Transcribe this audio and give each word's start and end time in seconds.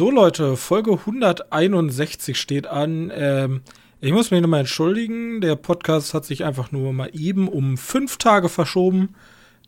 So 0.00 0.10
Leute, 0.10 0.56
Folge 0.56 0.92
161 0.92 2.40
steht 2.40 2.66
an. 2.66 3.12
Ähm, 3.14 3.60
ich 4.00 4.14
muss 4.14 4.30
mich 4.30 4.40
nochmal 4.40 4.60
entschuldigen. 4.60 5.42
Der 5.42 5.56
Podcast 5.56 6.14
hat 6.14 6.24
sich 6.24 6.42
einfach 6.42 6.72
nur 6.72 6.94
mal 6.94 7.10
eben 7.12 7.48
um 7.48 7.76
fünf 7.76 8.16
Tage 8.16 8.48
verschoben. 8.48 9.14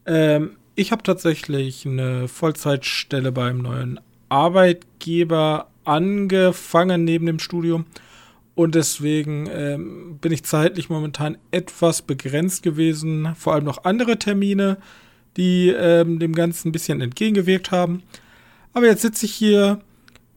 Ähm, 0.07 0.57
ich 0.75 0.91
habe 0.91 1.03
tatsächlich 1.03 1.85
eine 1.85 2.29
Vollzeitstelle 2.29 3.31
beim 3.31 3.59
neuen 3.59 4.01
Arbeitgeber 4.31 5.69
angefangen 5.85 7.05
neben 7.05 7.27
dem 7.27 7.39
Studium. 7.39 7.85
Und 8.55 8.75
deswegen 8.75 9.51
ähm, 9.53 10.17
bin 10.19 10.33
ich 10.33 10.45
zeitlich 10.45 10.89
momentan 10.89 11.37
etwas 11.51 12.01
begrenzt 12.01 12.63
gewesen. 12.63 13.35
Vor 13.37 13.53
allem 13.53 13.65
noch 13.65 13.85
andere 13.85 14.19
Termine, 14.19 14.79
die 15.37 15.69
ähm, 15.69 16.19
dem 16.19 16.35
Ganzen 16.35 16.69
ein 16.69 16.73
bisschen 16.73 17.03
entgegengewirkt 17.03 17.71
haben. 17.71 18.03
Aber 18.73 18.87
jetzt 18.87 19.03
sitze 19.03 19.27
ich 19.27 19.35
hier 19.35 19.83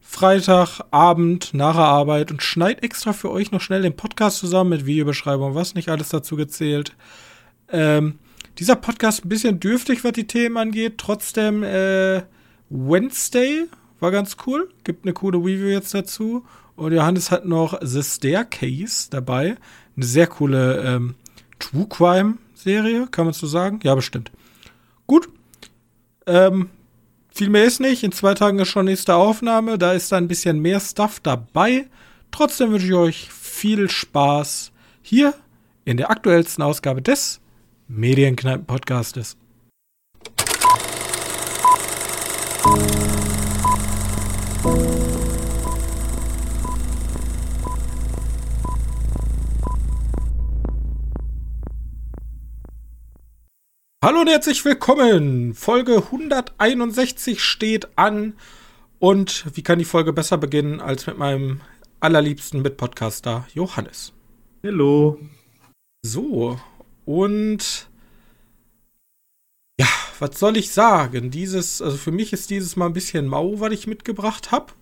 Freitagabend 0.08 1.52
nach 1.52 1.74
der 1.74 1.84
Arbeit 1.84 2.30
und 2.30 2.42
schneide 2.42 2.82
extra 2.82 3.12
für 3.12 3.30
euch 3.30 3.50
noch 3.50 3.60
schnell 3.60 3.82
den 3.82 3.96
Podcast 3.96 4.38
zusammen 4.38 4.70
mit 4.70 4.86
Videobeschreibung, 4.86 5.54
was 5.54 5.74
nicht 5.74 5.88
alles 5.88 6.08
dazu 6.08 6.36
gezählt. 6.36 6.94
Ähm, 7.70 8.18
dieser 8.58 8.76
Podcast 8.76 9.24
ein 9.24 9.28
bisschen 9.28 9.60
dürftig, 9.60 10.04
was 10.04 10.12
die 10.12 10.26
Themen 10.26 10.56
angeht. 10.56 10.98
Trotzdem, 10.98 11.62
äh, 11.62 12.22
Wednesday 12.70 13.64
war 14.00 14.10
ganz 14.10 14.36
cool. 14.46 14.70
Gibt 14.84 15.04
eine 15.04 15.12
coole 15.12 15.38
Review 15.38 15.66
jetzt 15.66 15.92
dazu. 15.92 16.44
Und 16.76 16.92
Johannes 16.92 17.30
hat 17.30 17.44
noch 17.44 17.78
The 17.82 18.02
Staircase 18.02 19.08
dabei. 19.10 19.56
Eine 19.96 20.06
sehr 20.06 20.28
coole 20.28 20.82
ähm, 20.82 21.14
True 21.58 21.86
Crime 21.88 22.34
Serie, 22.54 23.08
kann 23.10 23.26
man 23.26 23.34
so 23.34 23.46
sagen? 23.46 23.80
Ja, 23.82 23.94
bestimmt. 23.94 24.30
Gut. 25.06 25.28
Ähm, 26.26 26.70
viel 27.36 27.50
mehr 27.50 27.64
ist 27.64 27.80
nicht. 27.80 28.02
In 28.02 28.12
zwei 28.12 28.34
Tagen 28.34 28.58
ist 28.58 28.68
schon 28.68 28.86
nächste 28.86 29.14
Aufnahme. 29.14 29.76
Da 29.78 29.92
ist 29.92 30.10
da 30.10 30.16
ein 30.16 30.28
bisschen 30.28 30.58
mehr 30.58 30.80
Stuff 30.80 31.20
dabei. 31.20 31.86
Trotzdem 32.30 32.72
wünsche 32.72 32.86
ich 32.86 32.94
euch 32.94 33.30
viel 33.30 33.90
Spaß 33.90 34.72
hier 35.02 35.34
in 35.84 35.98
der 35.98 36.10
aktuellsten 36.10 36.62
Ausgabe 36.62 37.02
des 37.02 37.40
Medienkneipen-Podcastes. 37.88 39.36
Hallo 54.06 54.20
und 54.20 54.28
herzlich 54.28 54.64
willkommen. 54.64 55.52
Folge 55.52 55.96
161 55.96 57.42
steht 57.42 57.98
an. 57.98 58.34
Und 59.00 59.44
wie 59.56 59.64
kann 59.64 59.80
die 59.80 59.84
Folge 59.84 60.12
besser 60.12 60.38
beginnen 60.38 60.80
als 60.80 61.08
mit 61.08 61.18
meinem 61.18 61.60
allerliebsten 61.98 62.62
Mitpodcaster 62.62 63.48
Johannes? 63.52 64.12
Hallo. 64.62 65.18
So, 66.04 66.60
und 67.04 67.88
ja, 69.76 69.88
was 70.20 70.38
soll 70.38 70.56
ich 70.56 70.70
sagen? 70.70 71.32
Dieses, 71.32 71.82
also 71.82 71.96
für 71.96 72.12
mich 72.12 72.32
ist 72.32 72.48
dieses 72.50 72.76
mal 72.76 72.86
ein 72.86 72.92
bisschen 72.92 73.26
mau, 73.26 73.58
was 73.58 73.72
ich 73.72 73.88
mitgebracht 73.88 74.52
habe. 74.52 74.72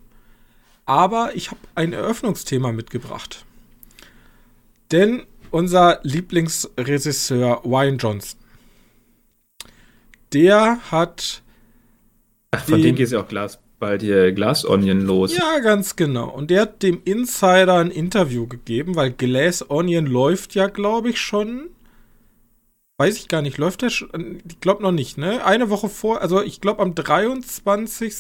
Aber 0.84 1.34
ich 1.34 1.50
habe 1.50 1.60
ein 1.74 1.94
Eröffnungsthema 1.94 2.72
mitgebracht. 2.72 3.46
Denn 4.92 5.22
unser 5.50 6.00
Lieblingsregisseur 6.02 7.62
Wayne 7.64 7.96
Johnson 7.96 8.43
der 10.34 10.78
hat. 10.90 11.42
Ach, 12.50 12.64
von 12.64 12.82
dem 12.82 12.96
geht 12.96 13.10
ja 13.10 13.20
auch 13.20 13.28
Glas, 13.28 13.60
bald 13.78 14.02
hier 14.02 14.32
Glass 14.32 14.64
Onion 14.64 15.00
los. 15.00 15.36
Ja, 15.36 15.58
ganz 15.60 15.96
genau. 15.96 16.28
Und 16.28 16.50
der 16.50 16.62
hat 16.62 16.82
dem 16.82 17.00
Insider 17.04 17.76
ein 17.76 17.90
Interview 17.90 18.46
gegeben, 18.46 18.96
weil 18.96 19.12
Glass 19.12 19.68
Onion 19.70 20.06
läuft 20.06 20.54
ja, 20.54 20.66
glaube 20.66 21.10
ich, 21.10 21.20
schon. 21.20 21.70
Weiß 22.98 23.16
ich 23.16 23.28
gar 23.28 23.42
nicht, 23.42 23.58
läuft 23.58 23.82
der 23.82 23.90
schon? 23.90 24.40
Ich 24.48 24.60
glaube 24.60 24.82
noch 24.82 24.92
nicht, 24.92 25.18
ne? 25.18 25.44
Eine 25.44 25.68
Woche 25.70 25.88
vor, 25.88 26.20
also 26.20 26.42
ich 26.42 26.60
glaube 26.60 26.80
am 26.80 26.94
23. 26.94 28.14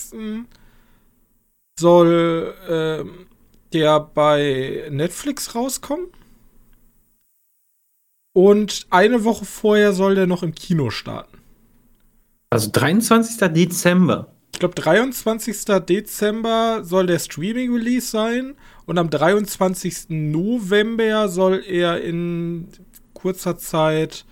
soll 1.78 2.54
ähm, 2.68 3.26
der 3.72 4.00
bei 4.00 4.88
Netflix 4.90 5.54
rauskommen. 5.54 6.06
Und 8.36 8.86
eine 8.90 9.22
Woche 9.22 9.44
vorher 9.44 9.92
soll 9.92 10.16
der 10.16 10.26
noch 10.26 10.42
im 10.42 10.56
Kino 10.56 10.90
starten. 10.90 11.33
Also 12.54 12.70
23. 12.70 13.52
Dezember. 13.52 14.28
Ich 14.52 14.60
glaube, 14.60 14.76
23. 14.76 15.56
Dezember 15.88 16.84
soll 16.84 17.08
der 17.08 17.18
Streaming-Release 17.18 18.06
sein 18.06 18.54
und 18.86 18.96
am 18.96 19.10
23. 19.10 20.10
November 20.10 21.28
soll 21.28 21.64
er 21.66 22.00
in 22.00 22.68
kurzer 23.12 23.58
Zeit, 23.58 24.24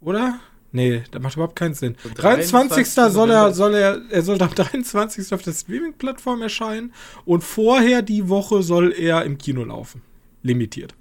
oder? 0.00 0.40
Nee, 0.72 1.04
das 1.12 1.22
macht 1.22 1.36
überhaupt 1.36 1.54
keinen 1.54 1.74
Sinn. 1.74 1.94
23. 2.16 2.84
soll 2.84 3.30
er, 3.30 3.54
soll 3.54 3.74
er, 3.74 4.00
er 4.10 4.22
soll 4.22 4.42
am 4.42 4.52
23. 4.52 5.32
auf 5.32 5.42
der 5.42 5.52
Streaming-Plattform 5.52 6.42
erscheinen 6.42 6.92
und 7.24 7.44
vorher 7.44 8.02
die 8.02 8.28
Woche 8.28 8.64
soll 8.64 8.92
er 8.92 9.24
im 9.24 9.38
Kino 9.38 9.62
laufen. 9.62 10.02
Limitiert. 10.42 10.94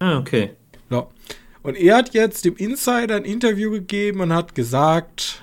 Ah, 0.00 0.18
okay. 0.18 0.56
Ja. 0.90 1.06
Und 1.62 1.76
er 1.76 1.98
hat 1.98 2.14
jetzt 2.14 2.44
dem 2.44 2.56
Insider 2.56 3.14
ein 3.14 3.24
Interview 3.24 3.70
gegeben 3.70 4.22
und 4.22 4.32
hat 4.32 4.56
gesagt, 4.56 5.40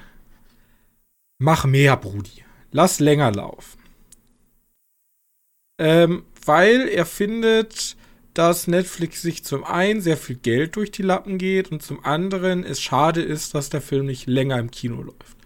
mach 1.37 1.65
mehr, 1.65 1.97
Brudi. 1.97 2.43
Lass 2.71 2.99
länger 2.99 3.31
laufen. 3.31 3.79
Ähm, 5.77 6.23
weil 6.45 6.87
er 6.87 7.05
findet, 7.05 7.97
dass 8.33 8.67
Netflix 8.67 9.21
sich 9.21 9.43
zum 9.43 9.63
einen 9.63 10.01
sehr 10.01 10.17
viel 10.17 10.35
Geld 10.35 10.75
durch 10.75 10.91
die 10.91 11.01
Lappen 11.01 11.37
geht 11.37 11.71
und 11.71 11.81
zum 11.81 12.03
anderen 12.03 12.63
es 12.63 12.81
schade 12.81 13.21
ist, 13.21 13.55
dass 13.55 13.69
der 13.69 13.81
Film 13.81 14.05
nicht 14.05 14.27
länger 14.27 14.59
im 14.59 14.71
Kino 14.71 15.01
läuft. 15.01 15.37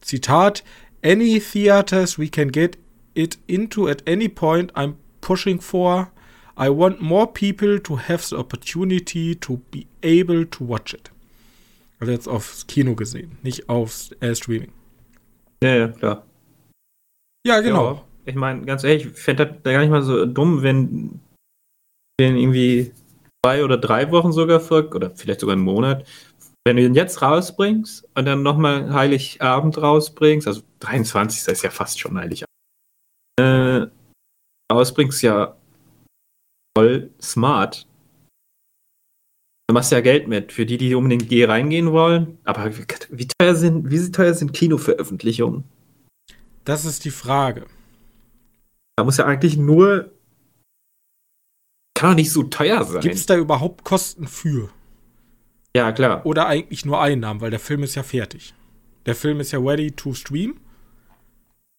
Zitat: 0.00 0.64
Any 1.02 1.40
theaters 1.40 2.18
we 2.18 2.28
can 2.28 2.50
get 2.50 2.78
it 3.14 3.38
into 3.46 3.86
at 3.86 4.08
any 4.08 4.28
point 4.28 4.74
I'm 4.74 4.94
pushing 5.20 5.60
for. 5.60 6.10
I 6.58 6.68
want 6.70 7.00
more 7.00 7.26
people 7.26 7.80
to 7.80 7.98
have 7.98 8.26
the 8.26 8.36
opportunity 8.36 9.36
to 9.36 9.60
be 9.70 9.86
able 10.02 10.46
to 10.46 10.68
watch 10.68 10.94
it. 10.94 11.10
Also 12.00 12.12
jetzt 12.12 12.28
aufs 12.28 12.66
Kino 12.66 12.94
gesehen, 12.94 13.38
nicht 13.42 13.68
aufs 13.68 14.12
äh, 14.20 14.34
Streaming. 14.34 14.72
Ja, 15.62 15.74
ja, 15.74 15.88
klar. 15.88 16.26
Ja, 17.46 17.60
genau. 17.60 17.94
Ja, 17.94 18.04
ich 18.26 18.34
meine, 18.34 18.64
ganz 18.64 18.84
ehrlich, 18.84 19.06
ich 19.06 19.12
fände 19.18 19.46
das 19.46 19.62
gar 19.62 19.80
nicht 19.80 19.90
mal 19.90 20.02
so 20.02 20.26
dumm, 20.26 20.62
wenn 20.62 21.20
den 22.20 22.36
irgendwie 22.36 22.92
zwei 23.44 23.64
oder 23.64 23.78
drei 23.78 24.10
Wochen 24.10 24.32
sogar 24.32 24.60
folgt, 24.60 24.94
oder 24.94 25.10
vielleicht 25.10 25.40
sogar 25.40 25.54
einen 25.54 25.64
Monat, 25.64 26.06
wenn 26.66 26.76
du 26.76 26.82
den 26.82 26.94
jetzt 26.94 27.22
rausbringst 27.22 28.08
und 28.14 28.24
dann 28.24 28.42
nochmal 28.42 28.92
Heiligabend 28.92 29.78
rausbringst, 29.78 30.46
also 30.46 30.62
23. 30.80 31.52
ist 31.52 31.62
ja 31.62 31.70
fast 31.70 31.98
schon 31.98 32.18
Heiligabend, 32.18 32.48
äh, 33.40 33.86
rausbringst, 34.72 35.22
ja 35.22 35.56
voll 36.76 37.10
smart. 37.20 37.87
Da 39.68 39.74
machst 39.74 39.92
du 39.92 39.96
ja 39.96 40.00
Geld 40.00 40.28
mit 40.28 40.50
für 40.50 40.64
die, 40.64 40.78
die 40.78 40.94
unbedingt 40.94 41.28
G 41.28 41.44
reingehen 41.44 41.92
wollen. 41.92 42.38
Aber 42.44 42.72
wie 43.10 43.28
teuer 43.28 43.54
sind, 43.54 43.90
wie 43.90 44.10
teuer 44.10 44.32
sind 44.32 44.54
Kinoveröffentlichungen? 44.54 45.64
Das 46.64 46.86
ist 46.86 47.04
die 47.04 47.10
Frage. 47.10 47.66
Da 48.96 49.04
muss 49.04 49.18
ja 49.18 49.26
eigentlich 49.26 49.58
nur. 49.58 50.10
Kann 51.94 52.10
doch 52.10 52.16
nicht 52.16 52.32
so 52.32 52.44
teuer 52.44 52.82
sein. 52.84 53.02
Gibt 53.02 53.16
es 53.16 53.26
da 53.26 53.36
überhaupt 53.36 53.84
Kosten 53.84 54.26
für? 54.26 54.70
Ja, 55.76 55.92
klar. 55.92 56.24
Oder 56.24 56.46
eigentlich 56.46 56.86
nur 56.86 57.00
Einnahmen, 57.02 57.42
weil 57.42 57.50
der 57.50 57.60
Film 57.60 57.82
ist 57.82 57.94
ja 57.94 58.02
fertig. 58.02 58.54
Der 59.04 59.14
Film 59.14 59.38
ist 59.38 59.52
ja 59.52 59.58
ready 59.58 59.90
to 59.90 60.14
stream. 60.14 60.60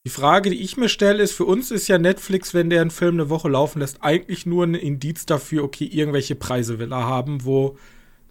Die 0.05 0.09
Frage, 0.09 0.49
die 0.49 0.61
ich 0.61 0.77
mir 0.77 0.89
stelle, 0.89 1.21
ist, 1.21 1.33
für 1.33 1.45
uns 1.45 1.71
ist 1.71 1.87
ja 1.87 1.97
Netflix, 1.97 2.53
wenn 2.53 2.69
der 2.69 2.81
einen 2.81 2.91
Film 2.91 3.16
eine 3.16 3.29
Woche 3.29 3.49
laufen 3.49 3.79
lässt, 3.79 4.01
eigentlich 4.01 4.46
nur 4.46 4.66
ein 4.66 4.75
Indiz 4.75 5.25
dafür, 5.25 5.63
okay, 5.63 5.85
irgendwelche 5.85 6.35
Preise 6.35 6.79
will 6.79 6.93
er 6.93 7.05
haben, 7.05 7.43
wo 7.43 7.78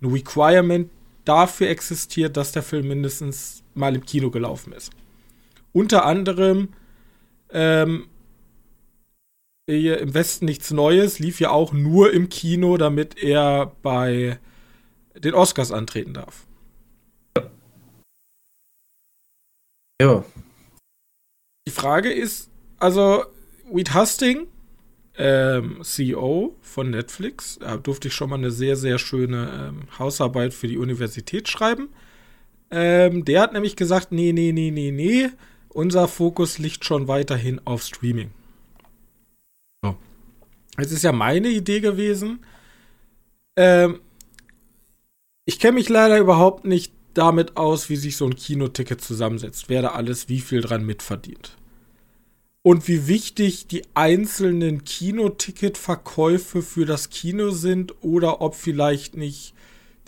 ein 0.00 0.10
Requirement 0.10 0.90
dafür 1.24 1.68
existiert, 1.68 2.36
dass 2.38 2.52
der 2.52 2.62
Film 2.62 2.88
mindestens 2.88 3.62
mal 3.74 3.94
im 3.94 4.04
Kino 4.04 4.30
gelaufen 4.30 4.72
ist. 4.72 4.90
Unter 5.72 6.06
anderem 6.06 6.68
ähm, 7.50 8.06
im 9.66 10.14
Westen 10.14 10.46
nichts 10.46 10.70
Neues 10.70 11.18
lief 11.18 11.40
ja 11.40 11.50
auch 11.50 11.74
nur 11.74 12.12
im 12.14 12.30
Kino, 12.30 12.78
damit 12.78 13.18
er 13.18 13.72
bei 13.82 14.38
den 15.14 15.34
Oscars 15.34 15.72
antreten 15.72 16.14
darf. 16.14 16.46
Ja. 20.00 20.24
Die 21.68 21.74
Frage 21.74 22.10
ist, 22.10 22.48
also 22.78 23.26
Reed 23.70 23.92
Husting, 23.94 24.46
ähm, 25.18 25.80
CEO 25.82 26.56
von 26.62 26.88
Netflix, 26.88 27.58
da 27.60 27.76
durfte 27.76 28.08
ich 28.08 28.14
schon 28.14 28.30
mal 28.30 28.36
eine 28.36 28.50
sehr, 28.50 28.74
sehr 28.74 28.98
schöne 28.98 29.68
ähm, 29.68 29.98
Hausarbeit 29.98 30.54
für 30.54 30.66
die 30.66 30.78
Universität 30.78 31.46
schreiben. 31.46 31.90
Ähm, 32.70 33.26
der 33.26 33.42
hat 33.42 33.52
nämlich 33.52 33.76
gesagt, 33.76 34.12
nee, 34.12 34.32
nee, 34.32 34.52
nee, 34.52 34.70
nee, 34.70 34.90
nee, 34.92 35.28
unser 35.68 36.08
Fokus 36.08 36.56
liegt 36.56 36.86
schon 36.86 37.06
weiterhin 37.06 37.60
auf 37.66 37.82
Streaming. 37.82 38.30
Es 40.78 40.90
ist 40.90 41.04
ja 41.04 41.12
meine 41.12 41.48
Idee 41.48 41.80
gewesen. 41.80 42.46
Ähm, 43.56 44.00
ich 45.44 45.60
kenne 45.60 45.74
mich 45.74 45.90
leider 45.90 46.18
überhaupt 46.18 46.64
nicht 46.64 46.94
damit 47.12 47.58
aus, 47.58 47.90
wie 47.90 47.96
sich 47.96 48.16
so 48.16 48.24
ein 48.24 48.36
Kinoticket 48.36 49.02
zusammensetzt, 49.02 49.68
wer 49.68 49.82
da 49.82 49.88
alles 49.88 50.30
wie 50.30 50.40
viel 50.40 50.62
dran 50.62 50.86
mitverdient. 50.86 51.57
Und 52.62 52.88
wie 52.88 53.06
wichtig 53.06 53.66
die 53.66 53.84
einzelnen 53.94 54.84
Kinoticketverkäufe 54.84 56.62
für 56.62 56.86
das 56.86 57.08
Kino 57.08 57.50
sind 57.50 57.94
oder 58.02 58.40
ob 58.40 58.54
vielleicht 58.54 59.16
nicht 59.16 59.54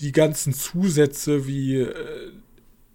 die 0.00 0.12
ganzen 0.12 0.52
Zusätze 0.52 1.46
wie 1.46 1.76
äh, 1.76 2.32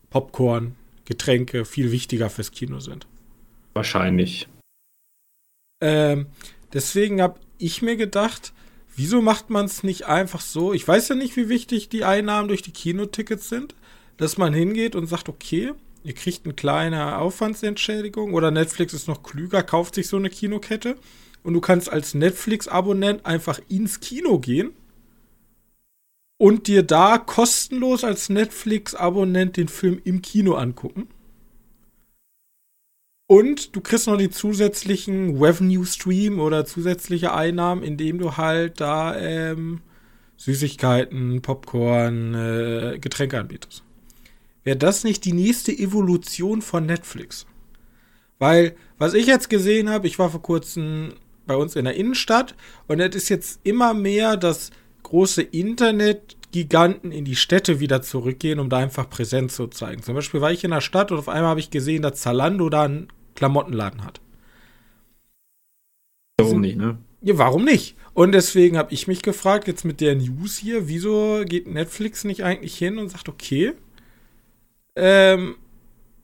Popcorn, 0.09 0.75
Getränke 1.05 1.65
viel 1.65 1.91
wichtiger 1.91 2.29
fürs 2.29 2.51
Kino 2.51 2.79
sind. 2.79 3.07
Wahrscheinlich. 3.73 4.47
Ähm, 5.81 6.27
deswegen 6.73 7.21
habe 7.21 7.39
ich 7.57 7.81
mir 7.81 7.95
gedacht, 7.95 8.53
wieso 8.95 9.21
macht 9.21 9.49
man 9.49 9.65
es 9.65 9.83
nicht 9.83 10.05
einfach 10.05 10.41
so? 10.41 10.73
Ich 10.73 10.87
weiß 10.87 11.09
ja 11.09 11.15
nicht, 11.15 11.35
wie 11.37 11.49
wichtig 11.49 11.89
die 11.89 12.03
Einnahmen 12.03 12.47
durch 12.47 12.61
die 12.61 12.71
Kinotickets 12.71 13.49
sind, 13.49 13.75
dass 14.17 14.37
man 14.37 14.53
hingeht 14.53 14.95
und 14.95 15.07
sagt, 15.07 15.29
okay, 15.29 15.73
ihr 16.05 16.13
kriegt 16.13 16.45
eine 16.45 16.53
kleine 16.53 17.17
Aufwandsentschädigung 17.17 18.33
oder 18.33 18.51
Netflix 18.51 18.93
ist 18.93 19.07
noch 19.07 19.23
klüger, 19.23 19.63
kauft 19.63 19.95
sich 19.95 20.07
so 20.07 20.17
eine 20.17 20.29
Kinokette 20.29 20.97
und 21.43 21.53
du 21.53 21.61
kannst 21.61 21.91
als 21.91 22.13
Netflix-Abonnent 22.13 23.25
einfach 23.25 23.59
ins 23.69 23.99
Kino 23.99 24.39
gehen 24.39 24.71
und 26.37 26.67
dir 26.67 26.83
da 26.83 27.17
kostenlos 27.17 28.03
als 28.03 28.29
Netflix-Abonnent 28.29 29.57
den 29.57 29.67
Film 29.67 29.99
im 30.03 30.21
Kino 30.21 30.53
angucken. 30.53 31.07
Und 33.27 33.75
du 33.75 33.81
kriegst 33.81 34.05
noch 34.05 34.17
die 34.17 34.29
zusätzlichen 34.29 35.41
Revenue 35.41 35.87
Stream 35.87 36.39
oder 36.39 36.65
zusätzliche 36.65 37.33
Einnahmen, 37.33 37.81
indem 37.81 38.19
du 38.19 38.37
halt 38.37 38.79
da 38.79 39.17
ähm, 39.17 39.81
Süßigkeiten, 40.37 41.41
Popcorn, 41.41 42.35
äh, 42.35 42.99
Getränke 42.99 43.39
anbietest. 43.39 43.84
Wäre 44.65 44.77
das 44.77 45.03
nicht 45.03 45.23
die 45.23 45.33
nächste 45.33 45.71
Evolution 45.71 46.61
von 46.61 46.85
Netflix? 46.87 47.45
Weil, 48.39 48.75
was 48.97 49.13
ich 49.13 49.27
jetzt 49.27 49.49
gesehen 49.49 49.89
habe, 49.89 50.07
ich 50.07 50.19
war 50.19 50.29
vor 50.29 50.41
kurzem 50.41 51.13
bei 51.45 51.55
uns 51.55 51.75
in 51.75 51.85
der 51.85 51.95
Innenstadt 51.95 52.55
und 52.87 52.99
es 52.99 53.15
ist 53.15 53.29
jetzt 53.29 53.59
immer 53.63 53.93
mehr, 53.93 54.35
dass 54.35 54.71
große 55.03 55.43
Internetgiganten 55.43 57.11
in 57.11 57.25
die 57.25 57.35
Städte 57.35 57.79
wieder 57.79 58.01
zurückgehen, 58.01 58.59
um 58.59 58.69
da 58.69 58.77
einfach 58.77 59.07
Präsenz 59.07 59.55
zu 59.55 59.67
zeigen. 59.67 60.01
Zum 60.01 60.15
Beispiel 60.15 60.41
war 60.41 60.51
ich 60.51 60.63
in 60.63 60.71
der 60.71 60.81
Stadt 60.81 61.11
und 61.11 61.19
auf 61.19 61.29
einmal 61.29 61.51
habe 61.51 61.59
ich 61.59 61.69
gesehen, 61.69 62.01
dass 62.01 62.19
Zalando 62.19 62.67
da 62.69 62.83
einen 62.83 63.07
Klamottenladen 63.35 64.03
hat. 64.03 64.19
Warum 66.39 66.61
nicht, 66.61 66.77
ne? 66.77 66.97
Ja, 67.21 67.37
warum 67.37 67.63
nicht? 67.63 67.95
Und 68.15 68.31
deswegen 68.31 68.77
habe 68.77 68.93
ich 68.93 69.07
mich 69.07 69.21
gefragt, 69.21 69.67
jetzt 69.67 69.85
mit 69.85 70.01
der 70.01 70.15
News 70.15 70.57
hier, 70.57 70.87
wieso 70.87 71.43
geht 71.45 71.67
Netflix 71.67 72.23
nicht 72.23 72.43
eigentlich 72.43 72.75
hin 72.75 72.97
und 72.97 73.09
sagt, 73.09 73.29
okay, 73.29 73.73
ähm, 74.95 75.55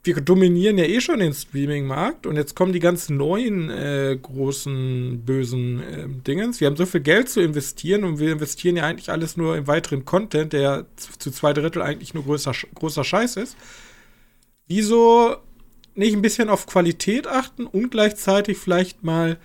wir 0.03 0.15
dominieren 0.15 0.79
ja 0.79 0.85
eh 0.85 0.99
schon 0.99 1.19
den 1.19 1.33
Streaming-Markt 1.33 2.25
und 2.25 2.35
jetzt 2.35 2.55
kommen 2.55 2.73
die 2.73 2.79
ganzen 2.79 3.17
neuen 3.17 3.69
äh, 3.69 4.17
großen 4.19 5.21
bösen 5.23 5.83
äh, 5.83 6.07
Dingens. 6.07 6.59
Wir 6.59 6.67
haben 6.67 6.75
so 6.75 6.87
viel 6.87 7.01
Geld 7.01 7.29
zu 7.29 7.39
investieren 7.39 8.03
und 8.03 8.19
wir 8.19 8.31
investieren 8.31 8.77
ja 8.77 8.85
eigentlich 8.85 9.11
alles 9.11 9.37
nur 9.37 9.55
im 9.57 9.67
weiteren 9.67 10.03
Content, 10.03 10.53
der 10.53 10.87
zu 10.95 11.29
zwei 11.29 11.53
Drittel 11.53 11.83
eigentlich 11.83 12.15
nur 12.15 12.23
größer, 12.23 12.53
großer 12.73 13.03
Scheiß 13.03 13.37
ist. 13.37 13.55
Wieso 14.67 15.35
nicht 15.93 16.15
ein 16.15 16.23
bisschen 16.23 16.49
auf 16.49 16.65
Qualität 16.65 17.27
achten 17.27 17.67
und 17.67 17.91
gleichzeitig 17.91 18.57
vielleicht 18.57 19.03
mal 19.03 19.37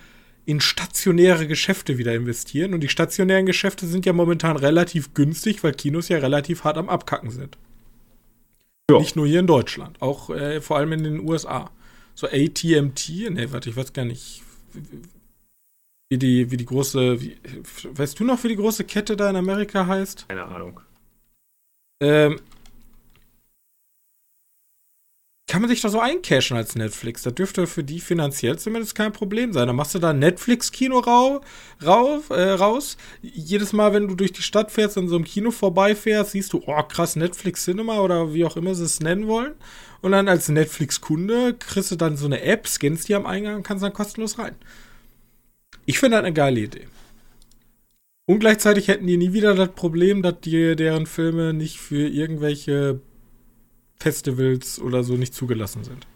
in 0.45 0.59
stationäre 0.59 1.45
Geschäfte 1.45 1.99
wieder 1.99 2.15
investieren? 2.15 2.73
Und 2.73 2.79
die 2.79 2.89
stationären 2.89 3.45
Geschäfte 3.45 3.85
sind 3.85 4.07
ja 4.07 4.13
momentan 4.13 4.57
relativ 4.57 5.13
günstig, 5.13 5.63
weil 5.63 5.73
Kinos 5.73 6.09
ja 6.09 6.17
relativ 6.17 6.63
hart 6.63 6.77
am 6.77 6.89
Abkacken 6.89 7.29
sind. 7.29 7.59
Ja. 8.89 8.99
Nicht 8.99 9.17
nur 9.17 9.27
hier 9.27 9.41
in 9.41 9.47
Deutschland, 9.47 10.01
auch 10.01 10.29
äh, 10.29 10.61
vor 10.61 10.77
allem 10.77 10.93
in 10.93 11.03
den 11.03 11.19
USA. 11.27 11.69
So 12.15 12.27
ATMT, 12.27 13.29
ne, 13.31 13.51
warte, 13.51 13.69
ich 13.69 13.75
weiß 13.75 13.91
gar 13.91 14.05
nicht, 14.05 14.41
wie 16.09 16.17
die, 16.17 16.49
wie 16.51 16.57
die 16.57 16.65
große, 16.65 17.21
wie, 17.21 17.37
weißt 17.83 18.19
du 18.19 18.23
noch, 18.23 18.43
wie 18.43 18.47
die 18.47 18.55
große 18.55 18.85
Kette 18.85 19.17
da 19.17 19.29
in 19.29 19.35
Amerika 19.35 19.85
heißt? 19.85 20.29
Keine 20.29 20.45
Ahnung. 20.45 20.79
Ähm, 22.01 22.39
kann 25.57 25.63
man 25.63 25.71
sich 25.71 25.81
da 25.81 25.89
so 25.89 25.99
eincashen 25.99 26.55
als 26.55 26.75
Netflix. 26.75 27.23
Das 27.23 27.33
dürfte 27.33 27.65
für 27.65 27.83
die 27.83 27.99
finanziell 27.99 28.59
zumindest 28.59 28.93
kein 28.93 29.11
Problem 29.11 29.53
sein. 29.53 29.65
Dann 29.65 29.75
machst 29.75 29.95
du 29.95 29.97
da 29.97 30.13
Netflix-Kino 30.13 30.99
rau, 30.99 31.41
rau, 31.83 32.21
äh, 32.29 32.51
raus. 32.51 32.95
Jedes 33.23 33.73
Mal, 33.73 33.91
wenn 33.91 34.07
du 34.07 34.13
durch 34.13 34.31
die 34.31 34.43
Stadt 34.43 34.71
fährst, 34.71 34.97
und 34.97 35.07
so 35.07 35.15
einem 35.15 35.25
Kino 35.25 35.49
vorbeifährst, 35.49 36.33
siehst 36.33 36.53
du, 36.53 36.61
oh 36.67 36.83
krass, 36.83 37.15
Netflix 37.15 37.65
Cinema 37.65 38.01
oder 38.01 38.35
wie 38.35 38.45
auch 38.45 38.55
immer 38.55 38.75
sie 38.75 38.83
es 38.83 38.99
nennen 38.99 39.25
wollen. 39.25 39.55
Und 40.01 40.11
dann 40.11 40.27
als 40.27 40.47
Netflix-Kunde 40.47 41.55
kriegst 41.55 41.89
du 41.89 41.95
dann 41.95 42.17
so 42.17 42.27
eine 42.27 42.43
App, 42.43 42.67
scannst 42.67 43.09
die 43.09 43.15
am 43.15 43.25
Eingang 43.25 43.55
und 43.55 43.63
kannst 43.63 43.83
dann 43.83 43.93
kostenlos 43.93 44.37
rein. 44.37 44.53
Ich 45.87 45.97
finde 45.97 46.17
das 46.17 46.25
eine 46.25 46.33
geile 46.33 46.59
Idee. 46.59 46.85
Und 48.27 48.41
gleichzeitig 48.41 48.89
hätten 48.89 49.07
die 49.07 49.17
nie 49.17 49.33
wieder 49.33 49.55
das 49.55 49.69
Problem, 49.69 50.21
dass 50.21 50.39
die 50.41 50.75
deren 50.75 51.07
Filme 51.07 51.51
nicht 51.51 51.79
für 51.79 52.07
irgendwelche 52.07 53.01
Festivals 53.99 54.79
oder 54.79 55.03
so 55.03 55.15
nicht 55.15 55.33
zugelassen 55.33 55.83
sind. 55.83 56.07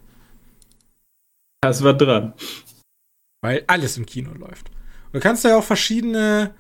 Das 1.62 1.84
war 1.84 1.94
dran. 1.94 2.34
Weil 3.42 3.64
alles 3.68 3.98
im 3.98 4.06
Kino 4.06 4.34
läuft. 4.34 4.70
Und 5.08 5.16
du 5.16 5.20
kannst 5.20 5.44
ja 5.44 5.58
auch 5.58 5.64
verschiedene. 5.64 6.54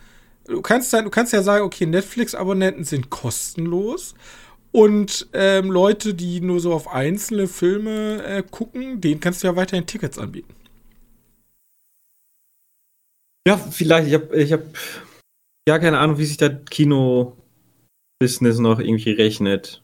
Du 0.45 0.61
kannst, 0.61 0.91
ja, 0.93 1.01
du 1.01 1.09
kannst 1.09 1.33
ja 1.33 1.43
sagen, 1.43 1.63
okay, 1.63 1.85
Netflix-Abonnenten 1.85 2.83
sind 2.83 3.09
kostenlos. 3.09 4.15
Und 4.71 5.27
ähm, 5.33 5.69
Leute, 5.69 6.13
die 6.13 6.39
nur 6.41 6.59
so 6.59 6.73
auf 6.73 6.87
einzelne 6.87 7.47
Filme 7.47 8.23
äh, 8.23 8.43
gucken, 8.43 9.01
denen 9.01 9.19
kannst 9.19 9.43
du 9.43 9.47
ja 9.47 9.55
weiterhin 9.55 9.85
Tickets 9.85 10.17
anbieten. 10.17 10.55
Ja, 13.47 13.57
vielleicht. 13.57 14.07
Ich 14.07 14.13
habe 14.13 14.35
ich 14.37 14.53
hab 14.53 14.61
ja 15.67 15.79
keine 15.79 15.99
Ahnung, 15.99 16.17
wie 16.17 16.25
sich 16.25 16.37
das 16.37 16.53
Kino-Business 16.69 18.59
noch 18.59 18.79
irgendwie 18.79 19.11
rechnet 19.11 19.80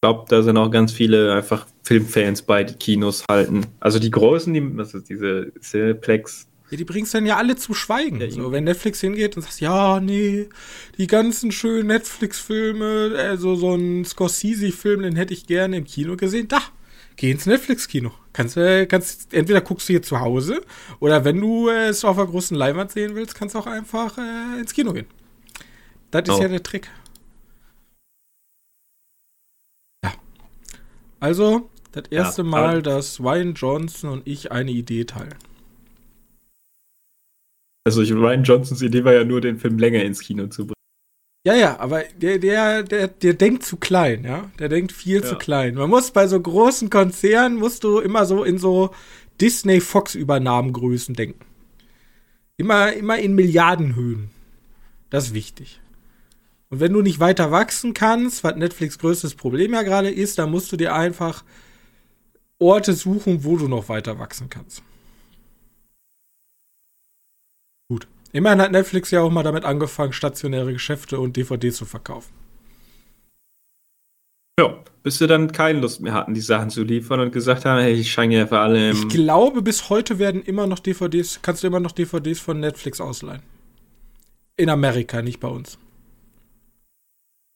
glaube, 0.00 0.24
da 0.28 0.42
sind 0.42 0.56
auch 0.56 0.70
ganz 0.70 0.92
viele 0.92 1.34
einfach 1.34 1.66
Filmfans 1.82 2.42
bei, 2.42 2.64
die 2.64 2.74
Kinos 2.74 3.24
halten. 3.30 3.66
Also 3.80 3.98
die 3.98 4.10
großen, 4.10 4.52
die, 4.54 4.60
ist 4.80 5.08
diese 5.08 5.52
Cineplex. 5.60 6.46
Ja, 6.70 6.76
die 6.76 6.84
bringst 6.84 7.12
dann 7.12 7.26
ja 7.26 7.36
alle 7.36 7.56
zu 7.56 7.74
schweigen. 7.74 8.20
Ja, 8.20 8.30
so, 8.30 8.52
wenn 8.52 8.64
Netflix 8.64 9.00
hingeht 9.00 9.36
und 9.36 9.42
sagt, 9.42 9.60
ja, 9.60 10.00
nee, 10.00 10.48
die 10.96 11.06
ganzen 11.06 11.52
schönen 11.52 11.88
Netflix-Filme, 11.88 13.14
also 13.18 13.56
so 13.56 13.74
ein 13.74 14.04
Scorsese-Film, 14.04 15.02
den 15.02 15.16
hätte 15.16 15.34
ich 15.34 15.46
gerne 15.46 15.78
im 15.78 15.84
Kino 15.84 16.16
gesehen. 16.16 16.48
Da, 16.48 16.60
geh 17.16 17.32
ins 17.32 17.46
Netflix-Kino. 17.46 18.12
Kannst, 18.32 18.56
äh, 18.56 18.86
kannst, 18.86 19.34
entweder 19.34 19.60
guckst 19.60 19.88
du 19.88 19.94
hier 19.94 20.02
zu 20.02 20.20
Hause 20.20 20.62
oder 21.00 21.24
wenn 21.24 21.40
du 21.40 21.68
es 21.68 22.04
auf 22.04 22.16
einer 22.16 22.28
großen 22.28 22.56
Leinwand 22.56 22.92
sehen 22.92 23.16
willst, 23.16 23.34
kannst 23.34 23.56
du 23.56 23.58
auch 23.58 23.66
einfach 23.66 24.16
äh, 24.16 24.60
ins 24.60 24.72
Kino 24.72 24.92
gehen. 24.92 25.06
Das 26.12 26.22
ist 26.22 26.30
oh. 26.30 26.42
ja 26.42 26.48
der 26.48 26.62
Trick. 26.62 26.88
Also, 31.20 31.70
das 31.92 32.04
erste 32.10 32.42
ja, 32.42 32.48
Mal, 32.48 32.82
dass 32.82 33.20
Ryan 33.20 33.54
Johnson 33.54 34.10
und 34.10 34.26
ich 34.26 34.50
eine 34.50 34.70
Idee 34.70 35.04
teilen. 35.04 35.34
Also 37.84 38.02
Ryan 38.02 38.44
Johnsons 38.44 38.82
Idee 38.82 39.04
war 39.04 39.14
ja 39.14 39.24
nur, 39.24 39.40
den 39.40 39.58
Film 39.58 39.78
länger 39.78 40.02
ins 40.02 40.20
Kino 40.20 40.46
zu 40.48 40.66
bringen. 40.66 40.74
Ja, 41.46 41.54
ja, 41.54 41.80
aber 41.80 42.04
der, 42.20 42.38
der, 42.38 42.82
der, 42.82 43.08
der 43.08 43.34
denkt 43.34 43.64
zu 43.64 43.78
klein, 43.78 44.24
ja. 44.24 44.50
Der 44.58 44.68
denkt 44.68 44.92
viel 44.92 45.22
ja. 45.22 45.26
zu 45.26 45.36
klein. 45.36 45.74
Man 45.74 45.88
muss 45.88 46.10
bei 46.10 46.26
so 46.28 46.38
großen 46.38 46.90
Konzernen, 46.90 47.58
musst 47.58 47.82
du 47.82 47.98
immer 47.98 48.26
so 48.26 48.44
in 48.44 48.58
so 48.58 48.90
Disney-Fox-Übernahmengrößen 49.40 51.14
denken. 51.14 51.46
Immer, 52.58 52.92
immer 52.92 53.18
in 53.18 53.34
Milliardenhöhen. 53.34 54.30
Das 55.08 55.28
ist 55.28 55.34
wichtig. 55.34 55.80
Und 56.70 56.78
wenn 56.78 56.92
du 56.92 57.02
nicht 57.02 57.18
weiter 57.18 57.50
wachsen 57.50 57.94
kannst, 57.94 58.44
was 58.44 58.54
Netflix 58.54 58.98
größtes 58.98 59.34
Problem 59.34 59.74
ja 59.74 59.82
gerade 59.82 60.08
ist, 60.08 60.38
dann 60.38 60.52
musst 60.52 60.70
du 60.70 60.76
dir 60.76 60.94
einfach 60.94 61.44
Orte 62.60 62.92
suchen, 62.92 63.44
wo 63.44 63.56
du 63.56 63.66
noch 63.66 63.88
weiter 63.88 64.20
wachsen 64.20 64.48
kannst. 64.48 64.82
Gut. 67.88 68.06
Immerhin 68.32 68.60
hat 68.60 68.70
Netflix 68.70 69.10
ja 69.10 69.20
auch 69.20 69.32
mal 69.32 69.42
damit 69.42 69.64
angefangen, 69.64 70.12
stationäre 70.12 70.72
Geschäfte 70.72 71.18
und 71.18 71.36
DVDs 71.36 71.76
zu 71.76 71.86
verkaufen. 71.86 72.32
Ja, 74.60 74.78
bis 75.02 75.18
sie 75.18 75.26
dann 75.26 75.50
keine 75.50 75.80
Lust 75.80 76.00
mehr 76.00 76.12
hatten, 76.12 76.34
die 76.34 76.40
Sachen 76.40 76.70
zu 76.70 76.84
liefern 76.84 77.18
und 77.18 77.32
gesagt 77.32 77.64
haben, 77.64 77.80
hey, 77.80 77.94
ich 77.94 78.12
scheine 78.12 78.36
ja 78.36 78.46
für 78.46 78.60
alle. 78.60 78.90
Ich 78.90 79.08
glaube, 79.08 79.62
bis 79.62 79.88
heute 79.88 80.20
werden 80.20 80.42
immer 80.42 80.68
noch 80.68 80.78
DVDs, 80.78 81.40
kannst 81.42 81.64
du 81.64 81.66
immer 81.66 81.80
noch 81.80 81.92
DVDs 81.92 82.38
von 82.38 82.60
Netflix 82.60 83.00
ausleihen. 83.00 83.42
In 84.56 84.68
Amerika, 84.68 85.20
nicht 85.20 85.40
bei 85.40 85.48
uns 85.48 85.78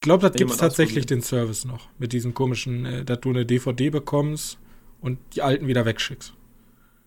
glaube, 0.05 0.29
das 0.29 0.37
gibt 0.37 0.51
es 0.51 0.59
tatsächlich 0.59 1.07
den 1.07 1.23
Service 1.23 1.65
noch. 1.65 1.89
Mit 1.99 2.13
diesem 2.13 2.35
komischen, 2.35 2.87
äh, 2.87 3.05
dass 3.05 3.21
du 3.21 3.31
eine 3.31 3.45
DVD 3.45 3.91
bekommst 3.91 4.59
und 5.01 5.19
die 5.35 5.43
alten 5.43 5.67
wieder 5.67 5.85
wegschickst. 5.85 6.35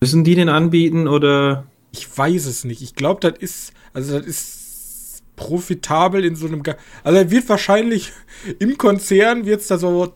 Müssen 0.00 0.24
die 0.24 0.34
den 0.34 0.48
anbieten 0.48 1.08
oder 1.08 1.66
Ich 1.92 2.18
weiß 2.18 2.44
es 2.44 2.64
nicht. 2.64 2.82
Ich 2.82 2.94
glaube, 2.94 3.20
das 3.20 3.38
ist, 3.38 3.72
also 3.94 4.18
das 4.18 4.26
ist 4.26 5.22
profitabel 5.36 6.24
in 6.24 6.36
so 6.36 6.46
einem, 6.46 6.62
Ga 6.62 6.76
also 7.02 7.18
er 7.18 7.30
wird 7.30 7.48
wahrscheinlich 7.48 8.12
im 8.58 8.76
Konzern 8.76 9.46
wird 9.46 9.62
es 9.62 9.68
da 9.68 9.78
so 9.78 10.12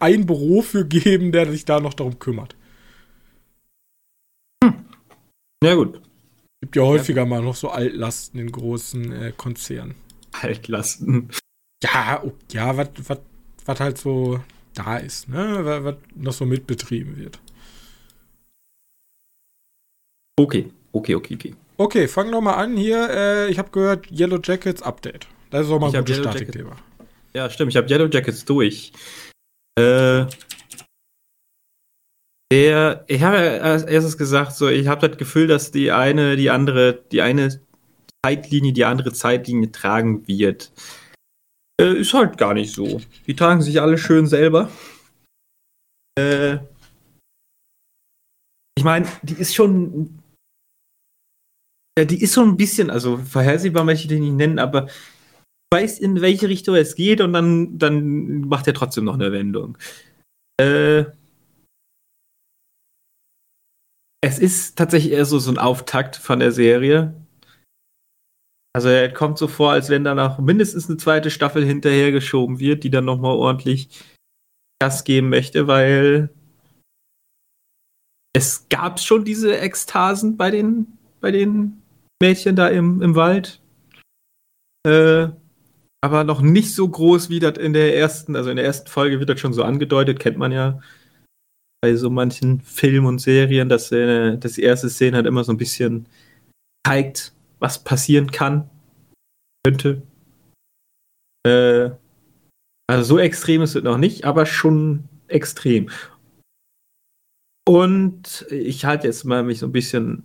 ein 0.00 0.26
Büro 0.26 0.62
für 0.62 0.84
geben, 0.84 1.30
der 1.30 1.50
sich 1.50 1.64
da 1.64 1.80
noch 1.80 1.94
darum 1.94 2.18
kümmert. 2.18 2.56
Hm. 4.64 4.74
Ja 5.62 5.74
gut. 5.74 6.00
Gibt 6.60 6.76
ja 6.76 6.82
häufiger 6.82 7.22
ja. 7.22 7.26
mal 7.26 7.42
noch 7.42 7.54
so 7.54 7.68
Altlasten 7.68 8.40
in 8.40 8.50
großen 8.50 9.12
äh, 9.12 9.32
Konzernen. 9.36 9.94
Altlasten. 10.32 11.30
Ja, 11.82 12.22
ja, 12.52 12.76
was 12.76 13.80
halt 13.80 13.98
so 13.98 14.40
da 14.74 14.98
ist, 14.98 15.28
ne? 15.28 15.84
Was 15.84 15.96
noch 16.14 16.32
so 16.32 16.46
mitbetrieben 16.46 17.16
wird. 17.16 17.38
Okay, 20.38 20.70
okay, 20.92 21.14
okay, 21.14 21.34
okay. 21.34 21.54
Okay, 21.78 22.08
fang 22.08 22.30
noch 22.30 22.40
mal 22.40 22.54
an 22.54 22.76
hier. 22.76 23.08
Äh, 23.10 23.50
ich 23.50 23.58
habe 23.58 23.70
gehört, 23.70 24.10
Yellow 24.10 24.38
Jackets 24.42 24.82
Update. 24.82 25.26
Das 25.50 25.66
ist 25.66 25.72
auch 25.72 25.80
mal 25.80 25.94
ein 25.94 26.04
gutes 26.04 26.18
Statikthema. 26.18 26.76
Ja, 27.34 27.50
stimmt. 27.50 27.72
Ich 27.72 27.76
habe 27.76 27.88
Yellow 27.88 28.06
Jackets 28.06 28.44
durch. 28.44 28.92
Äh, 29.78 30.26
der, 32.52 33.04
ich 33.08 33.22
habe 33.22 33.62
als 33.62 33.82
erstes 33.82 34.16
gesagt, 34.16 34.52
so, 34.52 34.68
ich 34.68 34.86
habe 34.86 35.06
das 35.08 35.18
Gefühl, 35.18 35.46
dass 35.46 35.70
die 35.70 35.90
eine, 35.90 36.36
die 36.36 36.50
andere, 36.50 37.02
die 37.12 37.20
eine 37.20 37.60
Zeitlinie, 38.24 38.72
die 38.72 38.84
andere 38.84 39.12
Zeitlinie 39.12 39.72
tragen 39.72 40.26
wird. 40.28 40.72
Äh, 41.80 42.00
ist 42.00 42.14
halt 42.14 42.38
gar 42.38 42.54
nicht 42.54 42.72
so. 42.74 43.00
Die 43.26 43.36
tragen 43.36 43.62
sich 43.62 43.80
alle 43.80 43.98
schön 43.98 44.26
selber. 44.26 44.70
Äh, 46.18 46.58
ich 48.78 48.84
meine, 48.84 49.06
die 49.22 49.34
ist 49.34 49.54
schon. 49.54 50.22
Ja, 51.98 52.04
die 52.04 52.22
ist 52.22 52.34
so 52.34 52.42
ein 52.42 52.58
bisschen, 52.58 52.90
also 52.90 53.16
vorhersehbar 53.16 53.84
möchte 53.84 54.02
ich 54.02 54.08
den 54.08 54.22
nicht 54.22 54.34
nennen, 54.34 54.58
aber 54.58 54.88
weiß, 55.72 55.98
in 55.98 56.20
welche 56.20 56.48
Richtung 56.48 56.74
es 56.74 56.94
geht 56.94 57.20
und 57.20 57.32
dann, 57.32 57.78
dann 57.78 58.40
macht 58.42 58.66
er 58.66 58.74
trotzdem 58.74 59.04
noch 59.04 59.14
eine 59.14 59.32
Wendung. 59.32 59.78
Äh, 60.60 61.06
es 64.22 64.38
ist 64.38 64.76
tatsächlich 64.76 65.12
eher 65.12 65.24
so, 65.24 65.38
so 65.38 65.50
ein 65.50 65.58
Auftakt 65.58 66.16
von 66.16 66.40
der 66.40 66.52
Serie. 66.52 67.14
Also 68.76 68.90
er 68.90 69.10
kommt 69.10 69.38
so 69.38 69.48
vor, 69.48 69.72
als 69.72 69.88
wenn 69.88 70.04
da 70.04 70.14
noch 70.14 70.38
mindestens 70.38 70.86
eine 70.86 70.98
zweite 70.98 71.30
Staffel 71.30 71.64
hinterhergeschoben 71.64 72.58
wird, 72.58 72.84
die 72.84 72.90
dann 72.90 73.06
nochmal 73.06 73.34
ordentlich 73.34 73.88
Gas 74.78 75.04
geben 75.04 75.30
möchte, 75.30 75.66
weil 75.66 76.28
es 78.34 78.68
gab 78.68 79.00
schon 79.00 79.24
diese 79.24 79.58
Ekstasen 79.58 80.36
bei 80.36 80.50
den, 80.50 80.98
bei 81.22 81.30
den 81.30 81.80
Mädchen 82.20 82.54
da 82.54 82.68
im, 82.68 83.00
im 83.00 83.14
Wald. 83.14 83.62
Äh, 84.86 85.28
aber 86.04 86.24
noch 86.24 86.42
nicht 86.42 86.74
so 86.74 86.86
groß 86.86 87.30
wie 87.30 87.38
das 87.38 87.56
in 87.56 87.72
der 87.72 87.96
ersten, 87.96 88.36
also 88.36 88.50
in 88.50 88.56
der 88.56 88.66
ersten 88.66 88.90
Folge 88.90 89.20
wird 89.20 89.30
das 89.30 89.40
schon 89.40 89.54
so 89.54 89.62
angedeutet, 89.62 90.20
kennt 90.20 90.36
man 90.36 90.52
ja 90.52 90.82
bei 91.80 91.96
so 91.96 92.10
manchen 92.10 92.60
Filmen 92.60 93.06
und 93.06 93.20
Serien, 93.20 93.70
dass, 93.70 93.90
äh, 93.90 94.36
dass 94.36 94.52
die 94.52 94.64
erste 94.64 94.90
Szene 94.90 95.16
halt 95.16 95.26
immer 95.26 95.44
so 95.44 95.52
ein 95.52 95.56
bisschen 95.56 96.10
zeigt, 96.86 97.32
was 97.58 97.82
passieren 97.82 98.30
kann, 98.30 98.70
könnte. 99.64 100.02
Äh, 101.46 101.90
also 102.88 103.16
so 103.16 103.18
extrem 103.18 103.62
ist 103.62 103.74
es 103.74 103.82
noch 103.82 103.98
nicht, 103.98 104.24
aber 104.24 104.46
schon 104.46 105.08
extrem. 105.28 105.90
Und 107.68 108.46
ich 108.50 108.84
halte 108.84 109.08
jetzt 109.08 109.24
mal 109.24 109.42
mich 109.42 109.58
so 109.58 109.66
ein 109.66 109.72
bisschen, 109.72 110.24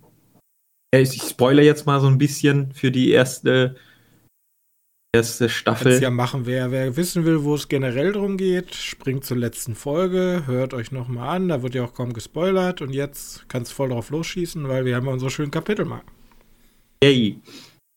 ich 0.94 1.20
spoilere 1.22 1.64
jetzt 1.64 1.86
mal 1.86 2.00
so 2.00 2.06
ein 2.06 2.18
bisschen 2.18 2.72
für 2.72 2.92
die 2.92 3.10
erste, 3.10 3.74
erste 5.12 5.48
Staffel. 5.48 5.90
Kannst 5.90 6.02
ja 6.02 6.10
machen, 6.10 6.46
wer, 6.46 6.70
wer 6.70 6.96
wissen 6.96 7.24
will, 7.24 7.42
wo 7.42 7.56
es 7.56 7.66
generell 7.66 8.12
drum 8.12 8.36
geht, 8.36 8.76
springt 8.76 9.24
zur 9.24 9.38
letzten 9.38 9.74
Folge, 9.74 10.44
hört 10.46 10.72
euch 10.72 10.92
nochmal 10.92 11.36
an, 11.36 11.48
da 11.48 11.62
wird 11.62 11.74
ja 11.74 11.84
auch 11.84 11.94
kaum 11.94 12.12
gespoilert 12.12 12.80
und 12.80 12.92
jetzt 12.92 13.48
kannst 13.48 13.72
du 13.72 13.74
voll 13.74 13.88
drauf 13.88 14.10
losschießen, 14.10 14.68
weil 14.68 14.84
wir 14.84 14.94
haben 14.94 15.08
unsere 15.08 15.30
schönen 15.30 15.50
Kapitelmarken. 15.50 16.21
Yay. 17.02 17.42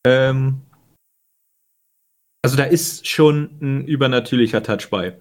Ähm, 0.08 0.62
also 2.44 2.58
da 2.58 2.64
ist 2.64 3.08
schon 3.08 3.58
ein 3.62 3.88
übernatürlicher 3.88 4.64
Touch 4.64 4.90
bei. 4.90 5.20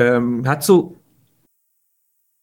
Ähm, 0.00 0.46
hat 0.46 0.64
so 0.64 0.96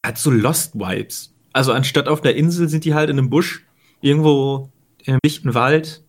hat 0.06 0.18
so 0.18 0.30
Lost 0.30 0.76
Vibes. 0.76 1.36
Also 1.54 1.74
anstatt 1.74 2.08
auf 2.08 2.22
der 2.22 2.36
Insel 2.36 2.70
sind 2.70 2.86
die 2.86 2.94
halt 2.94 3.10
in 3.10 3.18
einem 3.18 3.30
Busch 3.32 3.66
irgendwo 4.02 4.72
in 5.00 5.14
einem 5.14 5.20
dichten 5.26 5.56
Wald 5.56 6.04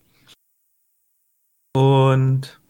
und 1.75 2.60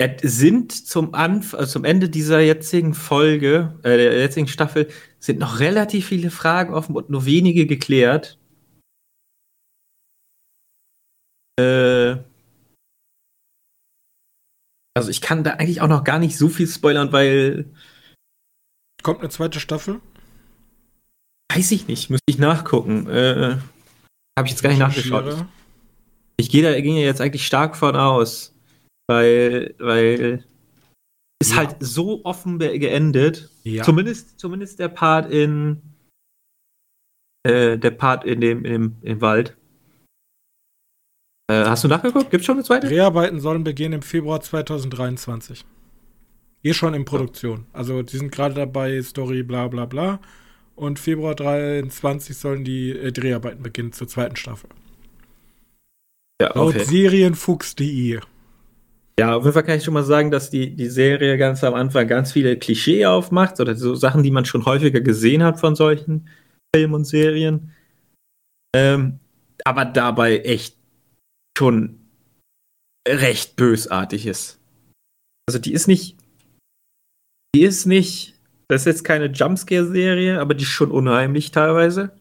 es 0.00 0.20
sind 0.22 0.72
zum 0.72 1.14
Anf 1.14 1.54
also 1.54 1.72
zum 1.72 1.84
Ende 1.84 2.08
dieser 2.08 2.40
jetzigen 2.40 2.94
Folge, 2.94 3.78
äh, 3.82 3.96
der 3.96 4.18
jetzigen 4.18 4.46
Staffel, 4.46 4.88
sind 5.20 5.38
noch 5.38 5.60
relativ 5.60 6.06
viele 6.06 6.30
Fragen 6.30 6.74
offen 6.74 6.94
und 6.94 7.10
nur 7.10 7.24
wenige 7.24 7.66
geklärt. 7.66 8.38
Äh, 11.58 12.16
also 14.94 15.10
ich 15.10 15.20
kann 15.20 15.44
da 15.44 15.52
eigentlich 15.52 15.80
auch 15.80 15.88
noch 15.88 16.04
gar 16.04 16.18
nicht 16.18 16.36
so 16.36 16.48
viel 16.48 16.66
spoilern, 16.66 17.12
weil. 17.12 17.66
Kommt 19.02 19.20
eine 19.20 19.28
zweite 19.28 19.60
Staffel? 19.60 20.00
Weiß 21.52 21.70
ich 21.70 21.86
nicht, 21.86 22.10
müsste 22.10 22.24
ich 22.28 22.38
nachgucken. 22.38 23.08
Äh, 23.08 23.58
Habe 24.36 24.46
ich 24.46 24.50
jetzt 24.50 24.62
gar 24.62 24.70
nicht 24.70 24.80
nachgeschaut. 24.80 25.46
Ich, 26.36 26.50
gehe 26.50 26.62
da 26.62 26.80
ging 26.80 26.96
ja 26.96 27.02
jetzt 27.02 27.20
eigentlich 27.20 27.46
stark 27.46 27.76
von 27.76 27.96
aus, 27.96 28.54
weil, 29.08 29.74
weil 29.78 30.44
ist 31.40 31.52
ja. 31.52 31.58
halt 31.58 31.76
so 31.80 32.24
offen 32.24 32.58
geendet. 32.58 33.50
Ja. 33.62 33.82
Zumindest, 33.84 34.38
zumindest 34.40 34.78
der 34.78 34.88
Part 34.88 35.30
in 35.30 35.82
äh, 37.44 37.78
der 37.78 37.90
Part 37.92 38.24
in 38.24 38.40
dem, 38.40 38.64
in 38.64 38.72
dem 38.72 38.96
im 39.02 39.20
Wald. 39.20 39.56
Äh, 41.50 41.64
hast 41.64 41.84
du 41.84 41.88
nachgeguckt? 41.88 42.30
Gibt 42.30 42.42
es 42.42 42.46
schon 42.46 42.56
eine 42.56 42.64
zweite? 42.64 42.88
Dreharbeiten 42.88 43.40
sollen 43.40 43.64
beginnen 43.64 43.94
im 43.94 44.02
Februar 44.02 44.40
2023. 44.40 45.64
Eh 46.62 46.74
schon 46.74 46.94
in 46.94 47.04
Produktion. 47.04 47.66
Also 47.72 48.02
die 48.02 48.16
sind 48.16 48.32
gerade 48.32 48.54
dabei, 48.54 49.00
Story, 49.02 49.42
bla 49.42 49.68
bla 49.68 49.86
bla. 49.86 50.20
Und 50.74 50.98
Februar 50.98 51.34
23 51.34 52.36
sollen 52.36 52.64
die 52.64 52.90
äh, 52.90 53.12
Dreharbeiten 53.12 53.62
beginnen 53.62 53.92
zur 53.92 54.08
zweiten 54.08 54.36
Staffel. 54.36 54.70
Ja, 56.40 56.50
okay. 56.50 56.58
Laut 56.58 56.86
Serienfuchs.de. 56.86 58.20
Ja, 59.18 59.34
auf 59.34 59.42
jeden 59.42 59.52
Fall 59.52 59.64
kann 59.64 59.78
ich 59.78 59.84
schon 59.84 59.94
mal 59.94 60.04
sagen, 60.04 60.30
dass 60.30 60.48
die, 60.48 60.76
die 60.76 60.88
Serie 60.88 61.36
ganz 61.38 61.64
am 61.64 61.74
Anfang 61.74 62.06
ganz 62.06 62.32
viele 62.32 62.56
Klischee 62.56 63.04
aufmacht 63.04 63.58
oder 63.58 63.74
so 63.74 63.96
Sachen, 63.96 64.22
die 64.22 64.30
man 64.30 64.44
schon 64.44 64.64
häufiger 64.64 65.00
gesehen 65.00 65.42
hat 65.42 65.58
von 65.58 65.74
solchen 65.74 66.28
Filmen 66.74 66.94
und 66.94 67.04
Serien. 67.04 67.72
Ähm, 68.76 69.18
aber 69.64 69.84
dabei 69.86 70.38
echt 70.38 70.76
schon 71.58 71.98
recht 73.08 73.56
bösartig 73.56 74.26
ist. 74.26 74.60
Also 75.48 75.58
die 75.58 75.72
ist 75.72 75.88
nicht, 75.88 76.16
die 77.56 77.62
ist 77.62 77.86
nicht, 77.86 78.34
das 78.68 78.82
ist 78.82 78.86
jetzt 78.86 79.04
keine 79.04 79.26
Jumpscare-Serie, 79.26 80.38
aber 80.38 80.54
die 80.54 80.62
ist 80.62 80.70
schon 80.70 80.92
unheimlich 80.92 81.50
teilweise. 81.50 82.12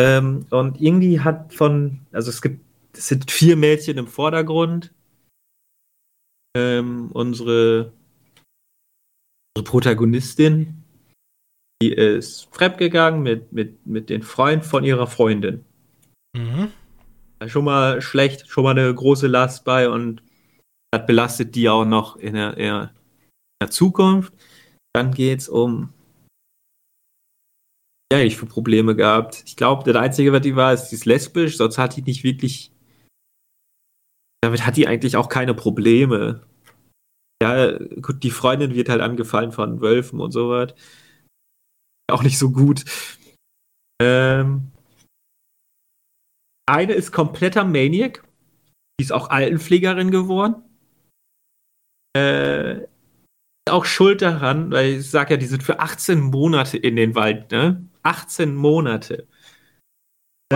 Ähm, 0.00 0.46
und 0.50 0.80
irgendwie 0.80 1.20
hat 1.20 1.54
von, 1.54 2.00
also 2.10 2.30
es 2.30 2.42
gibt, 2.42 2.64
es 2.92 3.06
sind 3.06 3.30
vier 3.30 3.56
Mädchen 3.56 3.98
im 3.98 4.08
Vordergrund. 4.08 4.92
Ähm, 6.56 7.10
unsere, 7.12 7.92
unsere 9.56 9.70
Protagonistin, 9.70 10.82
die 11.82 11.92
ist 11.92 12.48
fremdgegangen 12.52 13.22
mit, 13.22 13.52
mit, 13.52 13.86
mit 13.86 14.10
den 14.10 14.22
Freunden 14.22 14.64
von 14.64 14.84
ihrer 14.84 15.06
Freundin. 15.06 15.64
Mhm 16.36 16.70
schon 17.48 17.64
mal 17.64 18.00
schlecht, 18.00 18.48
schon 18.48 18.64
mal 18.64 18.70
eine 18.70 18.92
große 18.94 19.26
Last 19.26 19.64
bei 19.64 19.88
und 19.88 20.22
das 20.92 21.06
belastet 21.06 21.54
die 21.54 21.68
auch 21.68 21.84
noch 21.84 22.16
in 22.16 22.34
der, 22.34 22.56
in 22.56 22.88
der 23.60 23.70
Zukunft. 23.70 24.32
Dann 24.94 25.12
geht 25.12 25.40
es 25.40 25.48
um 25.48 25.92
ja, 28.12 28.20
ich 28.20 28.36
für 28.36 28.46
Probleme 28.46 28.94
gehabt. 28.94 29.42
Ich 29.46 29.56
glaube, 29.56 29.82
der 29.90 30.00
einzige, 30.00 30.32
was 30.32 30.42
die 30.42 30.54
war, 30.54 30.72
ist, 30.72 30.88
die 30.88 30.94
ist 30.94 31.04
lesbisch, 31.04 31.56
sonst 31.56 31.78
hat 31.78 31.96
die 31.96 32.02
nicht 32.02 32.22
wirklich. 32.22 32.70
Damit 34.44 34.66
hat 34.66 34.76
die 34.76 34.86
eigentlich 34.86 35.16
auch 35.16 35.30
keine 35.30 35.54
Probleme. 35.54 36.46
Ja, 37.42 37.78
gut, 37.78 38.22
die 38.22 38.30
Freundin 38.30 38.74
wird 38.74 38.90
halt 38.90 39.00
angefallen 39.00 39.52
von 39.52 39.80
Wölfen 39.80 40.20
und 40.20 40.32
so 40.32 40.50
was. 40.50 40.74
Auch 42.12 42.22
nicht 42.22 42.38
so 42.38 42.50
gut. 42.50 42.84
Ähm, 44.02 44.70
eine 46.66 46.92
ist 46.92 47.10
kompletter 47.10 47.64
Maniac. 47.64 48.22
Die 49.00 49.04
ist 49.04 49.12
auch 49.12 49.30
Altenpflegerin 49.30 50.10
geworden. 50.10 50.56
Äh, 52.14 52.86
auch 53.66 53.86
schuld 53.86 54.20
daran, 54.20 54.70
weil 54.70 54.96
ich 54.96 55.10
sage 55.10 55.34
ja, 55.34 55.36
die 55.38 55.46
sind 55.46 55.62
für 55.62 55.80
18 55.80 56.20
Monate 56.20 56.76
in 56.76 56.96
den 56.96 57.14
Wald, 57.14 57.50
ne? 57.50 57.88
18 58.02 58.54
Monate. 58.54 59.26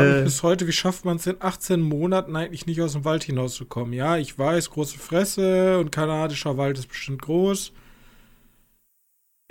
Äh, 0.04 0.22
bis 0.24 0.42
heute, 0.42 0.66
wie 0.66 0.72
schafft 0.72 1.04
man 1.04 1.16
es 1.16 1.26
in 1.26 1.36
18 1.40 1.80
Monaten 1.80 2.36
eigentlich 2.36 2.66
nicht 2.66 2.80
aus 2.80 2.92
dem 2.92 3.04
Wald 3.04 3.24
hinauszukommen? 3.24 3.92
Ja, 3.92 4.16
ich 4.16 4.38
weiß, 4.38 4.70
große 4.70 4.98
Fresse 4.98 5.78
und 5.78 5.92
kanadischer 5.92 6.56
Wald 6.56 6.78
ist 6.78 6.88
bestimmt 6.88 7.22
groß. 7.22 7.72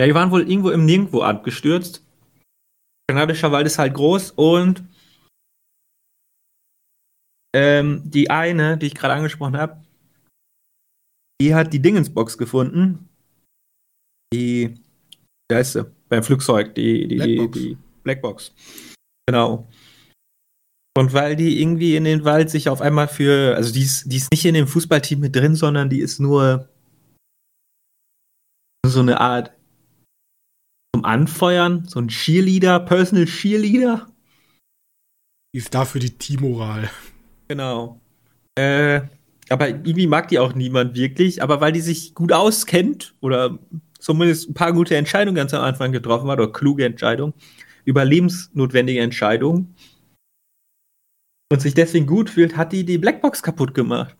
Ja, 0.00 0.06
die 0.06 0.14
waren 0.14 0.30
wohl 0.30 0.48
irgendwo 0.48 0.70
im 0.70 0.84
Nirgendwo 0.84 1.22
abgestürzt. 1.22 2.04
Kanadischer 3.10 3.52
Wald 3.52 3.66
ist 3.66 3.78
halt 3.78 3.94
groß 3.94 4.32
und 4.32 4.84
ähm, 7.54 8.02
die 8.04 8.30
eine, 8.30 8.76
die 8.76 8.86
ich 8.86 8.94
gerade 8.94 9.14
angesprochen 9.14 9.56
habe, 9.56 9.82
die 11.40 11.54
hat 11.54 11.72
die 11.72 11.80
Dingensbox 11.80 12.36
gefunden. 12.36 13.08
Die, 14.32 14.74
wie 15.50 15.54
heißt 15.54 15.72
sie? 15.72 15.90
Beim 16.08 16.22
Flugzeug, 16.22 16.74
die, 16.74 17.08
die, 17.08 17.16
Blackbox. 17.16 17.58
die 17.58 17.76
Blackbox. 18.02 18.54
Genau. 19.26 19.68
Und 20.98 21.12
weil 21.12 21.36
die 21.36 21.62
irgendwie 21.62 21.94
in 21.94 22.02
den 22.02 22.24
Wald 22.24 22.50
sich 22.50 22.68
auf 22.68 22.80
einmal 22.80 23.06
für, 23.06 23.54
also 23.54 23.72
die 23.72 23.82
ist, 23.82 24.10
die 24.10 24.16
ist 24.16 24.32
nicht 24.32 24.44
in 24.44 24.54
dem 24.54 24.66
Fußballteam 24.66 25.20
mit 25.20 25.36
drin, 25.36 25.54
sondern 25.54 25.88
die 25.88 26.00
ist 26.00 26.18
nur 26.18 26.68
so 28.84 28.98
eine 28.98 29.20
Art 29.20 29.52
zum 30.92 31.04
Anfeuern, 31.04 31.84
so 31.86 32.00
ein 32.00 32.08
Cheerleader, 32.08 32.80
Personal 32.80 33.26
Cheerleader. 33.26 34.08
Die 35.54 35.58
ist 35.58 35.72
dafür 35.72 36.00
die 36.00 36.18
Teammoral. 36.18 36.90
Genau. 37.46 38.00
Äh, 38.56 39.02
aber 39.50 39.68
irgendwie 39.68 40.08
mag 40.08 40.26
die 40.26 40.40
auch 40.40 40.52
niemand 40.52 40.96
wirklich, 40.96 41.44
aber 41.44 41.60
weil 41.60 41.70
die 41.70 41.80
sich 41.80 42.12
gut 42.16 42.32
auskennt 42.32 43.14
oder 43.20 43.56
zumindest 44.00 44.50
ein 44.50 44.54
paar 44.54 44.72
gute 44.72 44.96
Entscheidungen 44.96 45.36
ganz 45.36 45.54
am 45.54 45.62
Anfang 45.62 45.92
getroffen 45.92 46.28
hat 46.28 46.40
oder 46.40 46.52
kluge 46.52 46.84
Entscheidungen, 46.84 47.34
überlebensnotwendige 47.84 49.00
Entscheidungen 49.00 49.76
und 51.50 51.60
sich 51.60 51.74
deswegen 51.74 52.06
gut 52.06 52.30
fühlt, 52.30 52.56
hat 52.56 52.72
die 52.72 52.84
die 52.84 52.98
Blackbox 52.98 53.42
kaputt 53.42 53.74
gemacht. 53.74 54.16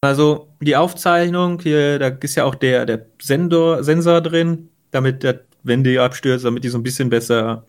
Also 0.00 0.54
die 0.60 0.76
Aufzeichnung, 0.76 1.60
hier, 1.60 1.98
da 1.98 2.08
ist 2.08 2.36
ja 2.36 2.44
auch 2.44 2.54
der, 2.54 2.86
der 2.86 3.06
Sensor, 3.20 3.82
Sensor 3.82 4.20
drin, 4.20 4.70
damit, 4.90 5.22
der, 5.22 5.44
wenn 5.64 5.82
die 5.82 5.98
abstürzt, 5.98 6.44
damit 6.44 6.64
die 6.64 6.68
so 6.68 6.78
ein 6.78 6.84
bisschen 6.84 7.10
besser 7.10 7.66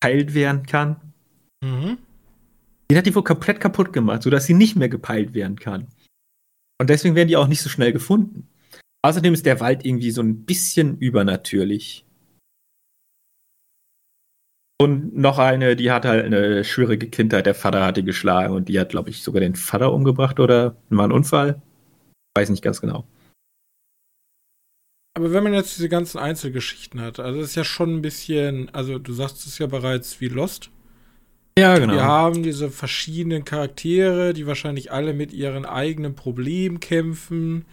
geheilt 0.00 0.34
werden 0.34 0.66
kann. 0.66 0.96
Mhm. 1.64 1.98
Den 2.90 2.98
hat 2.98 3.06
die 3.06 3.14
wohl 3.14 3.24
komplett 3.24 3.60
kaputt 3.60 3.92
gemacht, 3.92 4.22
sodass 4.22 4.46
sie 4.46 4.54
nicht 4.54 4.76
mehr 4.76 4.88
gepeilt 4.88 5.34
werden 5.34 5.58
kann. 5.58 5.88
Und 6.80 6.90
deswegen 6.90 7.14
werden 7.14 7.28
die 7.28 7.36
auch 7.36 7.48
nicht 7.48 7.62
so 7.62 7.68
schnell 7.68 7.92
gefunden. 7.92 8.48
Außerdem 9.02 9.34
ist 9.34 9.46
der 9.46 9.60
Wald 9.60 9.84
irgendwie 9.84 10.10
so 10.10 10.22
ein 10.22 10.44
bisschen 10.44 10.98
übernatürlich. 10.98 12.04
Und 14.80 15.16
noch 15.16 15.38
eine, 15.38 15.74
die 15.74 15.90
hat 15.90 16.04
halt 16.04 16.24
eine 16.24 16.62
schwierige 16.62 17.08
Kindheit. 17.08 17.46
Der 17.46 17.54
Vater 17.54 17.84
hat 17.84 17.96
die 17.96 18.04
geschlagen 18.04 18.54
und 18.54 18.68
die 18.68 18.78
hat, 18.78 18.90
glaube 18.90 19.10
ich, 19.10 19.22
sogar 19.22 19.40
den 19.40 19.56
Vater 19.56 19.92
umgebracht 19.92 20.38
oder 20.38 20.76
war 20.88 21.06
ein 21.06 21.12
Unfall. 21.12 21.60
Weiß 22.36 22.48
nicht 22.50 22.62
ganz 22.62 22.80
genau. 22.80 23.04
Aber 25.14 25.32
wenn 25.32 25.42
man 25.42 25.52
jetzt 25.52 25.76
diese 25.76 25.88
ganzen 25.88 26.18
Einzelgeschichten 26.18 27.00
hat, 27.00 27.18
also 27.18 27.40
das 27.40 27.50
ist 27.50 27.56
ja 27.56 27.64
schon 27.64 27.96
ein 27.96 28.02
bisschen, 28.02 28.72
also 28.72 29.00
du 29.00 29.12
sagst 29.12 29.44
es 29.46 29.58
ja 29.58 29.66
bereits 29.66 30.20
wie 30.20 30.28
Lost. 30.28 30.70
Ja, 31.58 31.76
genau. 31.76 31.94
Wir 31.94 32.04
haben 32.04 32.44
diese 32.44 32.70
verschiedenen 32.70 33.44
Charaktere, 33.44 34.32
die 34.32 34.46
wahrscheinlich 34.46 34.92
alle 34.92 35.12
mit 35.12 35.32
ihren 35.32 35.64
eigenen 35.64 36.14
Problemen 36.14 36.78
kämpfen, 36.78 37.64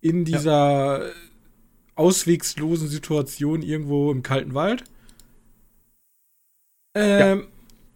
in 0.00 0.24
dieser 0.24 1.06
ja. 1.06 1.12
auswegslosen 1.94 2.88
Situation 2.88 3.62
irgendwo 3.62 4.10
im 4.10 4.24
kalten 4.24 4.54
Wald. 4.54 4.82
Ähm, 6.94 7.40
ja. 7.40 7.46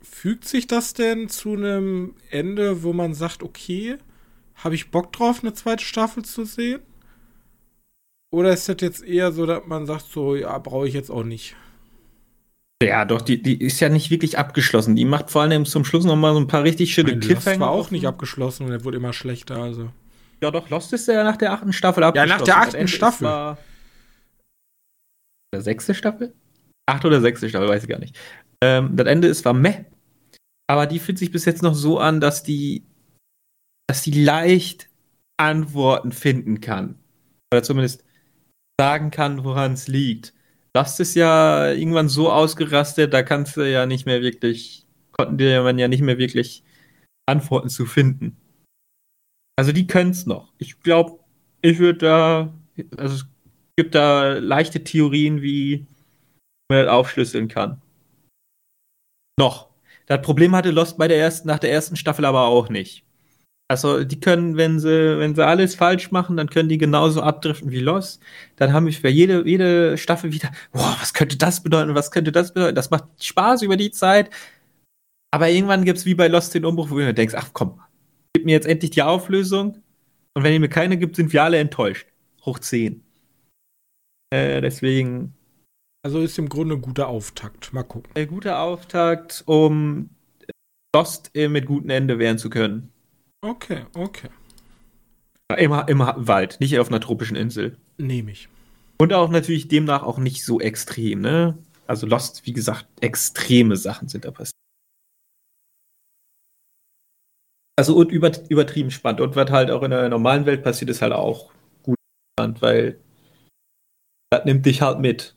Fügt 0.03 0.47
sich 0.47 0.67
das 0.67 0.95
denn 0.95 1.29
zu 1.29 1.55
einem 1.55 2.15
Ende, 2.31 2.83
wo 2.83 2.93
man 2.93 3.15
sagt, 3.15 3.43
okay, 3.43 3.99
habe 4.57 4.75
ich 4.75 4.91
Bock 4.91 5.13
drauf, 5.13 5.41
eine 5.43 5.55
zweite 5.55 5.85
Staffel 5.85 6.25
zu 6.25 6.45
sehen? 6.45 6.81
Oder 8.33 8.53
ist 8.53 8.69
das 8.69 8.77
jetzt 8.81 9.05
eher 9.05 9.33
so, 9.33 9.47
dass 9.47 9.67
man 9.67 9.87
sagt, 9.87 10.07
so, 10.07 10.35
ja, 10.35 10.57
brauche 10.59 10.89
ich 10.89 10.95
jetzt 10.95 11.11
auch 11.11 11.25
nicht? 11.25 11.55
Ja, 12.83 13.05
doch, 13.05 13.21
die, 13.21 13.41
die 13.41 13.61
ist 13.61 13.79
ja 13.81 13.89
nicht 13.89 14.11
wirklich 14.11 14.39
abgeschlossen. 14.39 14.97
Die 14.97 15.05
macht 15.05 15.31
vor 15.31 15.43
allem 15.43 15.65
zum 15.65 15.85
Schluss 15.85 16.05
noch 16.05 16.17
mal 16.17 16.33
so 16.33 16.41
ein 16.41 16.49
paar 16.49 16.65
richtig 16.65 16.95
schöne 16.95 17.19
Cliffhanger. 17.19 17.61
war 17.61 17.71
auch 17.71 17.91
nicht 17.91 18.07
abgeschlossen 18.07 18.67
und 18.67 18.73
er 18.73 18.85
wurde 18.85 18.97
immer 18.97 19.13
schlechter, 19.13 19.57
also. 19.57 19.91
Ja, 20.41 20.51
doch, 20.51 20.69
Lost 20.71 20.93
ist 20.93 21.07
ja 21.07 21.23
nach 21.23 21.37
der 21.37 21.53
achten 21.53 21.73
Staffel 21.73 22.03
abgeschlossen. 22.03 22.31
Ja, 22.31 22.39
nach 22.39 22.45
der 22.45 22.57
achten 22.57 22.89
Staffel. 22.89 23.57
Der 25.55 25.61
sechste 25.61 25.95
Staffel? 25.95 26.35
Achte 26.87 27.07
oder 27.07 27.21
sechste 27.21 27.49
Staffel, 27.49 27.69
weiß 27.69 27.85
ich 27.85 27.89
gar 27.89 28.01
nicht. 28.01 28.19
Ähm, 28.63 28.97
das 28.97 29.07
Ende 29.07 29.29
ist 29.29 29.45
war 29.45 29.53
meh. 29.53 29.85
Aber 30.71 30.87
die 30.87 31.01
fühlt 31.01 31.19
sich 31.19 31.33
bis 31.33 31.45
jetzt 31.45 31.63
noch 31.63 31.75
so 31.75 31.99
an, 31.99 32.21
dass 32.21 32.43
die, 32.43 32.85
dass 33.89 34.03
die 34.03 34.25
leicht 34.25 34.89
Antworten 35.37 36.13
finden 36.13 36.61
kann. 36.61 36.99
Oder 37.53 37.63
zumindest 37.63 38.05
sagen 38.81 39.11
kann, 39.11 39.45
woran 39.45 39.73
es 39.73 39.89
liegt. 39.89 40.33
Das 40.73 41.01
ist 41.01 41.15
ja 41.15 41.73
irgendwann 41.73 42.09
so 42.09 42.33
ausgerastet, 42.33 43.13
da 43.13 43.23
kannst 43.23 43.57
du 43.57 43.71
ja 43.71 43.85
nicht 43.85 44.07
mehr 44.07 44.23
wirklich, 44.23 44.87
konnten 45.11 45.37
dir 45.37 45.51
ja 45.51 45.89
nicht 45.89 46.01
mehr 46.01 46.17
wirklich 46.17 46.63
Antworten 47.27 47.69
zu 47.69 47.85
finden. 47.85 48.37
Also 49.59 49.73
die 49.73 49.87
können 49.87 50.13
es 50.13 50.25
noch. 50.25 50.53
Ich 50.59 50.81
glaube, 50.81 51.19
ich 51.61 51.79
würde 51.79 51.99
da, 51.99 52.55
also 52.97 53.17
es 53.17 53.27
gibt 53.77 53.95
da 53.95 54.35
leichte 54.39 54.83
Theorien, 54.83 55.43
wie 55.43 55.87
man 56.71 56.85
das 56.85 56.89
aufschlüsseln 56.89 57.49
kann. 57.49 57.83
Noch. 59.39 59.69
Das 60.07 60.21
Problem 60.23 60.55
hatte 60.55 60.71
Lost 60.71 60.99
bei 60.99 61.09
der 61.09 61.19
ersten, 61.19 61.49
nach 61.49 61.59
der 61.59 61.73
ersten 61.73 61.97
Staffel 61.97 62.25
aber 62.25 62.47
auch 62.47 62.69
nicht. 62.69 63.05
Also 63.69 64.05
die 64.05 64.21
können, 64.21 64.59
wenn 64.59 64.79
sie, 64.79 65.19
wenn 65.19 65.35
sie 65.35 65.47
alles 65.47 65.75
falsch 65.75 66.11
machen, 66.11 66.37
dann 66.37 66.51
können 66.51 66.69
die 66.69 66.77
genauso 66.77 67.23
abdriften 67.23 67.71
wie 67.71 67.81
Lost. 67.81 68.23
Dann 68.57 68.73
haben 68.73 68.85
wir 68.87 68.93
für 68.93 69.09
jede, 69.09 69.49
jede 69.49 69.97
Staffel 69.97 70.33
wieder, 70.33 70.51
boah, 70.73 70.97
was 71.01 71.15
könnte 71.15 71.39
das 71.39 71.63
bedeuten, 71.63 71.95
was 71.95 72.11
könnte 72.11 72.33
das 72.33 72.53
bedeuten? 72.53 72.75
Das 72.75 72.91
macht 72.91 73.05
Spaß 73.25 73.63
über 73.63 73.79
die 73.79 73.91
Zeit. 73.91 74.31
Aber 75.31 75.49
irgendwann 75.49 75.87
gibt 75.87 75.99
es 75.99 76.05
wie 76.05 76.15
bei 76.15 76.29
Lost 76.29 76.55
den 76.55 76.67
Umbruch, 76.67 76.91
wo 76.91 76.99
du 76.99 77.15
denkst, 77.15 77.35
ach 77.35 77.51
komm, 77.55 77.81
gib 78.35 78.45
mir 78.45 78.53
jetzt 78.53 78.67
endlich 78.67 78.91
die 78.91 79.03
Auflösung. 79.03 79.79
Und 80.35 80.45
wenn 80.45 80.53
ihr 80.53 80.61
mir 80.61 80.69
keine 80.69 80.99
gibt, 80.99 81.17
sind 81.17 81.33
wir 81.33 81.43
alle 81.43 81.59
enttäuscht. 81.59 82.07
Hoch 82.45 82.59
10. 82.59 83.03
Äh, 84.31 84.61
deswegen. 84.61 85.35
Also 86.05 86.21
ist 86.21 86.39
im 86.39 86.49
Grunde 86.49 86.75
ein 86.75 86.83
guter 86.83 87.09
Auftakt. 87.09 87.73
Mal 87.73 87.85
gucken. 87.85 88.11
Ein 88.15 88.27
guter 88.27 88.61
Auftakt, 88.61 89.45
um 89.47 90.11
Lost 90.95 91.31
mit 91.35 91.67
gutem 91.67 91.91
Ende 91.91 92.19
werden 92.19 92.39
zu 92.39 92.51
können. 92.51 92.93
Okay, 93.41 93.87
okay. 93.95 94.29
Immer 95.57 95.89
im 95.89 96.01
Wald, 96.01 96.59
nicht 96.61 96.79
auf 96.79 96.89
einer 96.89 97.01
tropischen 97.01 97.37
Insel. 97.37 97.77
Nehme 97.99 98.33
ich. 98.33 98.49
Und 98.99 99.13
auch 99.13 99.31
natürlich 99.31 99.69
demnach 99.69 100.03
auch 100.03 100.19
nicht 100.19 100.45
so 100.45 100.61
extrem, 100.61 101.21
ne? 101.21 101.59
Also 101.87 102.07
Lost, 102.07 102.47
wie 102.47 102.53
gesagt, 102.53 102.87
extreme 103.01 103.77
Sachen 103.77 104.09
sind 104.09 104.25
da 104.25 104.31
passiert. 104.31 104.57
Also 107.79 107.97
und 107.97 108.11
über, 108.13 108.31
übertrieben 108.49 108.91
spannend. 108.91 109.21
Und 109.21 109.37
was 109.37 109.51
halt 109.51 109.71
auch 109.71 109.83
in 109.83 109.91
der 109.91 110.09
normalen 110.09 110.47
Welt 110.47 110.63
passiert, 110.63 110.91
ist 110.91 111.03
halt 111.03 111.13
auch 111.13 111.51
gut 111.83 111.97
spannend, 112.39 112.63
weil 112.63 113.01
das 114.31 114.45
nimmt 114.45 114.67
dich 114.67 114.83
halt 114.83 115.01
mit. 115.01 115.35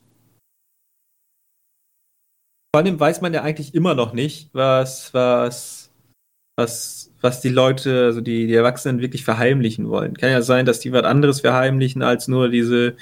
Vor 2.76 2.84
allem 2.84 3.00
weiß 3.00 3.22
man 3.22 3.32
ja 3.32 3.40
eigentlich 3.40 3.74
immer 3.74 3.94
noch 3.94 4.12
nicht, 4.12 4.50
was, 4.52 5.14
was, 5.14 5.90
was 6.56 7.10
was 7.22 7.40
die 7.40 7.48
Leute, 7.48 8.04
also 8.04 8.20
die, 8.20 8.46
die 8.46 8.54
Erwachsenen 8.54 9.00
wirklich 9.00 9.24
verheimlichen 9.24 9.88
wollen. 9.88 10.14
Kann 10.14 10.30
ja 10.30 10.42
sein, 10.42 10.66
dass 10.66 10.80
die 10.80 10.92
was 10.92 11.04
anderes 11.04 11.40
verheimlichen 11.40 12.02
als 12.02 12.28
nur 12.28 12.50
diese 12.50 12.98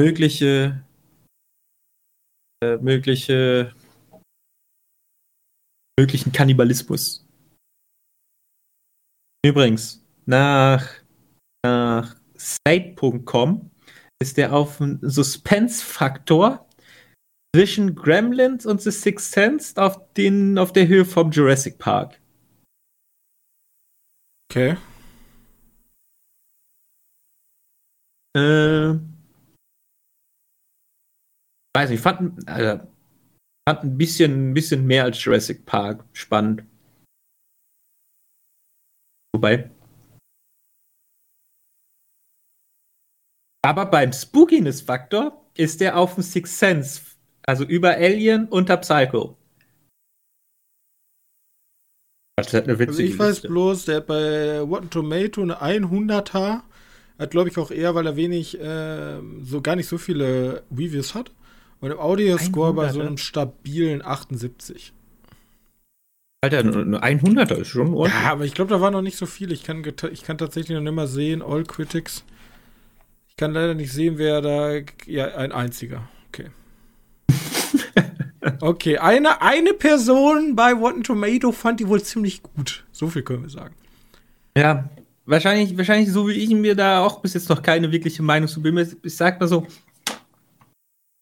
mögliche, 0.00 0.82
äh, 2.64 2.78
mögliche, 2.78 3.74
möglichen 6.00 6.32
Kannibalismus. 6.32 7.28
Übrigens, 9.44 10.02
nach, 10.24 10.88
nach 11.62 12.16
Slate.com 12.38 13.70
ist 14.22 14.38
der 14.38 14.54
auf 14.54 14.80
einen 14.80 14.98
Suspense-Faktor 15.02 16.65
zwischen 17.56 17.94
Gremlins 17.94 18.66
und 18.66 18.82
The 18.82 18.90
Sixth 18.90 19.32
Sense 19.32 19.82
auf, 19.82 20.12
den, 20.12 20.58
auf 20.58 20.74
der 20.74 20.88
Höhe 20.88 21.06
vom 21.06 21.30
Jurassic 21.30 21.78
Park. 21.78 22.20
Okay. 24.50 24.76
Äh, 28.36 29.00
weiß 31.74 31.88
nicht, 31.88 32.02
fand, 32.02 32.46
also, 32.46 32.86
fand 33.66 33.84
ein 33.84 33.96
bisschen, 33.96 34.50
ein 34.50 34.52
bisschen 34.52 34.86
mehr 34.86 35.04
als 35.04 35.24
Jurassic 35.24 35.64
Park 35.64 36.04
spannend. 36.12 36.62
Wobei. 39.34 39.70
Aber 43.64 43.86
beim 43.86 44.12
Spookiness-Faktor 44.12 45.42
ist 45.54 45.80
der 45.80 45.96
auf 45.96 46.16
dem 46.16 46.22
Sixth 46.22 46.58
Sense. 46.58 47.15
Also 47.46 47.64
über 47.64 47.90
Alien 47.90 48.48
unter 48.48 48.76
Psycho. 48.76 49.36
Das 52.36 52.52
hat 52.52 52.64
eine 52.64 52.78
witzige 52.78 52.90
also 52.90 53.02
ich 53.02 53.18
weiß 53.18 53.28
Liste. 53.28 53.48
bloß, 53.48 53.84
der 53.86 53.96
hat 53.96 54.06
bei 54.08 54.60
Rotten 54.60 54.90
Tomato 54.90 55.40
eine 55.40 55.56
100er. 55.56 56.62
Hat, 57.18 57.30
glaube 57.30 57.48
ich, 57.48 57.56
auch 57.56 57.70
eher, 57.70 57.94
weil 57.94 58.06
er 58.06 58.16
wenig, 58.16 58.60
äh, 58.60 59.20
so 59.42 59.62
gar 59.62 59.74
nicht 59.74 59.88
so 59.88 59.96
viele 59.96 60.64
Reviews 60.70 61.14
hat. 61.14 61.30
Und 61.80 61.92
im 61.92 61.98
Audio-Score 61.98 62.74
bei 62.74 62.90
so 62.90 63.00
einem 63.00 63.16
stabilen 63.16 64.04
78. 64.04 64.92
Alter, 66.42 66.58
eine 66.58 67.00
100er 67.00 67.54
ist 67.54 67.68
schon 67.68 67.94
ordentlich. 67.94 68.22
Ja, 68.22 68.32
aber 68.32 68.44
ich 68.44 68.54
glaube, 68.54 68.70
da 68.70 68.82
war 68.82 68.90
noch 68.90 69.02
nicht 69.02 69.16
so 69.16 69.24
viel. 69.24 69.50
Ich 69.50 69.62
kann, 69.62 69.82
ich 70.12 70.22
kann 70.22 70.36
tatsächlich 70.36 70.76
noch 70.76 70.82
nicht 70.82 70.94
mal 70.94 71.06
sehen, 71.06 71.42
All 71.42 71.64
Critics. 71.64 72.22
Ich 73.28 73.36
kann 73.36 73.52
leider 73.52 73.74
nicht 73.74 73.92
sehen, 73.92 74.18
wer 74.18 74.42
da. 74.42 74.80
Ja, 75.06 75.36
ein 75.36 75.52
einziger. 75.52 76.06
Okay. 78.60 78.98
eine, 78.98 79.42
eine 79.42 79.72
Person 79.72 80.54
bei 80.54 80.72
Rotten 80.72 81.02
Tomato 81.02 81.52
fand 81.52 81.80
die 81.80 81.88
wohl 81.88 82.02
ziemlich 82.02 82.42
gut. 82.42 82.84
So 82.92 83.08
viel 83.08 83.22
können 83.22 83.42
wir 83.42 83.50
sagen. 83.50 83.74
Ja, 84.56 84.88
wahrscheinlich, 85.24 85.76
wahrscheinlich 85.76 86.10
so 86.10 86.28
wie 86.28 86.32
ich 86.32 86.50
mir 86.50 86.74
da 86.74 87.00
auch 87.04 87.20
bis 87.20 87.34
jetzt 87.34 87.48
noch 87.48 87.62
keine 87.62 87.90
wirkliche 87.92 88.22
Meinung 88.22 88.48
zu 88.48 88.62
bin. 88.62 88.76
Ich 89.02 89.16
sag 89.16 89.40
mal 89.40 89.48
so, 89.48 89.66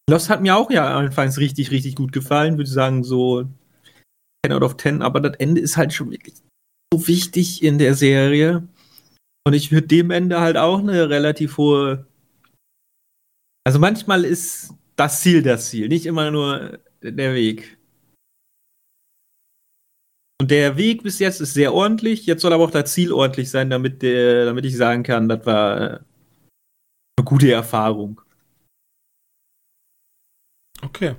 Lost 0.09 0.29
hat 0.29 0.43
mir 0.43 0.57
auch 0.57 0.71
ja 0.71 0.97
anfangs 0.97 1.39
richtig, 1.39 1.71
richtig 1.71 1.95
gut 1.97 2.13
gefallen. 2.13 2.59
Würde 2.59 2.71
sagen, 2.71 3.05
so 3.05 3.45
10 4.45 4.53
out 4.53 4.63
of 4.63 4.77
10, 4.77 5.03
aber 5.03 5.21
das 5.21 5.37
Ende 5.39 5.61
ist 5.61 5.77
halt 5.77 5.93
schon 5.93 6.11
wirklich 6.11 6.35
so 6.93 7.07
wichtig 7.09 7.63
in 7.63 7.79
der 7.79 7.95
Serie. 7.95 8.69
Und 9.47 9.55
ich 9.55 9.73
würde 9.73 9.87
dem 9.87 10.11
Ende 10.11 10.41
halt 10.41 10.57
auch 10.57 10.79
eine 10.79 11.09
relativ 11.09 11.57
hohe. 11.57 12.07
Also 13.67 13.79
manchmal 13.79 14.25
ist 14.25 14.75
das 14.97 15.21
Ziel 15.21 15.43
das 15.43 15.71
Ziel, 15.71 15.89
nicht 15.89 16.07
immer 16.07 16.31
nur 16.31 16.79
der 17.13 17.35
Weg. 17.35 17.79
Und 20.41 20.51
der 20.51 20.77
Weg 20.77 21.03
bis 21.03 21.19
jetzt 21.21 21.41
ist 21.41 21.55
sehr 21.55 21.73
ordentlich. 21.73 22.27
Jetzt 22.27 22.43
soll 22.43 22.53
aber 22.53 22.65
auch 22.65 22.71
das 22.71 22.93
Ziel 22.93 23.13
ordentlich 23.13 23.51
sein, 23.51 23.71
damit, 23.71 24.03
der, 24.03 24.47
damit 24.47 24.65
ich 24.65 24.77
sagen 24.77 25.03
kann, 25.03 25.29
das 25.29 25.47
war 25.47 25.81
äh, 25.81 26.01
eine 27.17 27.25
gute 27.25 27.51
Erfahrung. 27.53 28.21
Okay. 30.83 31.17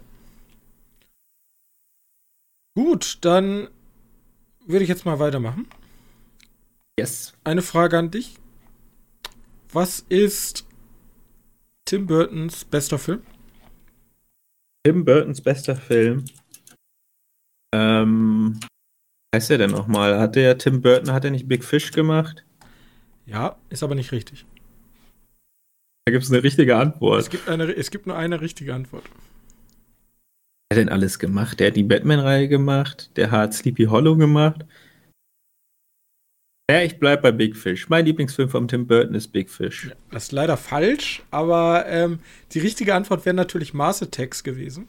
Gut, 2.77 3.19
dann 3.21 3.69
würde 4.65 4.83
ich 4.83 4.89
jetzt 4.89 5.05
mal 5.05 5.19
weitermachen. 5.19 5.67
Yes. 6.99 7.33
Eine 7.43 7.61
Frage 7.61 7.97
an 7.97 8.11
dich. 8.11 8.35
Was 9.71 10.05
ist 10.09 10.67
Tim 11.85 12.05
Burtons 12.05 12.65
bester 12.65 12.99
Film? 12.99 13.23
Tim 14.85 15.03
Burtons 15.03 15.41
bester 15.41 15.75
Film. 15.75 16.25
Ähm, 17.73 18.59
heißt 19.35 19.49
er 19.49 19.57
denn 19.57 19.71
nochmal? 19.71 20.19
Hat 20.19 20.35
der 20.35 20.57
Tim 20.57 20.81
Burton, 20.81 21.11
hat 21.11 21.25
er 21.25 21.31
nicht 21.31 21.47
Big 21.47 21.63
Fish 21.63 21.91
gemacht? 21.91 22.45
Ja, 23.25 23.55
ist 23.69 23.81
aber 23.81 23.95
nicht 23.95 24.11
richtig. 24.11 24.45
Da 26.05 26.11
gibt 26.11 26.23
es 26.23 26.31
eine 26.31 26.43
richtige 26.43 26.77
Antwort. 26.77 27.19
Es 27.19 27.29
gibt, 27.31 27.49
eine, 27.49 27.63
es 27.63 27.89
gibt 27.89 28.05
nur 28.05 28.15
eine 28.15 28.41
richtige 28.41 28.75
Antwort 28.75 29.05
hat 30.71 30.77
denn 30.77 30.89
alles 30.89 31.19
gemacht? 31.19 31.59
Der 31.59 31.67
hat 31.67 31.75
die 31.75 31.83
Batman-Reihe 31.83 32.47
gemacht, 32.47 33.11
der 33.15 33.31
hat 33.31 33.53
Sleepy 33.53 33.85
Hollow 33.85 34.15
gemacht. 34.15 34.65
Ja, 36.69 36.81
ich 36.81 36.97
bleib 36.97 37.21
bei 37.21 37.31
Big 37.31 37.55
Fish. 37.55 37.89
Mein 37.89 38.05
Lieblingsfilm 38.05 38.49
von 38.49 38.67
Tim 38.67 38.87
Burton 38.87 39.13
ist 39.13 39.27
Big 39.27 39.51
Fish. 39.51 39.91
Das 40.09 40.23
ist 40.23 40.31
leider 40.31 40.57
falsch, 40.57 41.21
aber 41.29 41.85
ähm, 41.87 42.19
die 42.53 42.59
richtige 42.59 42.95
Antwort 42.95 43.23
wäre 43.25 43.35
natürlich 43.35 43.75
Mars 43.75 44.01
Attacks 44.01 44.43
gewesen. 44.43 44.87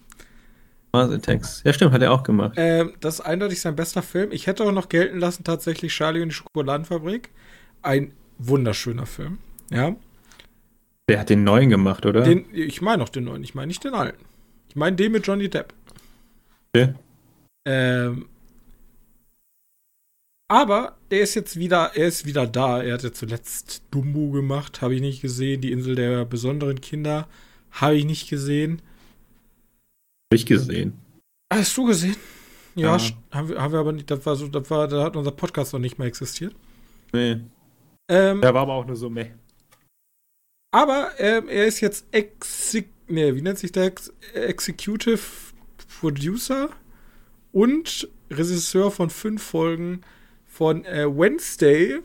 Mars 0.93 1.11
Attacks. 1.11 1.63
Ja, 1.65 1.75
stimmt, 1.75 1.93
hat 1.93 2.01
er 2.01 2.13
auch 2.13 2.23
gemacht. 2.23 2.55
Ähm, 2.57 2.95
das 3.01 3.17
ist 3.17 3.21
eindeutig 3.21 3.61
sein 3.61 3.77
bester 3.77 4.03
Film. 4.03 4.33
Ich 4.33 4.47
hätte 4.47 4.65
auch 4.65 4.73
noch 4.73 4.89
gelten 4.89 5.19
lassen, 5.19 5.45
tatsächlich 5.45 5.93
Charlie 5.93 6.23
und 6.23 6.31
die 6.31 6.35
Schokoladenfabrik. 6.35 7.29
Ein 7.83 8.13
wunderschöner 8.39 9.05
Film. 9.05 9.39
Ja. 9.71 9.95
Der 11.11 11.21
hat 11.21 11.29
den 11.29 11.45
neuen 11.45 11.69
gemacht, 11.69 12.07
oder? 12.07 12.23
Den, 12.23 12.47
ich 12.55 12.81
meine 12.81 12.99
noch 12.99 13.11
den 13.11 13.25
neuen, 13.25 13.45
ich 13.45 13.55
meine 13.55 13.67
nicht 13.67 13.85
den 13.85 13.93
alten. 13.93 14.25
Ich 14.71 14.77
meine 14.77 14.97
den 14.97 15.13
mit 15.13 15.27
Johnny 15.27 15.51
Depp. 15.51 15.75
Okay. 16.75 16.95
Ähm, 17.67 18.29
aber 20.49 20.97
er 21.11 21.21
ist 21.21 21.35
jetzt 21.35 21.57
wieder, 21.57 21.93
er 21.95 22.07
ist 22.07 22.27
wieder 22.27 22.47
da. 22.47 22.83
Er 22.83 22.95
hat 22.95 23.03
ja 23.03 23.13
zuletzt 23.13 23.83
Dumbo 23.91 24.31
gemacht, 24.31 24.81
habe 24.81 24.95
ich 24.95 25.01
nicht 25.01 25.23
gesehen. 25.23 25.61
Die 25.61 25.73
Insel 25.73 25.95
der 25.95 26.25
besonderen 26.25 26.81
Kinder 26.81 27.29
habe 27.71 27.97
ich 27.97 28.05
nicht 28.05 28.29
gesehen. 28.29 28.83
Habe 30.31 30.37
ich 30.37 30.47
gesehen. 30.47 30.99
Hast 31.53 31.77
du 31.77 31.85
gesehen? 31.85 32.17
Ja, 32.75 32.97
ja. 32.97 33.11
Haben, 33.33 33.49
wir, 33.49 33.61
haben 33.61 33.73
wir 33.73 33.81
aber 33.81 33.93
nicht. 33.93 34.11
Das 34.11 34.25
war 34.27 34.37
so, 34.37 34.49
das 34.49 34.69
war, 34.71 34.89
da 34.89 35.05
hat 35.05 35.17
unser 35.17 35.33
Podcast 35.33 35.73
noch 35.73 35.81
nicht 35.81 35.99
mehr 35.99 36.09
existiert. 36.09 36.55
Nee. 37.13 37.41
Ähm, 38.09 38.41
der 38.41 38.55
war 38.55 38.63
aber 38.63 38.75
auch 38.75 38.87
nur 38.87 38.97
so 38.97 39.11
meh. 39.11 39.31
Aber 40.73 41.13
ähm, 41.19 41.49
er 41.49 41.67
ist 41.67 41.81
jetzt 41.81 42.07
exik 42.13 42.89
nee, 43.09 43.35
wie 43.35 43.43
nennt 43.43 43.59
sich 43.59 43.73
der? 43.73 43.93
Executive 44.35 45.21
Producer 46.01 46.71
und 47.53 48.09
Regisseur 48.31 48.91
von 48.91 49.11
fünf 49.11 49.43
Folgen 49.43 50.03
von 50.57 50.85
äh, 50.87 51.07
Wednesday. 51.07 51.99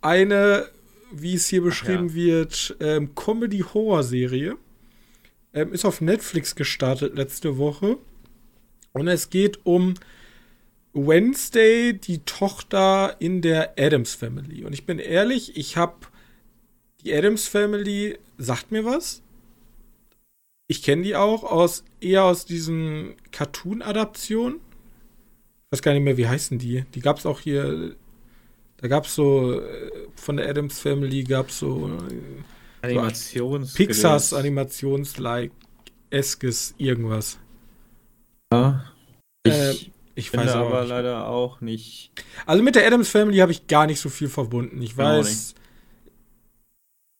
Eine, 0.00 0.68
wie 1.12 1.34
es 1.34 1.46
hier 1.46 1.62
beschrieben 1.62 2.08
ja. 2.08 2.14
wird, 2.14 2.76
ähm, 2.80 3.14
Comedy-Horror-Serie. 3.14 4.56
Ähm, 5.54 5.72
ist 5.72 5.84
auf 5.84 6.00
Netflix 6.00 6.56
gestartet 6.56 7.14
letzte 7.14 7.58
Woche. 7.58 7.98
Und 8.92 9.08
es 9.08 9.30
geht 9.30 9.64
um 9.64 9.94
Wednesday, 10.92 11.92
die 11.92 12.18
Tochter 12.24 13.16
in 13.20 13.40
der 13.40 13.74
Adams 13.78 14.14
Family. 14.14 14.64
Und 14.64 14.72
ich 14.72 14.84
bin 14.84 14.98
ehrlich, 14.98 15.56
ich 15.56 15.76
habe 15.76 16.06
die 17.04 17.14
Adams 17.14 17.46
Family, 17.46 18.18
sagt 18.38 18.72
mir 18.72 18.84
was. 18.84 19.22
Ich 20.66 20.82
kenne 20.82 21.02
die 21.02 21.14
auch 21.14 21.44
aus 21.44 21.84
eher 22.00 22.24
aus 22.24 22.46
diesen 22.46 23.14
Cartoon-Adaptionen. 23.30 24.60
Ich 25.66 25.78
weiß 25.78 25.82
gar 25.82 25.92
nicht 25.94 26.04
mehr, 26.04 26.16
wie 26.16 26.28
heißen 26.28 26.58
die. 26.58 26.84
Die 26.94 27.00
gab 27.00 27.18
es 27.18 27.26
auch 27.26 27.40
hier. 27.40 27.96
Da 28.76 28.88
gab 28.88 29.06
es 29.06 29.14
so 29.14 29.60
äh, 29.60 29.90
von 30.14 30.36
der 30.36 30.48
Adams 30.48 30.78
Family 30.78 31.24
gab 31.24 31.48
es 31.48 31.58
so 31.58 31.90
äh, 32.82 32.86
Animations 32.86 33.72
so 33.72 33.76
Pixars 33.76 34.32
Animations-like 34.32 35.50
eskes 36.10 36.74
irgendwas. 36.78 37.38
Ja. 38.52 38.92
Ich, 39.44 39.52
äh, 39.52 39.74
ich 40.14 40.32
weiß 40.32 40.50
aber 40.52 40.80
nicht. 40.80 40.88
leider 40.88 41.26
auch 41.26 41.60
nicht. 41.60 42.12
Also 42.46 42.62
mit 42.62 42.74
der 42.74 42.86
Adams 42.86 43.08
Family 43.08 43.38
habe 43.38 43.52
ich 43.52 43.66
gar 43.66 43.86
nicht 43.86 44.00
so 44.00 44.08
viel 44.08 44.28
verbunden. 44.28 44.80
Ich 44.82 44.96
weiß, 44.96 45.54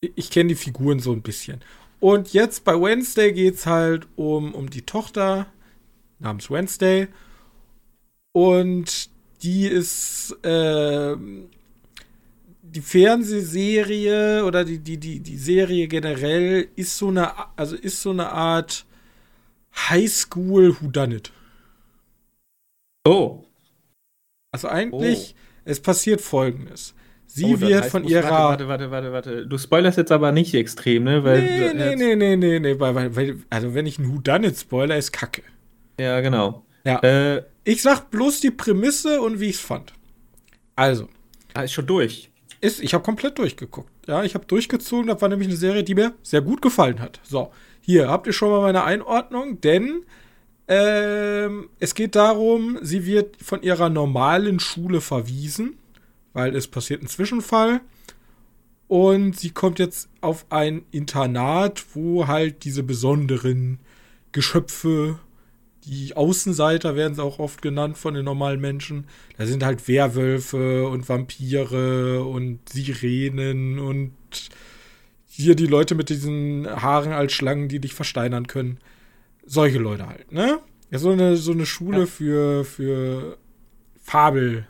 ich, 0.01 0.13
ich 0.15 0.31
kenne 0.31 0.51
die 0.51 0.55
Figuren 0.55 1.01
so 1.01 1.13
ein 1.13 1.23
bisschen. 1.23 1.63
Und 1.99 2.33
jetzt 2.33 2.65
bei 2.65 2.75
Wednesday 2.81 3.33
geht 3.33 3.55
es 3.55 3.67
halt 3.67 4.07
um, 4.17 4.55
um 4.55 4.71
die 4.71 4.83
Tochter 4.83 5.47
namens 6.19 6.51
Wednesday. 6.51 7.09
Und 8.37 9.09
die 9.42 9.66
ist 9.66 10.37
äh, 10.44 11.16
die 12.61 12.81
Fernsehserie 12.83 14.44
oder 14.44 14.62
die, 14.62 14.79
die, 14.79 14.99
die, 14.99 15.20
die 15.20 15.38
Serie 15.38 15.88
generell 15.88 16.68
ist 16.77 16.99
so 16.99 17.09
eine, 17.09 17.33
also 17.57 17.77
ist 17.77 18.03
so 18.03 18.11
eine 18.11 18.31
Art 18.31 18.85
Highschool 19.88 20.77
Whodunit. 20.79 21.33
Oh. 23.09 23.42
Also 24.53 24.68
eigentlich, 24.68 25.35
oh. 25.35 25.40
es 25.64 25.81
passiert 25.81 26.20
folgendes. 26.20 26.94
Sie 27.25 27.55
oh, 27.55 27.61
wird 27.61 27.85
heißt, 27.85 27.90
von 27.90 28.05
ihrer. 28.05 28.29
Warte, 28.29 28.68
warte, 28.68 28.90
warte, 28.90 29.12
warte. 29.12 29.46
Du 29.46 29.57
spoilerst 29.57 29.96
jetzt 29.96 30.12
aber 30.12 30.33
nicht 30.33 30.53
extrem, 30.53 31.05
ne? 31.05 31.25
Weil, 31.25 31.40
nee, 31.40 31.72
nee, 31.72 31.96
nee, 31.96 32.16
nee, 32.16 32.37
nee, 32.37 32.61
nee, 32.61 32.79
weil, 32.79 33.16
weil, 33.16 33.38
also 33.49 33.72
wenn 33.72 33.87
ich 33.87 33.99
einen 33.99 34.14
Whodunit 34.14 34.59
spoiler, 34.59 34.99
ist 34.99 35.12
Kacke. 35.12 35.42
Ja, 35.99 36.20
genau. 36.20 36.66
Ja. 36.85 36.99
Äh, 37.03 37.42
ich 37.67 37.83
sag 37.83 38.11
bloß 38.11 38.41
die 38.41 38.51
Prämisse 38.51 39.21
und 39.21 39.41
wie 39.41 39.51
ich 39.51 39.57
es 39.57 39.61
fand. 39.61 39.93
Also. 40.75 41.09
Ah, 41.53 41.63
ist 41.63 41.73
schon 41.73 41.87
durch. 41.87 42.31
Ist, 42.61 42.81
ich 42.81 42.95
habe 42.95 43.05
komplett 43.05 43.39
durchgeguckt. 43.39 43.91
Ja, 44.07 44.25
ich 44.25 44.35
habe 44.35 44.47
durchgezogen. 44.47 45.09
Das 45.09 45.21
war 45.21 45.29
nämlich 45.29 45.49
eine 45.49 45.57
Serie, 45.59 45.85
die 45.85 45.95
mir 45.95 46.15
sehr 46.23 46.41
gut 46.41 46.63
gefallen 46.63 47.01
hat. 47.01 47.21
So, 47.23 47.53
hier 47.81 48.09
habt 48.09 48.27
ihr 48.27 48.33
schon 48.33 48.51
mal 48.51 48.63
meine 48.63 48.85
Einordnung, 48.85 49.61
denn 49.61 50.05
ähm, 50.69 51.69
es 51.79 51.95
geht 51.95 52.17
darum, 52.17 52.79
sie 52.83 53.05
wird 53.05 53.37
von 53.43 53.63
ihrer 53.63 53.91
normalen 53.91 54.59
Schule 54.59 55.03
verwiesen 55.03 55.77
weil 56.37 56.55
es 56.55 56.69
passiert 56.69 57.03
ein 57.03 57.09
Zwischenfall. 57.09 57.81
Und 58.89 59.41
sie 59.41 59.51
kommt 59.51 59.79
jetzt 59.79 60.11
auf 60.21 60.45
ein 60.51 60.85
Internat, 60.91 61.83
wo 61.95 62.27
halt 62.27 62.63
diese 62.65 62.83
besonderen 62.83 63.81
Geschöpfe, 64.33 65.19
die 65.87 66.16
Außenseiter 66.16 66.96
werden 66.96 67.14
sie 67.14 67.22
auch 67.22 67.38
oft 67.38 67.62
genannt 67.62 67.96
von 67.96 68.14
den 68.14 68.25
normalen 68.25 68.61
Menschen. 68.61 69.07
Da 69.38 69.46
sind 69.46 69.64
halt 69.64 69.87
Werwölfe 69.87 70.88
und 70.88 71.09
Vampire 71.09 72.25
und 72.25 72.68
Sirenen 72.68 73.79
und 73.79 74.12
hier 75.27 75.55
die 75.55 75.66
Leute 75.66 75.94
mit 75.94 76.09
diesen 76.09 76.66
Haaren 76.66 77.12
als 77.12 77.33
Schlangen, 77.33 77.68
die 77.68 77.79
dich 77.79 77.94
versteinern 77.94 78.49
können. 78.49 78.79
Solche 79.44 79.79
Leute 79.79 80.09
halt, 80.09 80.33
ne? 80.33 80.59
Ja, 80.90 80.99
so 80.99 81.11
eine, 81.11 81.37
so 81.37 81.53
eine 81.53 81.66
Schule 81.66 82.01
ja. 82.01 82.07
für, 82.07 82.64
für 82.64 83.38
Fabelwesen. 84.03 84.66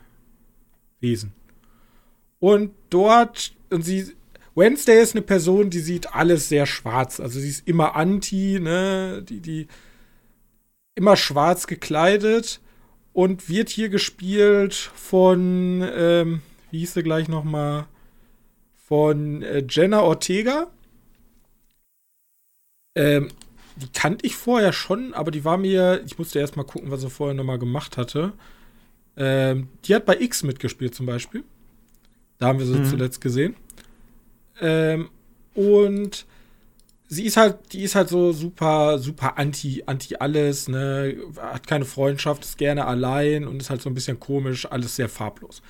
Und 2.39 2.71
dort, 2.91 3.55
und 3.71 3.83
sie, 3.83 4.13
Wednesday 4.53 5.01
ist 5.01 5.15
eine 5.15 5.23
Person, 5.23 5.71
die 5.71 5.79
sieht 5.79 6.13
alles 6.13 6.47
sehr 6.49 6.67
schwarz. 6.67 7.19
Also 7.19 7.39
sie 7.39 7.49
ist 7.49 7.67
immer 7.67 7.95
anti, 7.95 8.59
ne? 8.59 9.23
Die, 9.27 9.39
die 9.39 9.67
immer 10.97 11.15
schwarz 11.15 11.67
gekleidet 11.67 12.59
und 13.13 13.49
wird 13.49 13.69
hier 13.69 13.89
gespielt 13.89 14.73
von, 14.73 15.87
ähm, 15.95 16.41
wie 16.71 16.79
hieß 16.79 16.95
sie 16.95 17.03
gleich 17.03 17.27
noch 17.27 17.43
mal? 17.43 17.87
Von 18.87 19.43
äh, 19.43 19.63
Jenna 19.69 20.01
Ortega. 20.01 20.67
Ähm, 22.95 23.29
die 23.75 23.89
kannte 23.93 24.25
ich 24.25 24.35
vorher 24.35 24.73
schon, 24.73 25.13
aber 25.13 25.29
die 25.29 25.45
war 25.45 25.57
mir, 25.57 26.01
ich 26.03 26.17
musste 26.17 26.39
erst 26.39 26.57
mal 26.57 26.63
gucken, 26.63 26.89
was 26.89 27.01
sie 27.01 27.09
vorher 27.11 27.35
noch 27.35 27.43
mal 27.43 27.59
gemacht 27.59 27.95
hatte. 27.95 28.33
Ähm, 29.15 29.69
die 29.85 29.93
hat 29.93 30.05
bei 30.05 30.19
X 30.19 30.41
mitgespielt 30.41 30.95
zum 30.95 31.05
Beispiel. 31.05 31.43
Da 32.39 32.47
haben 32.47 32.59
wir 32.59 32.65
sie 32.65 32.79
mhm. 32.79 32.85
zuletzt 32.85 33.21
gesehen. 33.21 33.55
Ähm, 34.59 35.09
und 35.53 36.25
sie 37.07 37.25
ist 37.25 37.37
halt, 37.37 37.73
die 37.73 37.83
ist 37.83 37.95
halt 37.95 38.09
so 38.09 38.31
super, 38.33 38.99
super 38.99 39.37
anti, 39.37 39.83
anti 39.85 40.15
alles, 40.17 40.67
ne, 40.67 41.17
hat 41.37 41.67
keine 41.67 41.85
Freundschaft, 41.85 42.43
ist 42.43 42.57
gerne 42.57 42.85
allein 42.85 43.47
und 43.47 43.61
ist 43.61 43.69
halt 43.69 43.81
so 43.81 43.89
ein 43.89 43.93
bisschen 43.93 44.19
komisch, 44.19 44.69
alles 44.69 44.95
sehr 44.95 45.09
farblos. 45.09 45.61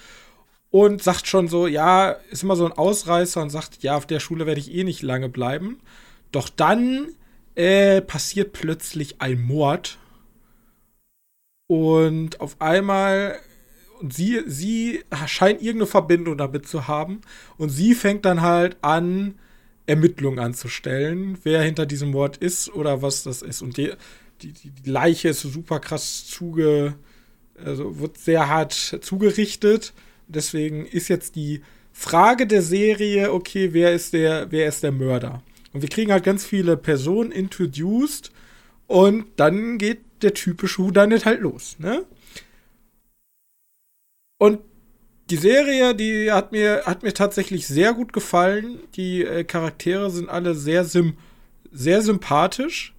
Und 0.70 1.02
sagt 1.02 1.28
schon 1.28 1.48
so, 1.48 1.68
ja, 1.68 2.12
ist 2.30 2.44
immer 2.44 2.56
so 2.56 2.66
ein 2.66 2.74
Ausreißer 2.74 3.42
und 3.42 3.50
sagt, 3.50 3.84
ja, 3.84 3.96
auf 3.96 4.06
der 4.06 4.20
Schule 4.20 4.46
werde 4.46 4.60
ich 4.60 4.74
eh 4.74 4.84
nicht 4.84 5.02
lange 5.02 5.30
bleiben. 5.30 5.80
Doch 6.32 6.50
dann 6.50 7.08
äh, 7.56 8.02
passiert 8.02 8.54
plötzlich 8.54 9.22
ein 9.22 9.42
Mord. 9.42 9.98
Und 11.68 12.42
auf 12.42 12.60
einmal 12.60 13.40
und 14.00 14.14
sie, 14.14 14.44
sie 14.46 15.04
scheint 15.26 15.62
irgendeine 15.62 15.88
Verbindung 15.88 16.38
damit 16.38 16.68
zu 16.68 16.88
haben. 16.88 17.22
Und 17.58 17.70
sie 17.70 17.96
fängt 17.96 18.26
dann 18.26 18.42
halt 18.42 18.78
an, 18.82 19.36
Ermittlungen 19.88 20.40
anzustellen, 20.40 21.38
wer 21.44 21.62
hinter 21.62 21.86
diesem 21.86 22.12
Mord 22.12 22.38
ist 22.38 22.70
oder 22.70 23.02
was 23.02 23.24
das 23.24 23.42
ist. 23.42 23.62
Und 23.62 23.78
die, 23.78 23.94
die, 24.42 24.52
die 24.52 24.90
Leiche 24.90 25.30
ist 25.30 25.42
super 25.42 25.80
krass 25.80 26.28
zuge, 26.28 26.96
also 27.64 28.00
wird 28.00 28.18
sehr 28.18 28.48
hart 28.48 28.74
zugerichtet. 29.02 29.94
Deswegen 30.28 30.86
ist 30.86 31.08
jetzt 31.08 31.36
die 31.36 31.62
Frage 31.94 32.46
der 32.46 32.62
Serie, 32.62 33.34
okay, 33.34 33.70
wer 33.72 33.94
ist 33.94 34.14
der, 34.14 34.52
wer 34.52 34.68
ist 34.68 34.84
der 34.84 34.92
Mörder? 34.92 35.42
Und 35.74 35.82
wir 35.82 35.90
kriegen 35.90 36.12
halt 36.12 36.24
ganz 36.24 36.46
viele 36.46 36.78
Personen 36.78 37.32
introduced 37.32 38.32
und 38.88 39.26
dann 39.38 39.78
geht 39.78 40.02
der 40.22 40.34
typische 40.34 40.84
Whodunit 40.84 41.26
halt 41.26 41.42
los, 41.42 41.78
ne? 41.80 42.06
Und 44.38 44.60
die 45.30 45.38
Serie, 45.38 45.94
die 45.94 46.32
hat 46.32 46.52
mir, 46.52 46.84
hat 46.86 47.04
mir 47.04 47.14
tatsächlich 47.14 47.68
sehr 47.68 47.94
gut 47.94 48.14
gefallen. 48.14 48.80
Die 48.96 49.24
äh, 49.24 49.44
Charaktere 49.44 50.10
sind 50.10 50.30
alle 50.30 50.56
sehr, 50.56 50.86
sim 50.86 51.18
sehr 51.72 52.02
sympathisch. 52.02 52.94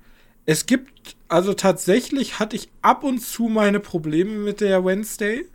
Es 0.45 0.67
gibt, 0.67 1.17
also 1.29 1.55
tatsächlich 1.55 2.39
hatte 2.39 2.57
ich 2.57 2.69
ab 2.83 3.03
und 3.03 3.21
zu 3.21 3.49
meine 3.49 3.81
Probleme 3.81 4.33
mit 4.33 4.61
der 4.61 4.85
Wednesday. 4.85 5.47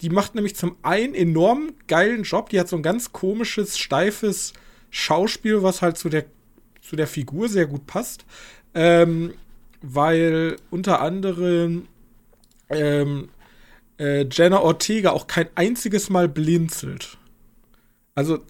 Die 0.00 0.10
macht 0.10 0.34
nämlich 0.34 0.56
zum 0.56 0.76
einen 0.82 1.14
enorm 1.14 1.74
geilen 1.86 2.22
Job. 2.24 2.48
Die 2.48 2.58
hat 2.58 2.68
so 2.68 2.76
ein 2.76 2.82
ganz 2.82 3.12
komisches, 3.12 3.78
steifes 3.78 4.52
Schauspiel, 4.90 5.62
was 5.62 5.80
halt 5.80 5.96
zu 5.96 6.08
der, 6.08 6.24
zu 6.80 6.96
der 6.96 7.06
Figur 7.06 7.48
sehr 7.48 7.66
gut 7.66 7.86
passt. 7.86 8.24
Ähm, 8.74 9.34
weil 9.82 10.56
unter 10.70 11.00
anderem 11.00 11.86
ähm, 12.68 13.28
äh, 13.98 14.26
Jenna 14.30 14.60
Ortega 14.60 15.10
auch 15.10 15.26
kein 15.26 15.48
einziges 15.54 16.10
Mal 16.10 16.28
blinzelt. 16.28 17.18
Also 18.14 18.40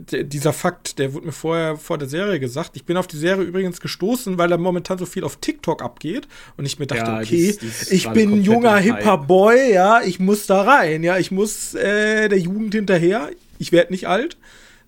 dieser 0.00 0.52
Fakt, 0.52 0.98
der 0.98 1.12
wurde 1.12 1.26
mir 1.26 1.32
vorher 1.32 1.76
vor 1.76 1.98
der 1.98 2.08
Serie 2.08 2.40
gesagt. 2.40 2.70
Ich 2.74 2.84
bin 2.84 2.96
auf 2.96 3.06
die 3.06 3.16
Serie 3.16 3.44
übrigens 3.44 3.80
gestoßen, 3.80 4.38
weil 4.38 4.48
da 4.48 4.56
momentan 4.56 4.98
so 4.98 5.06
viel 5.06 5.24
auf 5.24 5.36
TikTok 5.36 5.82
abgeht 5.82 6.26
und 6.56 6.64
ich 6.64 6.78
mir 6.78 6.86
dachte, 6.86 7.10
ja, 7.10 7.18
okay, 7.18 7.36
dies, 7.36 7.58
dies 7.58 7.90
ich 7.90 8.08
bin 8.10 8.32
ein 8.32 8.42
junger 8.42 8.76
hipper 8.78 9.18
Boy, 9.18 9.72
ja, 9.72 10.00
ich 10.02 10.20
muss 10.20 10.46
da 10.46 10.62
rein, 10.62 11.02
ja, 11.02 11.18
ich 11.18 11.30
muss 11.30 11.74
äh, 11.74 12.28
der 12.28 12.38
Jugend 12.38 12.74
hinterher. 12.74 13.30
Ich 13.58 13.72
werde 13.72 13.92
nicht 13.92 14.08
alt, 14.08 14.36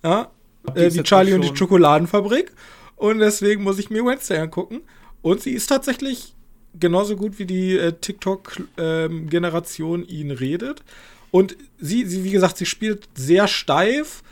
ja, 0.03 0.31
äh, 0.75 0.91
wie 0.91 1.03
Charlie 1.03 1.33
und 1.33 1.43
die 1.43 1.55
Schokoladenfabrik 1.55 2.51
und 2.95 3.19
deswegen 3.19 3.63
muss 3.63 3.79
ich 3.79 3.89
mir 3.89 4.03
Wednesday 4.03 4.39
angucken 4.39 4.81
und 5.21 5.41
sie 5.41 5.51
ist 5.51 5.67
tatsächlich 5.67 6.33
genauso 6.79 7.15
gut 7.15 7.39
wie 7.39 7.45
die 7.45 7.77
äh, 7.77 7.93
TikTok-Generation 7.93 10.01
ähm, 10.01 10.07
ihn 10.07 10.31
redet. 10.31 10.83
Und 11.31 11.57
sie, 11.79 12.05
sie, 12.05 12.23
wie 12.23 12.31
gesagt, 12.31 12.57
sie 12.57 12.65
spielt 12.65 13.09
sehr 13.15 13.47
steif, 13.47 14.23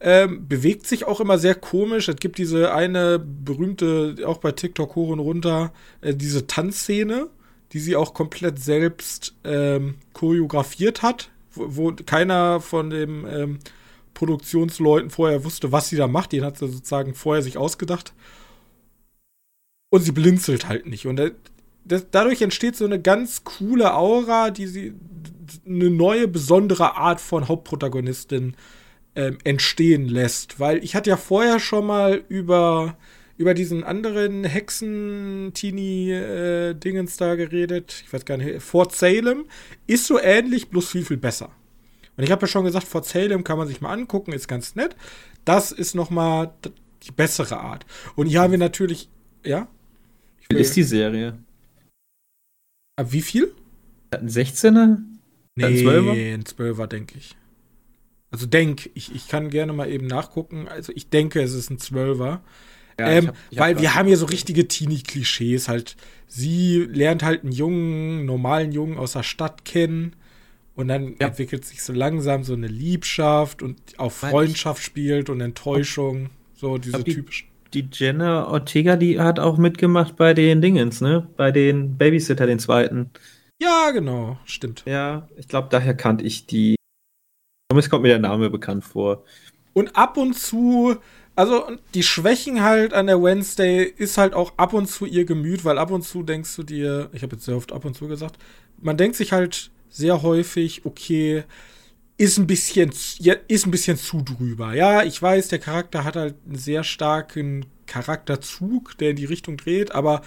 ähm, 0.00 0.48
bewegt 0.48 0.86
sich 0.86 1.06
auch 1.06 1.20
immer 1.20 1.38
sehr 1.38 1.54
komisch. 1.54 2.08
Es 2.08 2.16
gibt 2.16 2.38
diese 2.38 2.74
eine 2.74 3.18
berühmte, 3.18 4.16
auch 4.26 4.38
bei 4.38 4.52
TikTok 4.52 4.94
hoch 4.96 5.10
und 5.10 5.20
runter, 5.20 5.72
äh, 6.00 6.14
diese 6.14 6.46
Tanzszene, 6.46 7.28
die 7.72 7.78
sie 7.78 7.96
auch 7.96 8.12
komplett 8.12 8.58
selbst 8.58 9.34
ähm, 9.44 9.94
choreografiert 10.12 11.02
hat, 11.02 11.30
wo, 11.52 11.76
wo, 11.76 11.92
keiner 11.92 12.60
von 12.60 12.90
den 12.90 13.26
ähm, 13.30 13.58
Produktionsleuten 14.14 15.10
vorher 15.10 15.44
wusste, 15.44 15.72
was 15.72 15.88
sie 15.88 15.96
da 15.96 16.08
macht. 16.08 16.32
Die 16.32 16.42
hat 16.42 16.58
sie 16.58 16.68
sozusagen 16.68 17.14
vorher 17.14 17.42
sich 17.42 17.56
ausgedacht. 17.56 18.12
Und 19.90 20.02
sie 20.02 20.12
blinzelt 20.12 20.68
halt 20.68 20.86
nicht. 20.86 21.06
Und 21.06 21.20
äh, 21.20 21.32
das, 21.84 22.06
dadurch 22.10 22.42
entsteht 22.42 22.76
so 22.76 22.84
eine 22.84 23.00
ganz 23.00 23.44
coole 23.44 23.94
Aura, 23.94 24.50
die 24.50 24.66
sie 24.66 24.94
eine 25.66 25.90
neue, 25.90 26.28
besondere 26.28 26.96
Art 26.96 27.20
von 27.20 27.48
Hauptprotagonistin 27.48 28.54
ähm, 29.14 29.38
entstehen 29.44 30.08
lässt. 30.08 30.58
Weil 30.60 30.82
ich 30.84 30.94
hatte 30.94 31.10
ja 31.10 31.16
vorher 31.16 31.58
schon 31.60 31.86
mal 31.86 32.22
über, 32.28 32.96
über 33.36 33.54
diesen 33.54 33.84
anderen 33.84 34.44
Hexen-Teenie-Dingens 34.44 37.14
äh, 37.14 37.18
da 37.18 37.34
geredet. 37.34 38.02
Ich 38.06 38.12
weiß 38.12 38.24
gar 38.24 38.36
nicht. 38.36 38.62
Fort 38.62 38.94
Salem 38.94 39.46
ist 39.86 40.06
so 40.06 40.20
ähnlich, 40.20 40.68
bloß 40.68 40.88
viel, 40.88 41.04
viel 41.04 41.18
besser. 41.18 41.50
Und 42.16 42.24
ich 42.24 42.30
habe 42.30 42.42
ja 42.42 42.48
schon 42.48 42.64
gesagt, 42.64 42.86
Fort 42.86 43.06
Salem 43.06 43.44
kann 43.44 43.58
man 43.58 43.68
sich 43.68 43.80
mal 43.80 43.92
angucken, 43.92 44.32
ist 44.32 44.48
ganz 44.48 44.74
nett. 44.74 44.96
Das 45.44 45.72
ist 45.72 45.94
noch 45.94 46.10
mal 46.10 46.54
die 47.02 47.12
bessere 47.12 47.58
Art. 47.58 47.86
Und 48.14 48.26
hier 48.26 48.42
haben 48.42 48.52
wir 48.52 48.58
natürlich, 48.58 49.08
ja? 49.44 49.68
Wie 50.48 50.56
ist 50.56 50.76
die 50.76 50.82
Serie? 50.82 51.38
Ab 52.96 53.12
wie 53.12 53.22
viel? 53.22 53.54
Ein 54.10 54.28
16er? 54.28 54.98
Nee, 55.54 55.64
ein 55.64 55.74
12er, 55.74 56.34
ein 56.34 56.44
12er 56.44 56.86
denke 56.86 57.18
ich. 57.18 57.36
Also 58.30 58.46
denk, 58.46 58.90
ich, 58.94 59.14
ich 59.14 59.28
kann 59.28 59.50
gerne 59.50 59.72
mal 59.72 59.90
eben 59.90 60.06
nachgucken. 60.06 60.66
Also 60.68 60.92
ich 60.94 61.08
denke, 61.10 61.40
es 61.42 61.52
ist 61.52 61.70
ein 61.70 61.78
12er. 61.78 62.40
Ja, 62.98 63.10
ähm, 63.10 63.24
ich 63.24 63.28
hab, 63.28 63.36
ich 63.50 63.58
weil 63.58 63.80
wir 63.80 63.94
haben 63.94 64.06
hier 64.08 64.16
so 64.16 64.26
richtige 64.26 64.68
Teenie-Klischees. 64.68 65.68
Halt, 65.68 65.96
sie 66.26 66.78
lernt 66.78 67.22
halt 67.22 67.42
einen 67.42 67.52
jungen, 67.52 68.24
normalen 68.24 68.72
Jungen 68.72 68.98
aus 68.98 69.12
der 69.12 69.22
Stadt 69.22 69.64
kennen. 69.64 70.16
Und 70.74 70.88
dann 70.88 71.16
ja. 71.20 71.28
entwickelt 71.28 71.66
sich 71.66 71.82
so 71.82 71.92
langsam 71.92 72.44
so 72.44 72.54
eine 72.54 72.66
Liebschaft 72.66 73.62
und 73.62 73.78
auch 73.98 74.12
Freundschaft 74.12 74.82
spielt 74.82 75.28
und 75.28 75.42
Enttäuschung. 75.42 76.30
So 76.54 76.78
diese 76.78 77.04
typischen 77.04 77.51
die 77.74 77.88
Jenna 77.92 78.46
Ortega, 78.48 78.96
die 78.96 79.20
hat 79.20 79.38
auch 79.38 79.58
mitgemacht 79.58 80.16
bei 80.16 80.34
den 80.34 80.60
Dingens, 80.60 81.00
ne? 81.00 81.26
Bei 81.36 81.50
den 81.50 81.96
Babysitter, 81.96 82.46
den 82.46 82.58
zweiten. 82.58 83.10
Ja, 83.60 83.90
genau, 83.92 84.38
stimmt. 84.44 84.82
Ja, 84.86 85.28
ich 85.36 85.48
glaube, 85.48 85.68
daher 85.70 85.94
kannte 85.94 86.24
ich 86.24 86.46
die. 86.46 86.76
Zumindest 87.70 87.90
kommt 87.90 88.02
mir 88.02 88.08
der 88.08 88.18
Name 88.18 88.50
bekannt 88.50 88.84
vor. 88.84 89.24
Und 89.72 89.96
ab 89.96 90.16
und 90.16 90.34
zu, 90.34 90.96
also 91.34 91.64
die 91.94 92.02
Schwächen 92.02 92.62
halt 92.62 92.92
an 92.92 93.06
der 93.06 93.22
Wednesday 93.22 93.84
ist 93.84 94.18
halt 94.18 94.34
auch 94.34 94.52
ab 94.58 94.74
und 94.74 94.88
zu 94.88 95.06
ihr 95.06 95.24
Gemüt, 95.24 95.64
weil 95.64 95.78
ab 95.78 95.90
und 95.90 96.02
zu 96.02 96.22
denkst 96.22 96.54
du 96.56 96.62
dir, 96.62 97.08
ich 97.12 97.22
habe 97.22 97.36
jetzt 97.36 97.44
sehr 97.44 97.56
oft 97.56 97.72
ab 97.72 97.84
und 97.84 97.94
zu 97.96 98.08
gesagt, 98.08 98.36
man 98.80 98.96
denkt 98.96 99.16
sich 99.16 99.32
halt 99.32 99.70
sehr 99.88 100.22
häufig, 100.22 100.84
okay, 100.84 101.44
ist 102.18 102.38
ein 102.38 102.46
bisschen, 102.46 102.90
ist 102.90 103.66
ein 103.66 103.70
bisschen 103.70 103.96
zu 103.96 104.22
drüber. 104.22 104.74
Ja, 104.74 105.02
ich 105.02 105.20
weiß, 105.20 105.48
der 105.48 105.58
Charakter 105.58 106.04
hat 106.04 106.16
halt 106.16 106.36
einen 106.46 106.56
sehr 106.56 106.84
starken 106.84 107.66
Charakterzug, 107.86 108.96
der 108.98 109.10
in 109.10 109.16
die 109.16 109.24
Richtung 109.24 109.56
dreht, 109.56 109.92
aber 109.92 110.22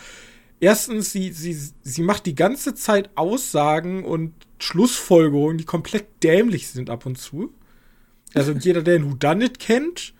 erstens, 0.60 1.12
sie, 1.12 1.32
sie, 1.32 1.58
sie 1.82 2.02
macht 2.02 2.26
die 2.26 2.36
ganze 2.36 2.76
Zeit 2.76 3.10
Aussagen 3.16 4.04
und 4.04 4.34
Schlussfolgerungen, 4.60 5.58
die 5.58 5.66
komplett 5.66 6.06
dämlich 6.24 6.68
sind 6.68 6.90
ab 6.90 7.06
und 7.06 7.18
zu. 7.18 7.54
Also 8.34 8.52
jeder, 8.60 8.82
der 8.82 8.96
einen 8.96 9.12
Whodunit 9.12 9.60
kennt, 9.60 10.14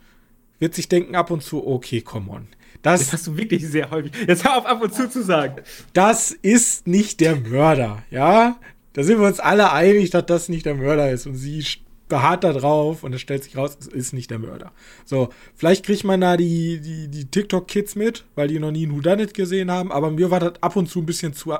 wird 0.58 0.74
sich 0.74 0.88
denken 0.88 1.14
ab 1.14 1.30
und 1.30 1.42
zu, 1.42 1.66
okay, 1.66 2.00
come 2.00 2.30
on. 2.30 2.48
Das, 2.82 3.00
das 3.00 3.12
hast 3.12 3.26
du 3.26 3.36
wirklich 3.36 3.66
sehr 3.66 3.90
häufig. 3.90 4.12
Jetzt 4.26 4.44
hör 4.44 4.58
auf, 4.58 4.66
ab 4.66 4.80
und 4.82 4.94
zu 4.94 5.08
zu 5.10 5.22
sagen. 5.22 5.62
Das 5.92 6.30
ist 6.30 6.86
nicht 6.86 7.20
der 7.20 7.36
Mörder, 7.36 8.04
ja? 8.10 8.58
Da 8.96 9.02
sind 9.02 9.20
wir 9.20 9.26
uns 9.26 9.40
alle 9.40 9.72
einig, 9.72 10.08
dass 10.08 10.24
das 10.24 10.48
nicht 10.48 10.64
der 10.64 10.74
Mörder 10.74 11.10
ist. 11.10 11.26
Und 11.26 11.34
sie 11.34 11.62
beharrt 12.08 12.44
da 12.44 12.54
drauf 12.54 13.04
und 13.04 13.12
es 13.12 13.20
stellt 13.20 13.44
sich 13.44 13.54
raus, 13.54 13.76
es 13.78 13.88
ist 13.88 14.14
nicht 14.14 14.30
der 14.30 14.38
Mörder. 14.38 14.72
So, 15.04 15.28
vielleicht 15.54 15.84
kriegt 15.84 16.02
man 16.04 16.22
da 16.22 16.38
die, 16.38 16.80
die, 16.80 17.08
die 17.08 17.26
TikTok-Kids 17.26 17.94
mit, 17.94 18.24
weil 18.36 18.48
die 18.48 18.58
noch 18.58 18.70
nie 18.70 18.86
ein 18.86 18.94
Whodunit 18.94 19.34
gesehen 19.34 19.70
haben, 19.70 19.92
aber 19.92 20.10
mir 20.10 20.30
war 20.30 20.40
das 20.40 20.62
ab 20.62 20.76
und 20.76 20.88
zu 20.88 21.00
ein 21.00 21.06
bisschen 21.06 21.34
zu. 21.34 21.52
Äh, 21.52 21.58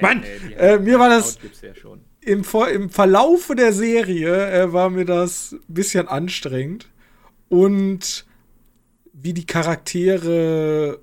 Mann, 0.00 0.22
äh, 0.56 0.78
mir 0.78 1.00
war 1.00 1.08
das. 1.08 1.40
Ja 1.62 1.72
im, 2.20 2.44
Im 2.72 2.90
Verlaufe 2.90 3.56
der 3.56 3.72
Serie 3.72 4.52
äh, 4.52 4.72
war 4.72 4.88
mir 4.88 5.04
das 5.04 5.54
ein 5.54 5.74
bisschen 5.74 6.06
anstrengend. 6.06 6.88
Und 7.48 8.24
wie 9.12 9.32
die 9.32 9.46
Charaktere, 9.46 11.00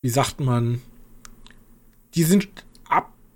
wie 0.00 0.08
sagt 0.08 0.40
man, 0.40 0.82
die 2.16 2.24
sind 2.24 2.48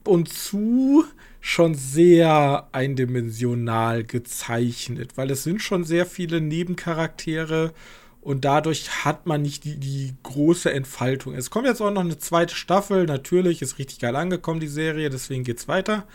und 0.07 0.33
zu 0.33 1.05
schon 1.41 1.75
sehr 1.75 2.69
eindimensional 2.73 4.05
gezeichnet, 4.05 5.17
weil 5.17 5.31
es 5.31 5.45
sind 5.45 5.63
schon 5.63 5.85
sehr 5.85 6.07
viele 6.07 6.41
Nebencharaktere 6.41 7.73
und 8.21 8.45
dadurch 8.45 9.05
hat 9.05 9.27
man 9.27 9.43
nicht 9.43 9.63
die, 9.63 9.77
die 9.77 10.15
große 10.25 10.73
Entfaltung. 10.73 11.35
Es 11.35 11.51
kommt 11.51 11.67
jetzt 11.67 11.81
auch 11.81 11.93
noch 11.93 12.01
eine 12.01 12.19
zweite 12.19 12.57
Staffel, 12.57 13.07
natürlich 13.07 13.63
ist 13.63 13.79
richtig 13.79 14.01
geil 14.01 14.17
angekommen, 14.17 14.59
die 14.59 14.67
Serie, 14.67 15.11
deswegen 15.11 15.45
geht's 15.45 15.69
weiter. 15.69 16.09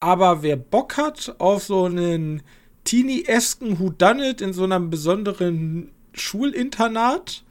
Aber 0.00 0.42
wer 0.42 0.56
Bock 0.56 0.96
hat 0.96 1.34
auf 1.38 1.64
so 1.64 1.84
einen 1.84 2.42
teeny-esken 2.84 3.78
Whodunit 3.78 4.40
in 4.40 4.52
so 4.52 4.64
einem 4.64 4.88
besonderen 4.88 5.90
Schulinternat, 6.14 7.44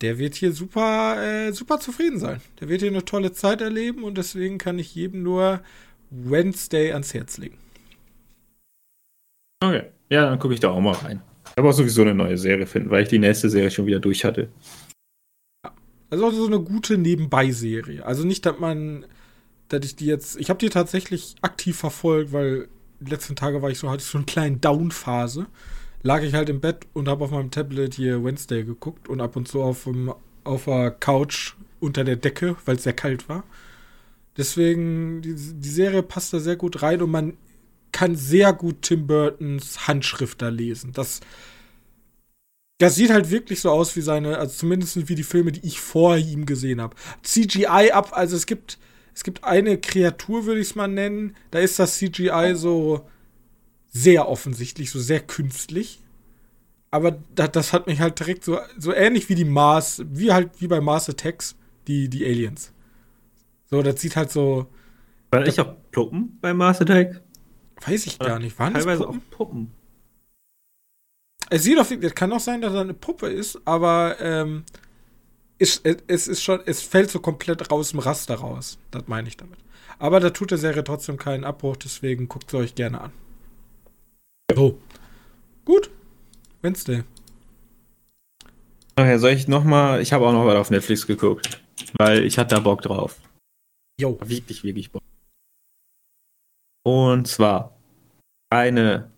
der 0.00 0.18
wird 0.18 0.34
hier 0.34 0.52
super, 0.52 1.22
äh, 1.22 1.52
super 1.52 1.78
zufrieden 1.78 2.18
sein. 2.18 2.40
Der 2.60 2.68
wird 2.68 2.80
hier 2.80 2.90
eine 2.90 3.04
tolle 3.04 3.32
Zeit 3.32 3.60
erleben 3.60 4.04
und 4.04 4.16
deswegen 4.16 4.58
kann 4.58 4.78
ich 4.78 4.94
jedem 4.94 5.22
nur 5.22 5.60
Wednesday 6.10 6.92
ans 6.92 7.14
Herz 7.14 7.38
legen. 7.38 7.58
Okay, 9.62 9.84
ja, 10.08 10.28
dann 10.28 10.38
gucke 10.38 10.54
ich 10.54 10.60
da 10.60 10.70
auch 10.70 10.80
mal 10.80 10.94
rein. 10.94 11.20
Ich 11.44 11.56
habe 11.56 11.68
auch 11.68 11.72
sowieso 11.72 12.02
eine 12.02 12.14
neue 12.14 12.38
Serie 12.38 12.66
finden, 12.66 12.90
weil 12.90 13.02
ich 13.02 13.08
die 13.08 13.18
nächste 13.18 13.50
Serie 13.50 13.70
schon 13.70 13.86
wieder 13.86 14.00
durch 14.00 14.24
hatte. 14.24 14.48
Also 16.08 16.26
auch 16.26 16.32
so 16.32 16.46
eine 16.46 16.60
gute 16.60 16.96
Nebenbei-Serie. 16.96 18.04
Also 18.04 18.24
nicht, 18.24 18.46
dass 18.46 18.58
man, 18.58 19.04
dass 19.68 19.84
ich 19.84 19.96
die 19.96 20.06
jetzt, 20.06 20.38
ich 20.40 20.48
habe 20.48 20.58
die 20.58 20.70
tatsächlich 20.70 21.36
aktiv 21.42 21.76
verfolgt, 21.76 22.32
weil 22.32 22.68
die 23.00 23.10
letzten 23.10 23.36
Tage 23.36 23.62
war 23.62 23.70
ich 23.70 23.78
so, 23.78 23.90
hatte 23.90 24.02
ich 24.02 24.08
so 24.08 24.18
eine 24.18 24.24
kleine 24.24 24.56
Down-Phase 24.56 25.46
lag 26.02 26.22
ich 26.22 26.34
halt 26.34 26.48
im 26.48 26.60
Bett 26.60 26.86
und 26.92 27.08
habe 27.08 27.24
auf 27.24 27.30
meinem 27.30 27.50
Tablet 27.50 27.94
hier 27.94 28.24
Wednesday 28.24 28.64
geguckt 28.64 29.08
und 29.08 29.20
ab 29.20 29.36
und 29.36 29.48
zu 29.48 29.62
auf, 29.62 29.88
auf 30.44 30.64
der 30.64 30.90
Couch 30.90 31.54
unter 31.80 32.04
der 32.04 32.16
Decke, 32.16 32.56
weil 32.64 32.76
es 32.76 32.84
sehr 32.84 32.92
kalt 32.92 33.28
war. 33.28 33.44
Deswegen, 34.36 35.22
die, 35.22 35.34
die 35.34 35.68
Serie 35.68 36.02
passt 36.02 36.32
da 36.32 36.38
sehr 36.38 36.56
gut 36.56 36.82
rein 36.82 37.02
und 37.02 37.10
man 37.10 37.36
kann 37.92 38.16
sehr 38.16 38.52
gut 38.52 38.82
Tim 38.82 39.06
Burtons 39.06 39.86
Handschrift 39.88 40.40
da 40.40 40.48
lesen. 40.48 40.92
Das, 40.92 41.20
das 42.78 42.94
sieht 42.94 43.10
halt 43.10 43.30
wirklich 43.30 43.60
so 43.60 43.70
aus 43.70 43.96
wie 43.96 44.00
seine, 44.00 44.38
also 44.38 44.54
zumindest 44.54 45.08
wie 45.08 45.14
die 45.14 45.24
Filme, 45.24 45.52
die 45.52 45.66
ich 45.66 45.80
vor 45.80 46.16
ihm 46.16 46.46
gesehen 46.46 46.80
habe. 46.80 46.96
CGI 47.22 47.90
ab, 47.92 48.12
also 48.12 48.36
es 48.36 48.46
gibt, 48.46 48.78
es 49.14 49.24
gibt 49.24 49.44
eine 49.44 49.78
Kreatur, 49.78 50.46
würde 50.46 50.60
ich 50.60 50.68
es 50.68 50.74
mal 50.74 50.88
nennen. 50.88 51.36
Da 51.50 51.58
ist 51.58 51.78
das 51.78 51.98
CGI 51.98 52.52
so 52.54 53.06
sehr 53.90 54.28
offensichtlich, 54.28 54.90
so 54.90 54.98
sehr 54.98 55.20
künstlich. 55.20 56.00
Aber 56.90 57.18
das, 57.34 57.52
das 57.52 57.72
hat 57.72 57.86
mich 57.86 58.00
halt 58.00 58.18
direkt 58.18 58.44
so, 58.44 58.58
so 58.78 58.92
ähnlich 58.92 59.28
wie 59.28 59.34
die 59.34 59.44
Mars, 59.44 60.02
wie 60.06 60.32
halt 60.32 60.60
wie 60.60 60.66
bei 60.66 60.80
Mars 60.80 61.08
Attacks, 61.08 61.56
die, 61.86 62.08
die 62.08 62.24
Aliens. 62.24 62.72
So, 63.66 63.82
das 63.82 64.00
sieht 64.00 64.16
halt 64.16 64.30
so. 64.30 64.66
War 65.30 65.46
ich 65.46 65.60
auch 65.60 65.74
Puppen 65.92 66.38
bei 66.40 66.52
Mars 66.52 66.80
Attack? 66.80 67.22
Weiß 67.86 68.06
ich 68.06 68.18
gar 68.18 68.38
nicht. 68.38 68.58
Waren 68.58 68.74
teilweise 68.74 69.04
Puppen? 69.04 69.20
auch 69.20 69.36
Puppen. 69.36 69.72
Es 71.50 71.64
sieht 71.64 71.78
auf 71.78 71.90
es 71.90 72.14
kann 72.14 72.32
auch 72.32 72.40
sein, 72.40 72.60
dass 72.60 72.74
er 72.74 72.80
eine 72.80 72.94
Puppe 72.94 73.28
ist, 73.28 73.60
aber 73.64 74.16
ähm, 74.20 74.64
ist, 75.58 75.84
es 75.84 76.28
ist 76.28 76.42
schon, 76.42 76.60
es 76.64 76.80
fällt 76.80 77.10
so 77.10 77.20
komplett 77.20 77.70
raus 77.70 77.90
dem 77.90 77.98
Raster 77.98 78.36
raus. 78.36 78.78
Das 78.90 79.04
meine 79.06 79.28
ich 79.28 79.36
damit. 79.36 79.58
Aber 79.98 80.20
da 80.20 80.30
tut 80.30 80.50
der 80.50 80.58
Serie 80.58 80.82
trotzdem 80.84 81.16
keinen 81.16 81.44
Abbruch, 81.44 81.76
deswegen 81.76 82.28
guckt 82.28 82.50
sie 82.50 82.56
euch 82.56 82.74
gerne 82.74 83.00
an. 83.00 83.12
Oh. 84.56 84.76
Gut. 85.64 85.90
Wednesday. 86.62 87.04
Okay, 88.96 89.18
soll 89.18 89.30
ich 89.30 89.48
noch 89.48 89.64
mal, 89.64 90.00
ich 90.00 90.12
habe 90.12 90.26
auch 90.26 90.32
noch 90.32 90.44
was 90.46 90.56
auf 90.56 90.70
Netflix 90.70 91.06
geguckt, 91.06 91.62
weil 91.98 92.24
ich 92.24 92.38
hatte 92.38 92.54
da 92.56 92.60
Bock 92.60 92.82
drauf. 92.82 93.18
Jo. 94.00 94.18
Wirklich, 94.22 94.62
wirklich 94.62 94.90
Bock. 94.90 95.02
Und 96.84 97.26
zwar 97.28 97.76
eine, 98.50 99.10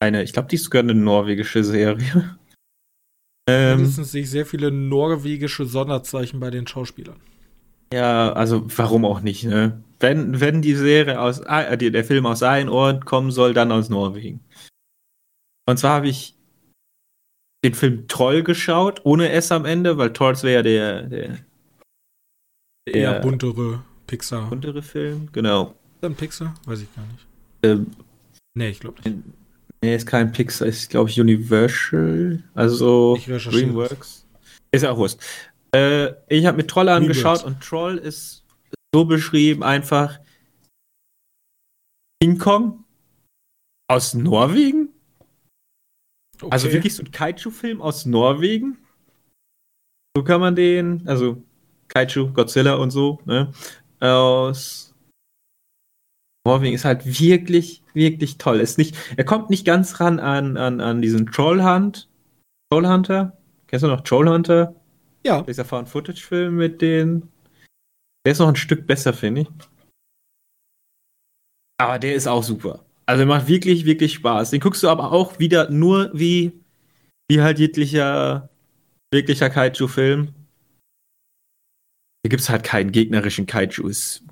eine, 0.00 0.22
ich 0.22 0.32
glaube, 0.32 0.48
die 0.48 0.56
ist 0.56 0.64
sogar 0.64 0.82
eine 0.82 0.94
norwegische 0.94 1.64
Serie. 1.64 2.38
Ähm, 3.46 3.76
Mindestens 3.76 4.12
sehe 4.12 4.22
ich 4.22 4.30
sehr 4.30 4.46
viele 4.46 4.70
norwegische 4.70 5.66
Sonderzeichen 5.66 6.40
bei 6.40 6.48
den 6.48 6.66
Schauspielern. 6.66 7.20
Ja, 7.92 8.32
also 8.32 8.64
warum 8.78 9.04
auch 9.04 9.20
nicht, 9.20 9.44
ne? 9.44 9.83
Wenn, 10.00 10.40
wenn 10.40 10.62
die 10.62 10.74
Serie 10.74 11.20
aus, 11.20 11.40
äh, 11.40 11.76
der 11.76 12.04
Film 12.04 12.26
aus 12.26 12.42
einem 12.42 12.70
Ort 12.70 13.04
kommen 13.04 13.30
soll, 13.30 13.54
dann 13.54 13.72
aus 13.72 13.88
Norwegen. 13.88 14.40
Und 15.66 15.78
zwar 15.78 15.96
habe 15.96 16.08
ich 16.08 16.34
den 17.64 17.74
Film 17.74 18.06
Troll 18.08 18.42
geschaut, 18.42 19.00
ohne 19.04 19.30
S 19.30 19.50
am 19.50 19.64
Ende, 19.64 19.96
weil 19.96 20.12
Trolls 20.12 20.42
wäre 20.42 20.56
ja 20.56 20.62
der, 20.62 21.02
der, 21.02 21.38
der 22.86 22.94
eher 22.94 23.20
buntere 23.20 23.82
Pixar. 24.06 24.48
Buntere 24.50 24.82
Film, 24.82 25.30
genau. 25.32 25.74
Dann 26.02 26.14
Pixar? 26.14 26.54
Weiß 26.66 26.82
ich 26.82 26.94
gar 26.94 27.06
nicht. 27.06 27.26
Ähm, 27.62 27.86
nee, 28.54 28.68
ich 28.68 28.80
glaube 28.80 29.00
nicht. 29.02 29.24
Nee, 29.82 29.96
ist 29.96 30.06
kein 30.06 30.32
Pixar, 30.32 30.68
ist 30.68 30.90
glaube 30.90 31.08
ich 31.08 31.18
Universal, 31.18 32.42
also 32.54 33.16
Dreamworks. 33.16 34.26
Ist 34.70 34.82
ja 34.82 34.90
auch 34.90 34.98
Wurst. 34.98 35.22
Äh, 35.74 36.12
ich 36.28 36.46
habe 36.46 36.58
mir 36.58 36.66
Troll 36.66 36.88
angeschaut 36.88 37.44
und 37.44 37.60
Troll 37.60 37.96
ist 37.96 38.43
so 38.94 39.04
beschrieben 39.04 39.62
einfach 39.62 40.20
King 42.22 42.38
Kong 42.38 42.84
aus 43.88 44.14
Norwegen 44.14 44.94
also 46.34 46.46
okay. 46.46 46.54
Also 46.54 46.72
wirklich 46.72 46.94
so 46.94 47.02
ein 47.02 47.10
Kaiju-Film 47.10 47.80
aus 47.80 48.06
Norwegen. 48.06 48.78
So 50.16 50.24
kann 50.24 50.40
man 50.40 50.54
den, 50.54 51.06
also 51.06 51.42
Kaiju, 51.88 52.32
Godzilla 52.32 52.74
und 52.74 52.90
so, 52.90 53.20
ne? 53.24 53.52
Aus 54.00 54.94
Norwegen 56.46 56.74
ist 56.74 56.84
halt 56.84 57.06
wirklich, 57.06 57.82
wirklich 57.94 58.38
toll. 58.38 58.60
Ist 58.60 58.78
nicht, 58.78 58.96
er 59.16 59.24
kommt 59.24 59.50
nicht 59.50 59.64
ganz 59.64 60.00
ran 60.00 60.20
an, 60.20 60.56
an, 60.56 60.80
an 60.80 61.02
diesen 61.02 61.26
Trollhunt. 61.26 62.08
Trollhunter? 62.70 63.36
Kennst 63.66 63.84
du 63.84 63.88
noch 63.88 64.02
Trollhunter? 64.02 64.74
Ja. 65.24 65.42
Dieser 65.42 65.64
Found-Footage-Film 65.64 66.54
mit 66.56 66.82
den. 66.82 67.28
Der 68.24 68.32
ist 68.32 68.38
noch 68.38 68.48
ein 68.48 68.56
Stück 68.56 68.86
besser, 68.86 69.12
finde 69.12 69.42
ich. 69.42 69.48
Aber 71.78 71.98
der 71.98 72.14
ist 72.14 72.26
auch 72.26 72.42
super. 72.42 72.84
Also 73.06 73.26
macht 73.26 73.48
wirklich, 73.48 73.84
wirklich 73.84 74.14
Spaß. 74.14 74.50
Den 74.50 74.60
guckst 74.60 74.82
du 74.82 74.88
aber 74.88 75.12
auch 75.12 75.38
wieder 75.38 75.70
nur 75.70 76.10
wie, 76.14 76.52
wie 77.28 77.42
halt 77.42 77.58
jeglicher, 77.58 78.48
wirklicher 79.12 79.50
Kaiju-Film. 79.50 80.34
Hier 82.22 82.30
gibt 82.30 82.40
es 82.40 82.48
halt 82.48 82.64
keinen 82.64 82.92
gegnerischen 82.92 83.44
Kaiju. 83.44 83.88
Es 83.88 84.22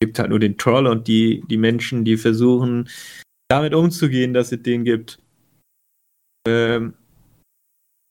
gibt 0.00 0.18
halt 0.18 0.30
nur 0.30 0.38
den 0.38 0.56
Troll 0.56 0.86
und 0.86 1.06
die, 1.06 1.44
die 1.48 1.58
Menschen, 1.58 2.06
die 2.06 2.16
versuchen, 2.16 2.88
damit 3.50 3.74
umzugehen, 3.74 4.32
dass 4.32 4.50
es 4.50 4.62
den 4.62 4.84
gibt. 4.84 5.18
Ähm, 6.48 6.94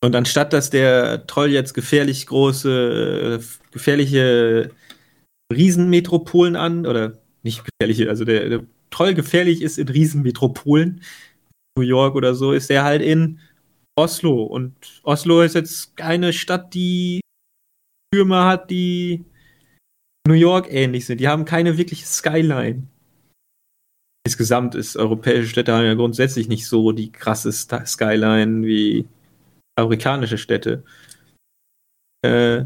und 0.04 0.16
anstatt 0.16 0.54
dass 0.54 0.70
der 0.70 1.26
Troll 1.26 1.50
jetzt 1.50 1.74
gefährlich 1.74 2.28
große, 2.28 3.40
äh, 3.40 3.72
gefährliche 3.72 4.72
Riesenmetropolen 5.52 6.56
an, 6.56 6.86
oder 6.86 7.20
nicht 7.44 7.64
gefährliche, 7.64 8.10
also 8.10 8.26
der, 8.26 8.50
der 8.50 8.64
toll 8.90 9.14
gefährlich 9.14 9.62
ist 9.62 9.78
in 9.78 9.88
Riesenmetropolen, 9.88 11.02
New 11.78 11.84
York 11.84 12.16
oder 12.16 12.36
so, 12.36 12.52
ist 12.52 12.70
er 12.70 12.84
halt 12.84 13.02
in 13.02 13.39
Oslo. 13.97 14.43
Und 14.43 15.02
Oslo 15.04 15.41
ist 15.41 15.56
jetzt 15.56 15.95
keine 15.95 16.34
Stadt, 16.34 16.74
die 16.74 17.22
Türme 18.14 18.43
hat, 18.45 18.70
die 18.70 19.24
New 20.28 20.34
York 20.34 20.72
ähnlich 20.72 21.06
sind. 21.06 21.20
Die 21.20 21.28
haben 21.28 21.45
keine 21.45 21.78
wirkliche 21.78 22.06
Skyline. 22.06 22.88
Insgesamt 24.26 24.76
ist 24.76 24.97
europäische 24.97 25.47
Städte 25.47 25.74
haben 25.74 25.86
ja 25.86 25.95
grundsätzlich 25.95 26.47
nicht 26.47 26.68
so 26.68 26.91
die 26.91 27.12
krasse 27.12 27.52
Skyline 27.52 28.66
wie 28.66 29.08
amerikanische 29.80 30.38
Städte. 30.38 30.84
Äh, 32.24 32.66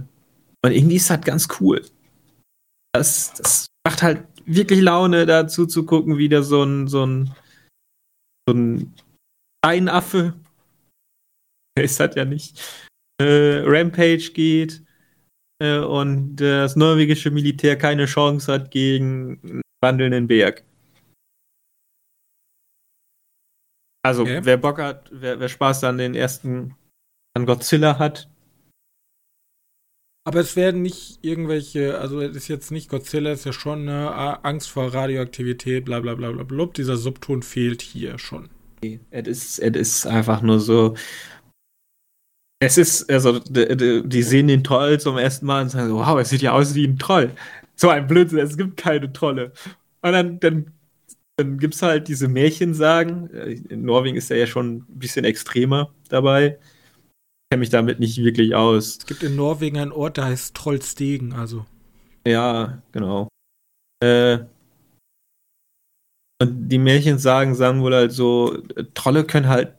und 0.65 0.71
irgendwie 0.71 0.97
ist 0.97 1.09
das 1.09 1.21
ganz 1.21 1.47
cool. 1.59 1.81
Das, 2.95 3.33
das 3.33 3.67
macht 3.85 4.03
halt 4.03 4.25
wirklich 4.45 4.79
Laune, 4.79 5.25
dazu 5.25 5.65
zu 5.65 5.85
gucken, 5.85 6.17
wie 6.17 6.29
da 6.29 6.41
so 6.43 6.63
ein, 6.63 6.87
so 6.87 7.05
ein, 7.05 7.35
so 8.47 8.55
ein 8.55 8.95
Steinaffe, 9.59 10.33
ist 11.79 11.99
das 11.99 12.15
ja 12.15 12.23
nicht, 12.23 12.61
äh, 13.21 13.63
Rampage 13.65 14.31
geht 14.33 14.81
äh, 15.61 15.79
und 15.79 16.37
das 16.37 16.77
norwegische 16.77 17.31
Militär 17.31 17.77
keine 17.77 18.05
Chance 18.05 18.51
hat 18.51 18.71
gegen 18.71 19.41
einen 19.43 19.61
wandelnden 19.83 20.27
Berg. 20.27 20.63
Also, 24.05 24.21
okay. 24.21 24.39
wer 24.43 24.57
Bock 24.57 24.79
hat, 24.79 25.09
wer, 25.11 25.39
wer 25.39 25.49
Spaß 25.49 25.83
an 25.83 25.97
den 25.97 26.15
ersten, 26.15 26.75
an 27.35 27.45
Godzilla 27.45 27.99
hat. 27.99 28.29
Aber 30.27 30.39
es 30.39 30.55
werden 30.55 30.81
nicht 30.81 31.19
irgendwelche, 31.21 31.99
also 31.99 32.19
es 32.19 32.35
ist 32.35 32.47
jetzt 32.47 32.71
nicht 32.71 32.89
Godzilla, 32.89 33.29
es 33.29 33.39
ist 33.39 33.45
ja 33.45 33.53
schon 33.53 33.87
eine 33.87 34.43
Angst 34.43 34.69
vor 34.69 34.91
Radioaktivität, 34.91 35.85
bla 35.85 35.99
bla 35.99 36.15
bla 36.15 36.31
bla 36.31 36.43
bla. 36.43 36.65
Dieser 36.65 36.97
Subton 36.97 37.43
fehlt 37.43 37.83
hier 37.83 38.17
schon. 38.17 38.49
Es 39.11 39.27
ist, 39.27 39.59
es 39.59 39.75
ist 39.75 40.07
einfach 40.07 40.41
nur 40.41 40.59
so. 40.59 40.95
Es 42.59 42.79
ist, 42.79 43.09
also, 43.11 43.37
die, 43.39 44.01
die 44.03 44.23
sehen 44.23 44.47
den 44.47 44.63
Troll 44.63 44.99
zum 44.99 45.17
ersten 45.19 45.45
Mal 45.45 45.61
und 45.61 45.69
sagen 45.69 45.89
so, 45.89 45.97
wow, 45.97 46.19
es 46.19 46.29
sieht 46.29 46.41
ja 46.41 46.53
aus 46.53 46.73
wie 46.73 46.87
ein 46.87 46.97
Troll. 46.97 47.31
So 47.75 47.89
ein 47.89 48.07
Blödsinn, 48.07 48.39
es 48.39 48.57
gibt 48.57 48.77
keine 48.77 49.13
Trolle. 49.13 49.51
Und 50.01 50.13
dann, 50.13 50.39
dann, 50.39 50.71
dann 51.37 51.59
gibt 51.59 51.75
es 51.75 51.83
halt 51.83 52.07
diese 52.07 52.27
Märchensagen. 52.27 53.29
In 53.29 53.83
Norwegen 53.83 54.17
ist 54.17 54.31
er 54.31 54.37
ja 54.37 54.47
schon 54.47 54.77
ein 54.77 54.85
bisschen 54.87 55.25
extremer 55.25 55.93
dabei. 56.09 56.57
Ich 57.45 57.49
kenne 57.51 57.59
mich 57.59 57.69
damit 57.69 57.99
nicht 57.99 58.17
wirklich 58.17 58.55
aus. 58.55 58.97
Es 58.97 59.05
gibt 59.05 59.21
in 59.21 59.35
Norwegen 59.35 59.77
einen 59.77 59.91
Ort, 59.91 60.17
der 60.17 60.25
heißt 60.25 60.55
Trollstegen, 60.55 61.33
also. 61.33 61.65
Ja, 62.25 62.81
genau. 62.91 63.29
Äh, 64.03 64.39
und 66.41 66.69
die 66.69 66.79
Märchensagen 66.79 67.55
sagen 67.55 67.81
wohl 67.81 67.93
halt 67.93 68.11
so, 68.11 68.57
Trolle 68.93 69.25
können 69.25 69.47
halt 69.47 69.75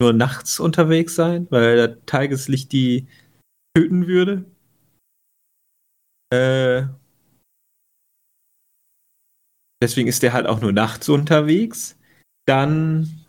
nur 0.00 0.12
nachts 0.12 0.60
unterwegs 0.60 1.14
sein, 1.14 1.46
weil 1.50 1.76
der 1.76 2.06
Tageslicht 2.06 2.72
die 2.72 3.06
töten 3.76 4.06
würde. 4.06 4.44
Äh, 6.32 6.86
deswegen 9.82 10.08
ist 10.08 10.22
der 10.22 10.32
halt 10.32 10.46
auch 10.46 10.60
nur 10.60 10.72
nachts 10.72 11.08
unterwegs. 11.08 11.98
Dann, 12.48 13.24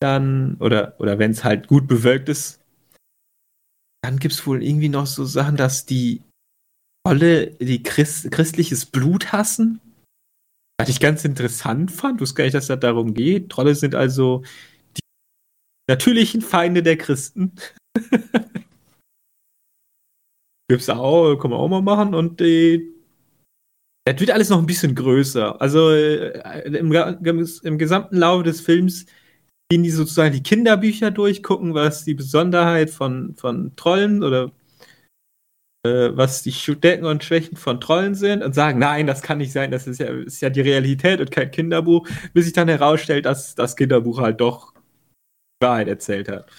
dann, 0.00 0.56
oder, 0.60 0.94
oder 1.00 1.18
wenn 1.18 1.32
es 1.32 1.44
halt 1.44 1.66
gut 1.66 1.88
bewölkt 1.88 2.28
ist, 2.28 2.57
dann 4.02 4.18
gibt 4.18 4.34
es 4.34 4.46
wohl 4.46 4.62
irgendwie 4.62 4.88
noch 4.88 5.06
so 5.06 5.24
Sachen, 5.24 5.56
dass 5.56 5.86
die 5.86 6.22
Trolle, 7.06 7.52
die 7.56 7.82
Christ, 7.82 8.30
christliches 8.30 8.86
Blut 8.86 9.32
hassen 9.32 9.80
was 10.80 10.88
ich 10.88 11.00
ganz 11.00 11.24
interessant 11.24 11.90
fand, 11.90 12.20
wusste 12.20 12.36
gar 12.36 12.44
nicht, 12.44 12.54
dass 12.54 12.68
das 12.68 12.78
darum 12.78 13.12
geht. 13.12 13.50
Trolle 13.50 13.74
sind 13.74 13.96
also 13.96 14.44
die 14.96 15.00
natürlichen 15.88 16.40
Feinde 16.40 16.84
der 16.84 16.96
Christen. 16.96 17.52
Gibt's 20.70 20.88
auch, 20.88 21.36
kann 21.36 21.50
man 21.50 21.58
auch 21.58 21.68
mal 21.68 21.82
machen 21.82 22.14
und 22.14 22.38
die, 22.40 22.94
das 24.04 24.20
wird 24.20 24.30
alles 24.30 24.50
noch 24.50 24.58
ein 24.58 24.66
bisschen 24.66 24.94
größer. 24.94 25.60
Also 25.60 25.90
äh, 25.90 26.68
im, 26.68 26.92
im 26.92 27.78
gesamten 27.78 28.16
Laufe 28.16 28.44
des 28.44 28.60
Films 28.60 29.06
gehen 29.70 29.82
die 29.82 29.90
sozusagen 29.90 30.32
die 30.32 30.42
Kinderbücher 30.42 31.10
durch, 31.10 31.42
gucken, 31.42 31.74
was 31.74 32.04
die 32.04 32.14
Besonderheit 32.14 32.90
von, 32.90 33.34
von 33.36 33.76
Trollen 33.76 34.22
oder 34.22 34.50
äh, 35.84 36.10
was 36.16 36.42
die 36.42 36.52
Stärken 36.52 37.04
und 37.04 37.22
Schwächen 37.22 37.56
von 37.56 37.80
Trollen 37.80 38.14
sind 38.14 38.42
und 38.42 38.54
sagen, 38.54 38.78
nein, 38.78 39.06
das 39.06 39.22
kann 39.22 39.38
nicht 39.38 39.52
sein, 39.52 39.70
das 39.70 39.86
ist 39.86 40.00
ja, 40.00 40.08
ist 40.08 40.40
ja 40.40 40.50
die 40.50 40.62
Realität 40.62 41.20
und 41.20 41.30
kein 41.30 41.50
Kinderbuch, 41.50 42.08
bis 42.32 42.46
sich 42.46 42.54
dann 42.54 42.68
herausstellt, 42.68 43.26
dass 43.26 43.54
das 43.54 43.76
Kinderbuch 43.76 44.20
halt 44.20 44.40
doch 44.40 44.72
Wahrheit 45.60 45.88
erzählt 45.88 46.28
hat. 46.28 46.50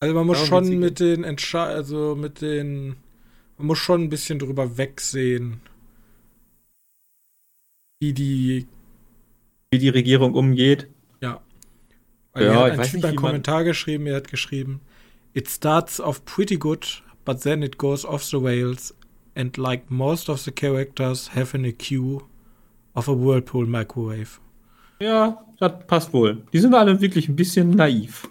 Also 0.00 0.14
man 0.14 0.26
muss 0.26 0.48
Darum 0.48 0.66
schon 0.66 0.78
mit 0.78 1.00
den 1.00 1.24
Entsche 1.24 1.60
also 1.60 2.14
mit 2.14 2.40
den 2.40 2.96
man 3.56 3.68
muss 3.68 3.78
schon 3.78 4.02
ein 4.02 4.08
bisschen 4.08 4.38
drüber 4.38 4.76
wegsehen, 4.76 5.60
wie 8.00 8.12
die 8.12 8.66
wie 9.70 9.78
die 9.78 9.88
Regierung 9.88 10.34
umgeht. 10.34 10.88
Ja. 11.20 11.40
Weil 12.34 12.46
ja, 12.46 12.64
hat 12.64 12.78
ein 12.78 12.82
Typ 12.82 13.04
einen 13.04 13.16
Kommentar 13.16 13.64
geschrieben, 13.64 14.06
er 14.06 14.16
hat 14.16 14.28
geschrieben, 14.28 14.80
It 15.32 15.48
starts 15.48 16.00
off 16.00 16.24
pretty 16.24 16.56
good, 16.56 17.02
but 17.24 17.42
then 17.42 17.62
it 17.62 17.76
goes 17.76 18.04
off 18.04 18.22
the 18.22 18.36
rails 18.36 18.94
and 19.34 19.56
like 19.56 19.90
most 19.90 20.28
of 20.28 20.40
the 20.40 20.52
characters 20.52 21.34
have 21.34 21.54
an 21.54 21.64
EQ 21.64 22.22
of 22.94 23.08
a 23.08 23.12
Whirlpool 23.12 23.66
microwave. 23.66 24.38
Ja, 25.00 25.44
das 25.58 25.72
passt 25.86 26.12
wohl. 26.12 26.46
Die 26.52 26.58
sind 26.58 26.74
alle 26.74 27.00
wirklich 27.00 27.28
ein 27.28 27.34
bisschen 27.34 27.70
naiv. 27.70 28.28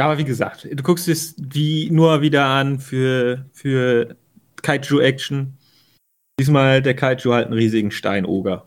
Aber 0.00 0.18
wie 0.18 0.24
gesagt, 0.24 0.68
du 0.70 0.82
guckst 0.82 1.08
es 1.08 1.34
wie 1.38 1.90
nur 1.90 2.22
wieder 2.22 2.46
an 2.46 2.78
für, 2.78 3.46
für 3.52 4.16
Kaiju-Action. 4.62 5.56
Diesmal 6.38 6.80
der 6.80 6.94
Kaiju 6.94 7.32
halt 7.32 7.46
einen 7.46 7.54
riesigen 7.54 7.90
Steinoger. 7.90 8.64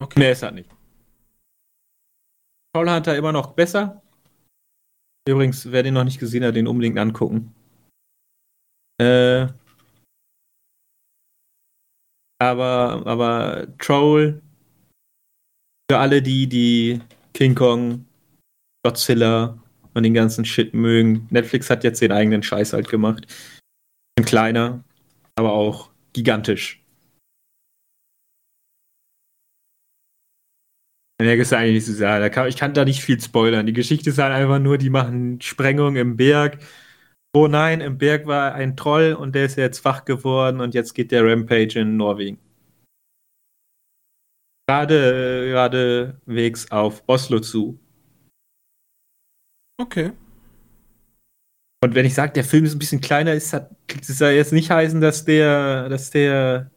Okay. 0.00 0.18
Mehr 0.18 0.32
ist 0.32 0.42
halt 0.42 0.54
nicht. 0.54 0.70
Paul 2.72 2.90
Hunter 2.90 3.16
immer 3.16 3.32
noch 3.32 3.54
besser. 3.54 4.02
Übrigens, 5.28 5.70
wer 5.70 5.82
den 5.82 5.94
noch 5.94 6.04
nicht 6.04 6.20
gesehen 6.20 6.44
hat, 6.44 6.54
den 6.54 6.66
unbedingt 6.66 6.98
angucken. 6.98 7.54
Äh, 9.00 9.48
aber, 12.40 13.02
aber 13.04 13.66
Troll, 13.78 14.40
für 15.90 15.98
alle 15.98 16.22
die, 16.22 16.48
die 16.48 17.00
King 17.34 17.54
Kong, 17.54 18.06
Godzilla 18.84 19.58
und 19.94 20.02
den 20.02 20.14
ganzen 20.14 20.44
Shit 20.44 20.74
mögen. 20.74 21.26
Netflix 21.30 21.70
hat 21.70 21.84
jetzt 21.84 22.00
den 22.00 22.12
eigenen 22.12 22.42
Scheiß 22.42 22.72
halt 22.72 22.88
gemacht. 22.88 23.26
Ein 24.18 24.24
kleiner, 24.24 24.84
aber 25.36 25.52
auch 25.52 25.90
gigantisch. 26.12 26.77
Mehr 31.20 31.36
ist 31.36 31.52
eigentlich 31.52 31.74
nicht 31.74 31.86
zu 31.86 31.94
sagen. 31.94 32.48
ich 32.48 32.56
kann 32.56 32.74
da 32.74 32.84
nicht 32.84 33.02
viel 33.02 33.20
spoilern. 33.20 33.66
Die 33.66 33.72
Geschichte 33.72 34.10
ist 34.10 34.18
halt 34.18 34.32
einfach 34.32 34.60
nur, 34.60 34.78
die 34.78 34.90
machen 34.90 35.40
Sprengung 35.40 35.96
im 35.96 36.16
Berg. 36.16 36.58
Oh 37.34 37.48
nein, 37.48 37.80
im 37.80 37.98
Berg 37.98 38.26
war 38.26 38.54
ein 38.54 38.76
Troll 38.76 39.14
und 39.14 39.34
der 39.34 39.46
ist 39.46 39.56
jetzt 39.56 39.84
wach 39.84 40.04
geworden 40.04 40.60
und 40.60 40.74
jetzt 40.74 40.94
geht 40.94 41.10
der 41.10 41.24
Rampage 41.24 41.80
in 41.80 41.96
Norwegen. 41.96 42.38
Gerade, 44.68 45.48
gerade 45.48 46.20
wegs 46.26 46.70
auf 46.70 47.02
Oslo 47.06 47.40
zu. 47.40 47.80
Okay. 49.80 50.12
Und 51.82 51.94
wenn 51.94 52.06
ich 52.06 52.14
sage, 52.14 52.32
der 52.32 52.44
Film 52.44 52.64
ist 52.64 52.74
ein 52.74 52.78
bisschen 52.78 53.00
kleiner, 53.00 53.34
ist 53.34 53.52
das, 53.52 53.68
das 53.86 54.20
jetzt 54.20 54.52
nicht 54.52 54.70
heißen, 54.70 55.00
dass 55.00 55.24
der, 55.24 55.88
dass 55.88 56.10
der 56.10 56.70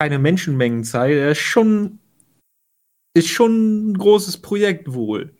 keine 0.00 0.18
Menschenmengen 0.18 0.84
zeigt. 0.84 1.16
Er 1.16 1.30
ist 1.32 1.40
schon 1.40 2.00
ist 3.16 3.28
schon 3.28 3.90
ein 3.90 3.98
großes 3.98 4.38
Projekt 4.38 4.92
wohl. 4.92 5.36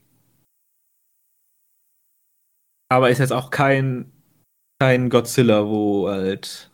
Aber 2.91 3.11
ist 3.11 3.19
jetzt 3.19 3.33
auch 3.33 3.51
kein, 3.51 4.13
kein 4.81 5.11
Godzilla, 5.11 5.67
wo 5.67 6.09
halt. 6.09 6.71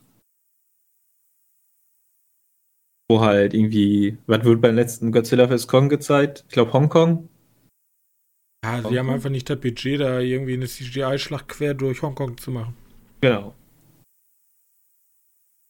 Wo 3.08 3.20
halt 3.20 3.54
irgendwie. 3.54 4.18
Was 4.26 4.44
wurde 4.44 4.60
beim 4.60 4.74
letzten 4.74 5.12
Godzilla 5.12 5.48
vs. 5.48 5.66
Kong 5.66 5.88
gezeigt? 5.88 6.44
Ich 6.48 6.52
glaube 6.52 6.72
Hongkong. 6.72 7.28
Ja, 8.62 8.86
sie 8.86 8.98
haben 8.98 9.08
einfach 9.08 9.30
nicht 9.30 9.48
das 9.48 9.58
Budget, 9.58 10.00
da 10.00 10.20
irgendwie 10.20 10.52
eine 10.52 10.66
CGI-Schlacht 10.66 11.48
quer 11.48 11.72
durch 11.72 12.02
Hongkong 12.02 12.36
zu 12.36 12.50
machen. 12.50 12.76
Genau. 13.22 13.54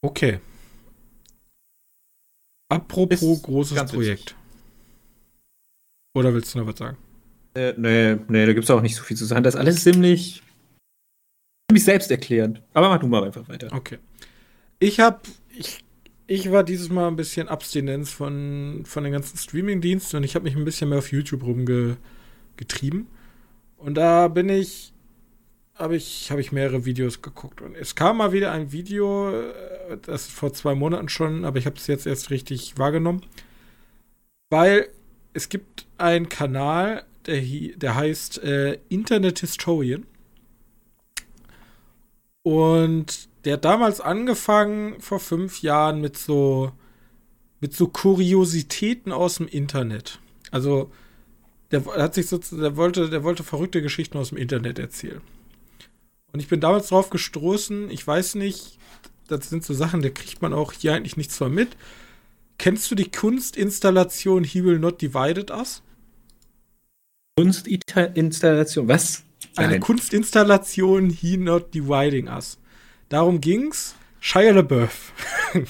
Okay. 0.03 0.41
Apropos 2.69 3.21
ist 3.21 3.43
großes 3.43 3.85
Projekt. 3.91 4.31
Witzig. 4.31 4.40
Oder 6.13 6.33
willst 6.33 6.53
du 6.53 6.59
noch 6.59 6.67
was 6.67 6.77
sagen? 6.77 6.97
Äh, 7.53 7.73
nee, 7.77 8.17
nee, 8.27 8.45
da 8.45 8.53
gibt 8.53 8.63
es 8.63 8.69
auch 8.71 8.81
nicht 8.81 8.95
so 8.95 9.03
viel 9.03 9.17
zu 9.17 9.25
sagen. 9.25 9.43
Das 9.43 9.55
ist 9.55 9.59
alles 9.59 9.83
ziemlich, 9.83 10.41
ziemlich 11.69 11.83
selbsterklärend. 11.83 12.61
Aber 12.73 12.89
mach 12.89 12.99
du 12.99 13.07
mal 13.07 13.23
einfach 13.23 13.47
weiter. 13.49 13.69
Okay. 13.71 13.97
Ich 14.79 14.99
hab, 14.99 15.27
ich, 15.49 15.83
ich 16.27 16.51
war 16.51 16.63
dieses 16.63 16.89
Mal 16.89 17.07
ein 17.07 17.15
bisschen 17.15 17.47
Abstinenz 17.47 18.11
von, 18.11 18.83
von 18.85 19.03
den 19.03 19.13
ganzen 19.13 19.37
Streaming-Diensten 19.37 20.17
und 20.17 20.23
ich 20.23 20.35
habe 20.35 20.43
mich 20.43 20.55
ein 20.55 20.65
bisschen 20.65 20.89
mehr 20.89 20.99
auf 20.99 21.11
YouTube 21.11 21.43
rumgetrieben. 21.43 23.07
Und 23.77 23.95
da 23.95 24.27
bin 24.27 24.49
ich, 24.49 24.93
habe 25.75 25.95
ich, 25.95 26.31
hab 26.31 26.39
ich 26.39 26.51
mehrere 26.51 26.85
Videos 26.85 27.21
geguckt. 27.21 27.61
Und 27.61 27.75
es 27.75 27.95
kam 27.95 28.17
mal 28.17 28.31
wieder 28.31 28.51
ein 28.51 28.71
Video, 28.71 29.31
äh, 29.31 29.97
das 30.01 30.27
vor 30.27 30.53
zwei 30.53 30.75
Monaten 30.75 31.09
schon, 31.09 31.45
aber 31.45 31.57
ich 31.57 31.65
habe 31.65 31.75
es 31.75 31.87
jetzt 31.87 32.05
erst 32.05 32.29
richtig 32.29 32.77
wahrgenommen. 32.77 33.21
Weil 34.49 34.87
es 35.33 35.49
gibt 35.49 35.85
einen 35.97 36.29
Kanal, 36.29 37.05
der, 37.25 37.41
der 37.75 37.95
heißt 37.95 38.43
äh, 38.43 38.79
Internet 38.89 39.39
Historian. 39.39 40.05
Und 42.43 43.29
der 43.45 43.53
hat 43.53 43.65
damals 43.65 44.01
angefangen, 44.01 44.99
vor 44.99 45.19
fünf 45.19 45.61
Jahren, 45.61 46.01
mit 46.01 46.17
so, 46.17 46.71
mit 47.59 47.75
so 47.75 47.87
Kuriositäten 47.87 49.11
aus 49.11 49.35
dem 49.35 49.47
Internet. 49.47 50.19
Also, 50.49 50.91
der 51.71 51.85
hat 51.85 52.15
sich 52.15 52.27
so, 52.27 52.37
der 52.37 52.75
wollte, 52.75 53.09
der 53.09 53.23
wollte 53.23 53.43
verrückte 53.43 53.81
Geschichten 53.81 54.17
aus 54.17 54.29
dem 54.29 54.37
Internet 54.37 54.79
erzählen. 54.79 55.21
Und 56.33 56.39
ich 56.39 56.47
bin 56.47 56.59
damals 56.59 56.87
drauf 56.87 57.09
gestoßen, 57.09 57.89
ich 57.89 58.05
weiß 58.05 58.35
nicht, 58.35 58.77
das 59.27 59.49
sind 59.49 59.63
so 59.63 59.73
Sachen, 59.73 60.01
da 60.01 60.09
kriegt 60.09 60.41
man 60.41 60.53
auch 60.53 60.73
hier 60.73 60.93
eigentlich 60.93 61.17
nichts 61.17 61.37
von 61.37 61.53
mit. 61.53 61.69
Kennst 62.61 62.91
du 62.91 62.95
die 62.95 63.09
Kunstinstallation 63.09 64.43
He 64.43 64.63
Will 64.63 64.77
Not 64.77 65.01
Divided 65.01 65.49
Us? 65.49 65.81
Kunstinstallation, 67.35 68.87
was? 68.87 69.23
Eine 69.55 69.71
Nein. 69.71 69.81
Kunstinstallation 69.81 71.09
He 71.09 71.37
Not 71.37 71.73
Dividing 71.73 72.27
Us. 72.27 72.59
Darum 73.09 73.41
ging's. 73.41 73.95
Shia 74.19 74.51
LaBeouf. 74.51 75.11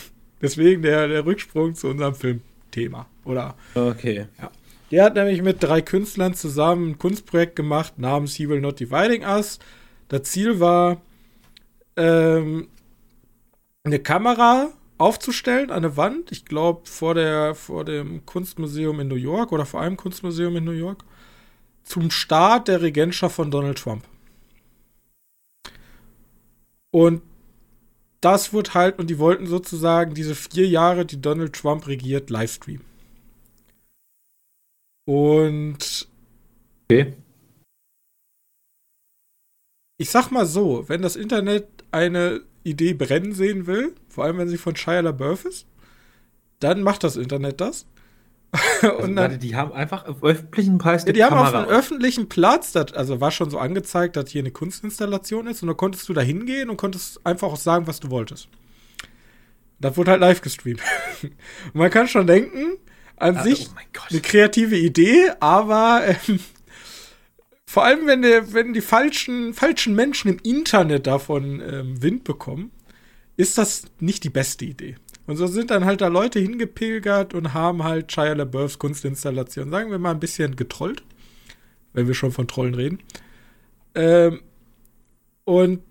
Deswegen 0.42 0.82
der, 0.82 1.08
der 1.08 1.26
Rücksprung 1.26 1.76
zu 1.76 1.88
unserem 1.88 2.14
Filmthema. 2.14 3.08
Oder 3.24 3.56
Okay. 3.74 4.28
Der 4.92 5.06
hat 5.06 5.16
nämlich 5.16 5.42
mit 5.42 5.64
drei 5.64 5.82
Künstlern 5.82 6.34
zusammen 6.34 6.90
ein 6.90 7.00
Kunstprojekt 7.00 7.56
gemacht 7.56 8.00
namens 8.00 8.36
He 8.36 8.50
Will 8.50 8.60
Not 8.60 8.82
Dividing 8.82 9.24
Us. 9.24 9.60
Das 10.10 10.24
Ziel 10.24 10.60
war, 10.60 11.02
ähm, 11.96 12.68
eine 13.86 14.00
Kamera 14.00 14.74
aufzustellen 15.02 15.72
an 15.72 15.82
der 15.82 15.98
Wand. 15.98 16.32
Ich 16.32 16.46
glaube, 16.46 16.88
vor, 16.88 17.16
der, 17.16 17.56
vor 17.56 17.84
dem 17.86 18.26
Kunstmuseum 18.26 19.00
in 19.00 19.08
New 19.08 19.16
York 19.16 19.52
oder 19.52 19.66
vor 19.66 19.82
einem 19.82 19.98
Kunstmuseum 19.98 20.56
in 20.58 20.64
New 20.64 20.72
York. 20.72 21.04
Zum 21.84 22.12
Start 22.12 22.68
der 22.68 22.82
Regentschaft 22.82 23.36
von 23.36 23.52
Donald 23.52 23.80
Trump. 23.80 24.04
Und 26.94 27.22
das 28.22 28.54
wird 28.54 28.76
halt, 28.76 29.00
und 29.00 29.10
die 29.10 29.18
wollten 29.18 29.48
sozusagen 29.48 30.14
diese 30.14 30.36
vier 30.36 30.68
Jahre, 30.68 31.06
die 31.06 31.20
Donald 31.22 31.54
Trump 31.54 31.88
regiert, 31.88 32.30
livestreamen. 32.30 32.86
Und 35.08 36.08
Okay. 36.92 37.14
ich 39.98 40.10
sag 40.10 40.30
mal 40.32 40.46
so, 40.46 40.88
wenn 40.90 41.02
das 41.02 41.16
Internet 41.16 41.68
eine 41.92 42.42
Idee 42.64 42.94
brennen 42.94 43.34
sehen 43.34 43.66
will, 43.66 43.96
vor 44.12 44.26
allem 44.26 44.38
wenn 44.38 44.50
sie 44.50 44.58
von 44.58 44.76
Shia 44.76 45.00
LaBeouf 45.00 45.46
ist, 45.46 45.66
dann 46.60 46.84
macht 46.84 47.04
das 47.04 47.18
Internet 47.18 47.62
das. 47.62 47.86
Also, 48.82 48.98
und 48.98 49.16
warte, 49.16 49.34
dann, 49.34 49.40
die 49.40 49.56
haben 49.56 49.72
einfach 49.72 50.06
auf 50.06 50.24
öffentlichen 50.24 50.78
Preis 50.78 51.06
ja, 51.06 51.14
die 51.14 51.24
haben 51.24 51.38
auf 51.38 51.52
Kamera 51.52 51.64
einem 51.64 51.72
öffentlichen 51.72 52.28
Platz, 52.28 52.72
das, 52.72 52.94
also 52.94 53.22
war 53.22 53.32
schon 53.32 53.50
so 53.50 53.60
angezeigt, 53.60 54.16
dass 54.16 54.30
hier 54.30 54.42
eine 54.42 54.52
Kunstinstallation 54.52 55.48
ist, 55.48 55.62
und 55.62 55.68
dann 55.68 55.78
konntest 55.78 56.10
du 56.10 56.14
da 56.14 56.22
hingehen 56.22 56.70
und 56.70 56.78
konntest 56.78 57.26
einfach 57.26 57.48
auch 57.48 57.58
sagen, 57.58 57.88
was 57.88 58.00
du 58.00 58.10
wolltest. 58.10 58.50
Das 59.80 59.96
wurde 59.96 60.12
halt 60.12 60.22
live 60.22 60.42
gestreamt. 60.42 60.82
man 61.74 61.92
kann 61.92 62.08
schon 62.08 62.28
denken, 62.28 62.78
an 63.18 63.38
Also, 63.38 63.50
sich 63.50 63.70
oh 63.70 64.00
eine 64.10 64.20
kreative 64.20 64.78
Idee, 64.78 65.32
aber 65.40 66.02
ähm, 66.08 66.40
vor 67.66 67.86
allem, 67.86 68.06
wenn, 68.06 68.22
der, 68.22 68.54
wenn 68.54 68.74
die 68.74 68.82
falschen, 68.82 69.54
falschen 69.54 69.96
Menschen 69.96 70.30
im 70.30 70.40
Internet 70.44 71.08
davon 71.08 71.62
ähm, 71.62 72.02
Wind 72.02 72.26
bekommen, 72.26 72.72
ist 73.42 73.58
das 73.58 73.86
nicht 74.00 74.24
die 74.24 74.30
beste 74.30 74.66
Idee. 74.66 74.96
Und 75.26 75.38
so 75.38 75.48
sind 75.48 75.72
dann 75.72 75.86
halt 75.86 76.02
da 76.02 76.08
Leute 76.08 76.40
hingepilgert 76.40 77.34
und 77.34 77.56
haben 77.56 77.84
halt 77.84 78.12
Shia 78.12 78.34
LaBeoufs 78.34 78.78
Kunstinstallation, 78.78 79.72
sagen 79.72 79.90
wir 79.90 79.98
mal, 79.98 80.12
ein 80.12 80.20
bisschen 80.20 80.56
getrollt, 80.56 81.04
wenn 81.94 82.06
wir 82.06 82.14
schon 82.14 82.32
von 82.32 82.48
Trollen 82.48 82.76
reden. 82.76 83.00
Ähm, 83.96 84.42
und 85.44 85.82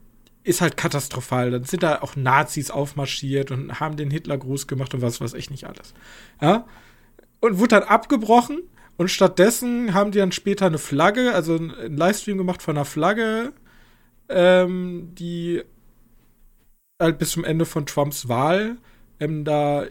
ist 0.45 0.61
halt 0.61 0.77
katastrophal. 0.77 1.51
Dann 1.51 1.65
sind 1.65 1.83
da 1.83 2.03
auch 2.03 2.15
Nazis 2.15 2.71
aufmarschiert 2.71 3.51
und 3.51 3.81
haben 3.81 3.97
den 3.97 4.13
Hitlergruß 4.13 4.69
gemacht 4.69 4.95
und 4.95 5.03
was 5.03 5.21
weiß 5.21 5.35
ich 5.35 5.51
nicht 5.51 5.65
alles. 5.65 5.93
Ja? 6.41 6.67
Und 7.41 7.59
wurde 7.59 7.81
dann 7.81 7.83
abgebrochen 7.83 8.61
und 8.97 9.11
stattdessen 9.11 9.93
haben 9.93 10.13
die 10.13 10.19
dann 10.19 10.31
später 10.31 10.67
eine 10.67 10.79
Flagge, 10.79 11.35
also 11.35 11.57
einen 11.57 11.97
Livestream 11.97 12.39
gemacht 12.39 12.63
von 12.63 12.77
einer 12.77 12.85
Flagge, 12.85 13.53
ähm, 14.29 15.09
die 15.15 15.63
halt 17.01 17.19
bis 17.19 17.31
zum 17.31 17.45
Ende 17.45 17.65
von 17.65 17.87
Trumps 17.87 18.29
Wahl 18.29 18.77
ähm, 19.19 19.45
da 19.45 19.87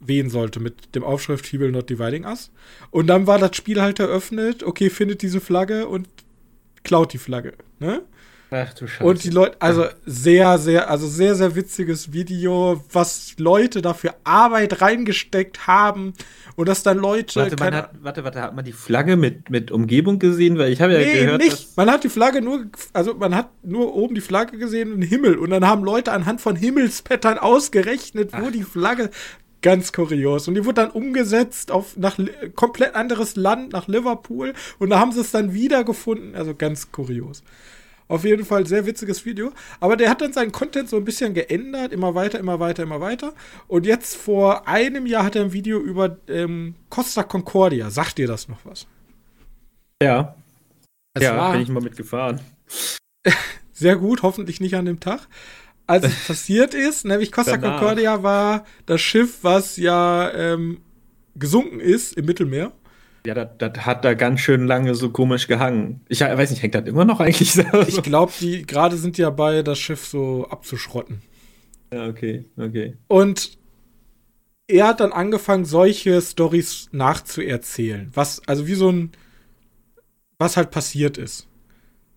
wehen 0.00 0.28
sollte 0.28 0.60
mit 0.60 0.94
dem 0.94 1.02
Aufschrift 1.02 1.46
He 1.46 1.58
will 1.58 1.72
not 1.72 1.88
dividing 1.88 2.24
us. 2.24 2.50
Und 2.90 3.06
dann 3.06 3.26
war 3.26 3.38
das 3.38 3.56
Spiel 3.56 3.80
halt 3.80 4.00
eröffnet, 4.00 4.62
okay, 4.62 4.90
findet 4.90 5.22
diese 5.22 5.40
Flagge 5.40 5.88
und 5.88 6.08
klaut 6.82 7.12
die 7.12 7.18
Flagge. 7.18 7.54
Ne? 7.78 8.02
Ach 8.56 8.72
du 8.72 8.86
Scheiße. 8.86 9.04
Und 9.04 9.24
die 9.24 9.30
Leute, 9.30 9.56
also 9.60 9.86
sehr, 10.06 10.58
sehr, 10.58 10.88
also 10.88 11.08
sehr, 11.08 11.34
sehr 11.34 11.56
witziges 11.56 12.12
Video, 12.12 12.80
was 12.92 13.34
Leute 13.36 13.82
dafür 13.82 14.14
Arbeit 14.22 14.80
reingesteckt 14.80 15.66
haben 15.66 16.14
und 16.54 16.68
dass 16.68 16.84
dann 16.84 16.98
Leute. 16.98 17.40
warte, 17.40 17.56
man 17.56 17.74
hat, 17.74 17.90
warte, 18.00 18.22
warte, 18.22 18.40
hat 18.40 18.54
man 18.54 18.64
die 18.64 18.72
Flagge 18.72 19.16
mit, 19.16 19.50
mit 19.50 19.72
Umgebung 19.72 20.20
gesehen? 20.20 20.56
Weil 20.56 20.72
ich 20.72 20.80
habe 20.80 20.92
ja 20.92 21.00
nee, 21.00 21.24
gehört, 21.24 21.42
nicht. 21.42 21.76
Man 21.76 21.90
hat 21.90 22.04
die 22.04 22.08
Flagge 22.08 22.42
nur, 22.42 22.66
also 22.92 23.14
man 23.14 23.34
hat 23.34 23.50
nur 23.64 23.92
oben 23.96 24.14
die 24.14 24.20
Flagge 24.20 24.56
gesehen 24.56 24.92
und 24.92 25.00
den 25.00 25.08
Himmel. 25.08 25.36
Und 25.36 25.50
dann 25.50 25.66
haben 25.66 25.82
Leute 25.82 26.12
anhand 26.12 26.40
von 26.40 26.54
Himmelspattern 26.54 27.38
ausgerechnet, 27.38 28.32
wo 28.34 28.46
Ach. 28.46 28.52
die 28.52 28.62
Flagge. 28.62 29.10
Ganz 29.62 29.92
kurios. 29.92 30.46
Und 30.46 30.54
die 30.54 30.64
wurde 30.64 30.74
dann 30.74 30.90
umgesetzt 30.90 31.72
auf 31.72 31.96
nach 31.96 32.18
komplett 32.54 32.94
anderes 32.94 33.34
Land, 33.34 33.72
nach 33.72 33.88
Liverpool. 33.88 34.52
Und 34.78 34.90
da 34.90 35.00
haben 35.00 35.10
sie 35.10 35.22
es 35.22 35.32
dann 35.32 35.54
wiedergefunden. 35.54 36.36
Also 36.36 36.54
ganz 36.54 36.92
kurios. 36.92 37.42
Auf 38.06 38.24
jeden 38.24 38.44
Fall 38.44 38.66
sehr 38.66 38.84
witziges 38.86 39.24
Video. 39.24 39.52
Aber 39.80 39.96
der 39.96 40.10
hat 40.10 40.20
dann 40.20 40.32
seinen 40.32 40.52
Content 40.52 40.88
so 40.90 40.96
ein 40.96 41.04
bisschen 41.04 41.32
geändert, 41.34 41.92
immer 41.92 42.14
weiter, 42.14 42.38
immer 42.38 42.60
weiter, 42.60 42.82
immer 42.82 43.00
weiter. 43.00 43.32
Und 43.66 43.86
jetzt 43.86 44.16
vor 44.16 44.68
einem 44.68 45.06
Jahr 45.06 45.24
hat 45.24 45.36
er 45.36 45.42
ein 45.44 45.52
Video 45.52 45.78
über 45.80 46.18
ähm, 46.28 46.74
Costa 46.90 47.22
Concordia. 47.22 47.90
Sagt 47.90 48.18
dir 48.18 48.26
das 48.26 48.48
noch 48.48 48.58
was? 48.64 48.86
ja, 50.02 50.34
Es 51.14 51.22
ja, 51.22 51.36
war- 51.36 51.52
bin 51.52 51.62
ich 51.62 51.68
mal 51.68 51.82
mitgefahren. 51.82 52.40
Sehr 53.72 53.96
gut, 53.96 54.22
hoffentlich 54.22 54.60
nicht 54.60 54.74
an 54.74 54.84
dem 54.84 55.00
Tag. 55.00 55.26
Als 55.86 56.04
es 56.06 56.26
passiert 56.26 56.74
ist, 56.74 57.04
nämlich 57.04 57.32
Costa 57.32 57.56
Danach. 57.56 57.78
Concordia 57.80 58.22
war 58.22 58.64
das 58.86 59.00
Schiff, 59.00 59.38
was 59.42 59.76
ja 59.76 60.30
ähm, 60.32 60.80
gesunken 61.36 61.80
ist 61.80 62.16
im 62.16 62.24
Mittelmeer. 62.26 62.72
Ja, 63.26 63.34
das, 63.46 63.86
hat 63.86 64.04
da 64.04 64.12
ganz 64.12 64.40
schön 64.40 64.66
lange 64.66 64.94
so 64.94 65.10
komisch 65.10 65.46
gehangen. 65.46 66.00
Ich 66.08 66.20
weiß 66.20 66.50
nicht, 66.50 66.62
hängt 66.62 66.74
das 66.74 66.86
immer 66.86 67.06
noch 67.06 67.20
eigentlich 67.20 67.52
so? 67.52 67.62
Ich 67.86 68.02
glaube, 68.02 68.32
die 68.38 68.66
gerade 68.66 68.98
sind 68.98 69.16
ja 69.16 69.30
bei, 69.30 69.62
das 69.62 69.78
Schiff 69.78 70.06
so 70.06 70.46
abzuschrotten. 70.50 71.22
ja, 71.92 72.06
okay, 72.06 72.44
okay. 72.58 72.96
Und 73.08 73.56
er 74.66 74.88
hat 74.88 75.00
dann 75.00 75.12
angefangen, 75.12 75.64
solche 75.64 76.20
Stories 76.20 76.88
nachzuerzählen. 76.92 78.10
Was, 78.14 78.46
also 78.46 78.66
wie 78.66 78.74
so 78.74 78.90
ein, 78.90 79.12
was 80.38 80.56
halt 80.56 80.70
passiert 80.70 81.16
ist. 81.16 81.46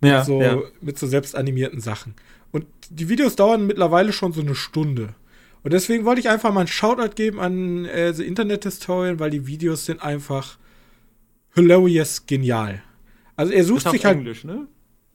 Ja, 0.03 0.24
so 0.24 0.41
ja. 0.41 0.58
mit 0.82 0.99
so 0.99 1.08
selbst 1.08 1.36
animierten 1.36 1.80
Sachen. 1.80 2.16
Und 2.51 2.66
die 2.89 3.10
Videos 3.10 3.36
dauern 3.36 3.66
mittlerweile 3.66 4.14
schon 4.14 4.34
so 4.34 4.41
eine 4.41 4.55
Stunde. 4.55 5.16
Und 5.64 5.74
deswegen 5.74 6.05
wollte 6.05 6.22
ich 6.22 6.30
einfach 6.30 6.53
mal 6.53 6.62
einen 6.62 6.68
Shoutout 6.68 7.16
geben 7.16 7.39
an 7.39 7.86
äh, 7.86 8.14
The 8.14 8.26
Internet 8.26 8.64
Historian, 8.64 9.20
weil 9.20 9.32
die 9.32 9.47
Videos 9.47 9.86
sind 9.86 10.01
einfach 10.01 10.58
hilarious 11.58 12.26
genial. 12.26 12.82
Also 13.36 13.51
er 13.53 13.64
sucht 13.64 13.80
Ist 13.80 13.88
auf 13.88 13.91
sich 13.93 14.05
halt, 14.05 14.18
Englisch, 14.20 14.43
ne? 14.43 14.68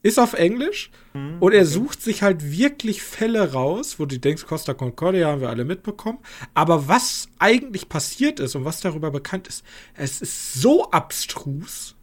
ist 0.02 0.18
auf 0.18 0.34
Englisch 0.34 0.90
Mhm, 1.14 1.36
und 1.40 1.52
er 1.52 1.60
okay. 1.62 1.70
sucht 1.70 2.02
sich 2.02 2.22
halt 2.22 2.50
wirklich 2.52 3.02
Fälle 3.02 3.52
raus, 3.52 3.98
wo 3.98 4.06
du 4.06 4.18
denkst, 4.18 4.46
Costa 4.46 4.74
Concordia 4.74 5.28
haben 5.28 5.40
wir 5.40 5.48
alle 5.50 5.64
mitbekommen. 5.64 6.18
Aber 6.54 6.88
was 6.88 7.28
eigentlich 7.38 7.88
passiert 7.88 8.40
ist 8.40 8.54
und 8.56 8.64
was 8.64 8.80
darüber 8.80 9.10
bekannt 9.10 9.48
ist, 9.48 9.64
es 9.94 10.22
ist 10.22 10.54
so 10.54 10.90
abstrus, 10.90 11.96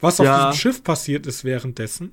was 0.00 0.20
auf 0.20 0.26
Ja. 0.26 0.50
diesem 0.50 0.58
Schiff 0.60 0.82
passiert 0.82 1.26
ist 1.26 1.44
währenddessen. 1.44 2.12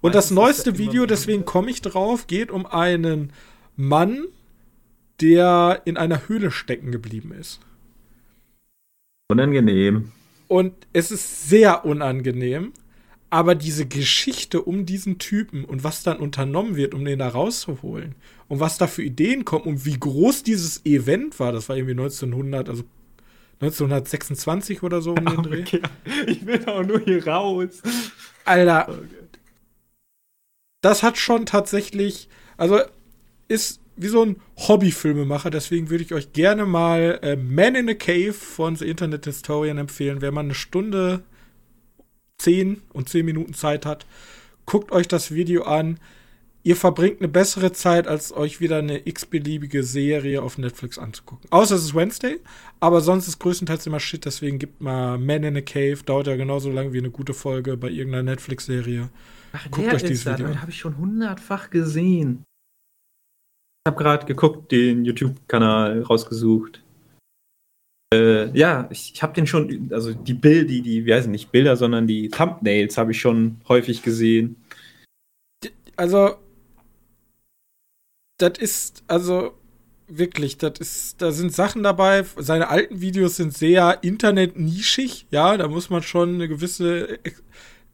Und 0.00 0.14
Meistens 0.14 0.28
das 0.28 0.30
neueste 0.30 0.70
immer 0.70 0.78
Video, 0.78 1.06
deswegen 1.06 1.44
komme 1.44 1.70
ich 1.70 1.82
drauf, 1.82 2.26
geht 2.26 2.50
um 2.50 2.66
einen 2.66 3.32
Mann, 3.76 4.24
der 5.20 5.82
in 5.84 5.96
einer 5.96 6.28
Höhle 6.28 6.50
stecken 6.50 6.90
geblieben 6.92 7.32
ist. 7.32 7.60
Unangenehm. 9.28 10.12
Und 10.48 10.74
es 10.92 11.10
ist 11.10 11.48
sehr 11.48 11.84
unangenehm, 11.84 12.72
aber 13.30 13.54
diese 13.54 13.86
Geschichte 13.86 14.62
um 14.62 14.86
diesen 14.86 15.18
Typen 15.18 15.64
und 15.64 15.82
was 15.82 16.02
dann 16.02 16.18
unternommen 16.18 16.76
wird, 16.76 16.94
um 16.94 17.04
den 17.04 17.18
da 17.18 17.28
rauszuholen 17.28 18.14
und 18.48 18.60
was 18.60 18.78
da 18.78 18.86
für 18.86 19.02
Ideen 19.02 19.44
kommen 19.44 19.64
und 19.64 19.84
wie 19.84 19.98
groß 19.98 20.44
dieses 20.44 20.84
Event 20.86 21.40
war, 21.40 21.52
das 21.52 21.68
war 21.68 21.76
irgendwie 21.76 21.92
1900, 21.92 22.68
also 22.68 22.84
1926 23.60 24.82
oder 24.82 25.00
so 25.00 25.14
um 25.14 25.24
den 25.24 25.42
Dreh. 25.42 25.62
Okay. 25.62 25.82
Ich 26.26 26.46
will 26.46 26.64
auch 26.66 26.84
nur 26.84 27.00
hier 27.00 27.26
raus. 27.26 27.82
Alter, 28.44 29.00
das 30.82 31.02
hat 31.02 31.18
schon 31.18 31.46
tatsächlich, 31.46 32.28
also 32.56 32.78
ist 33.48 33.80
wie 33.96 34.08
so 34.08 34.22
ein 34.22 34.36
Hobbyfilmemacher, 34.56 35.50
deswegen 35.50 35.90
würde 35.90 36.04
ich 36.04 36.14
euch 36.14 36.32
gerne 36.32 36.66
mal 36.66 37.18
äh, 37.22 37.36
Man 37.36 37.74
in 37.74 37.88
a 37.88 37.94
Cave 37.94 38.32
von 38.32 38.76
The 38.76 38.88
Internet 38.88 39.24
Historian 39.24 39.78
empfehlen, 39.78 40.20
wenn 40.20 40.34
man 40.34 40.46
eine 40.46 40.54
Stunde 40.54 41.22
10 42.38 42.82
und 42.92 43.08
10 43.08 43.24
Minuten 43.24 43.54
Zeit 43.54 43.86
hat. 43.86 44.06
Guckt 44.66 44.92
euch 44.92 45.08
das 45.08 45.32
Video 45.32 45.62
an. 45.62 45.98
Ihr 46.62 46.74
verbringt 46.74 47.20
eine 47.20 47.28
bessere 47.28 47.72
Zeit, 47.72 48.08
als 48.08 48.32
euch 48.32 48.60
wieder 48.60 48.78
eine 48.78 49.06
x-beliebige 49.06 49.84
Serie 49.84 50.42
auf 50.42 50.58
Netflix 50.58 50.98
anzugucken. 50.98 51.48
Außer 51.50 51.76
es 51.76 51.84
ist 51.84 51.94
Wednesday, 51.94 52.40
aber 52.80 53.00
sonst 53.00 53.28
ist 53.28 53.38
größtenteils 53.38 53.86
immer 53.86 54.00
Shit, 54.00 54.24
deswegen 54.24 54.58
gibt 54.58 54.80
mal 54.80 55.16
Man 55.16 55.44
in 55.44 55.56
a 55.56 55.60
Cave, 55.60 55.98
dauert 56.04 56.26
ja 56.26 56.34
genauso 56.34 56.70
lang 56.72 56.92
wie 56.92 56.98
eine 56.98 57.10
gute 57.10 57.34
Folge 57.34 57.76
bei 57.76 57.88
irgendeiner 57.88 58.24
Netflix-Serie. 58.24 59.10
Ach, 59.52 59.70
Guckt 59.70 59.86
der 59.86 59.94
euch 59.94 60.02
dieses 60.02 60.24
da, 60.24 60.32
Video 60.32 60.48
an. 60.48 60.60
habe 60.60 60.72
ich 60.72 60.78
schon 60.78 60.98
hundertfach 60.98 61.70
gesehen. 61.70 62.42
Habe 63.86 64.02
gerade 64.02 64.26
geguckt, 64.26 64.72
den 64.72 65.04
YouTube-Kanal 65.04 66.02
rausgesucht. 66.02 66.82
Äh, 68.14 68.56
ja, 68.56 68.88
ich, 68.90 69.12
ich 69.14 69.22
habe 69.22 69.34
den 69.34 69.46
schon, 69.46 69.90
also 69.92 70.12
die 70.12 70.34
Bilder, 70.34 70.66
die, 70.68 70.82
die, 70.82 71.06
wie 71.06 71.14
heißen 71.14 71.30
nicht 71.30 71.50
Bilder, 71.50 71.76
sondern 71.76 72.06
die 72.06 72.28
Thumbnails 72.28 72.98
habe 72.98 73.12
ich 73.12 73.20
schon 73.20 73.60
häufig 73.68 74.02
gesehen. 74.02 74.56
Also, 75.96 76.36
das 78.38 78.58
ist, 78.58 79.02
also 79.08 79.54
wirklich, 80.06 80.58
das 80.58 80.78
ist, 80.78 81.22
da 81.22 81.32
sind 81.32 81.52
Sachen 81.52 81.82
dabei. 81.82 82.24
Seine 82.36 82.68
alten 82.68 83.00
Videos 83.00 83.36
sind 83.36 83.56
sehr 83.56 83.98
internetnischig, 84.02 85.26
ja, 85.30 85.56
da 85.56 85.68
muss 85.68 85.90
man 85.90 86.02
schon 86.02 86.34
eine 86.34 86.48
gewisse, 86.48 87.18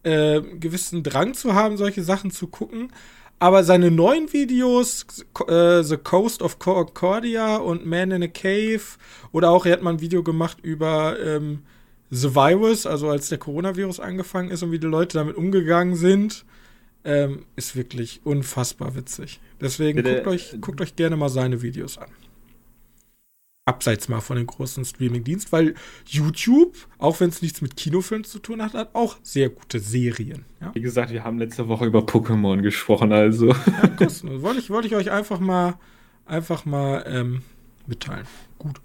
äh, 0.03 0.41
gewissen 0.41 1.03
Drang 1.03 1.35
zu 1.35 1.55
haben, 1.55 1.77
solche 1.77 2.03
Sachen 2.03 2.31
zu 2.31 2.49
gucken. 2.49 2.93
Aber 3.43 3.65
seine 3.65 3.91
neuen 3.91 4.33
Videos, 4.33 5.05
äh, 5.49 5.83
The 5.83 5.97
Coast 5.97 6.43
of 6.43 6.61
Concordia 6.61 7.57
und 7.57 7.85
Man 7.85 8.13
in 8.13 8.23
a 8.23 8.29
Cave, 8.29 8.83
oder 9.33 9.51
auch, 9.51 9.67
er 9.67 9.73
hat 9.73 9.83
mal 9.83 9.95
ein 9.95 10.01
Video 10.01 10.23
gemacht 10.23 10.59
über 10.63 11.19
ähm, 11.19 11.65
The 12.11 12.37
Virus, 12.37 12.87
also 12.87 13.11
als 13.11 13.31
der 13.31 13.39
Coronavirus 13.39 13.99
angefangen 13.99 14.51
ist 14.51 14.63
und 14.63 14.71
wie 14.71 14.79
die 14.79 14.87
Leute 14.87 15.19
damit 15.19 15.35
umgegangen 15.35 15.97
sind, 15.97 16.45
ähm, 17.05 17.45
ist 17.57 17.75
wirklich 17.75 18.21
unfassbar 18.23 18.95
witzig. 18.95 19.41
Deswegen 19.61 20.05
guckt 20.05 20.29
euch, 20.29 20.55
guckt 20.61 20.81
euch 20.81 20.95
gerne 20.95 21.17
mal 21.17 21.29
seine 21.29 21.63
Videos 21.63 21.99
an 21.99 22.11
abseits 23.73 24.09
mal 24.09 24.21
von 24.21 24.37
den 24.37 24.47
großen 24.47 24.85
Streaming-Dienst, 24.85 25.51
weil 25.51 25.75
YouTube, 26.07 26.77
auch 26.99 27.21
wenn 27.21 27.31
es 27.31 27.41
nichts 27.41 27.63
mit 27.63 27.77
Kinofilmen 27.77 28.25
zu 28.25 28.39
tun 28.39 28.63
hat, 28.63 28.75
hat 28.75 28.95
auch 28.95 29.17
sehr 29.23 29.49
gute 29.49 29.79
Serien. 29.81 30.45
Ja? 30.61 30.71
Wie 30.75 30.83
gesagt, 30.83 31.11
wir 31.11 31.25
haben 31.25 31.39
letzte 31.39 31.69
Woche 31.69 31.87
über 31.87 32.01
Pokémon 32.01 32.61
gesprochen, 32.61 33.13
also. 33.13 33.49
Ja, 33.49 33.89
kostenlos. 33.97 34.43
Wollte 34.43 34.61
ich, 34.61 34.69
wollte 34.69 34.89
ich 34.89 34.95
euch 34.95 35.11
einfach 35.11 35.41
mal, 35.41 35.79
einfach 36.27 36.67
mal 36.67 37.05
ähm, 37.07 37.43
mitteilen. 37.87 38.27
Gut. 38.59 38.81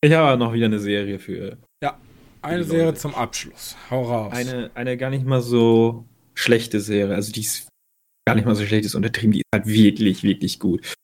Ich 0.00 0.12
habe 0.12 0.36
noch 0.36 0.52
wieder 0.52 0.66
eine 0.66 0.80
Serie 0.80 1.20
für. 1.20 1.56
Ja, 1.82 1.96
eine 2.42 2.64
Serie 2.64 2.86
Leute. 2.86 2.98
zum 2.98 3.14
Abschluss. 3.14 3.76
Hau 3.90 4.02
raus. 4.02 4.32
Eine, 4.34 4.70
eine 4.74 4.96
gar 4.96 5.10
nicht 5.10 5.24
mal 5.24 5.40
so 5.40 6.04
schlechte 6.34 6.80
Serie. 6.80 7.14
Also 7.14 7.32
die 7.32 7.42
ist 7.42 7.68
gar 8.26 8.34
nicht 8.34 8.44
mal 8.44 8.56
so 8.56 8.66
schlecht, 8.66 8.84
ist 8.84 8.96
untertrieben. 8.96 9.32
Die 9.32 9.38
ist 9.38 9.52
halt 9.52 9.66
wirklich, 9.66 10.22
wirklich 10.24 10.58
gut. 10.58 10.94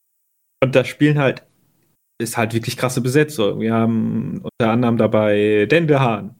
Und 0.62 0.74
da 0.74 0.84
spielen 0.84 1.18
halt 1.18 1.44
ist 2.20 2.36
halt 2.36 2.54
wirklich 2.54 2.76
krasse 2.76 3.00
Besetzung. 3.00 3.60
Wir 3.60 3.74
haben 3.74 4.42
unter 4.42 4.70
anderem 4.70 4.96
dabei 4.96 5.66
Dan 5.68 5.86
DeHaan. 5.86 6.34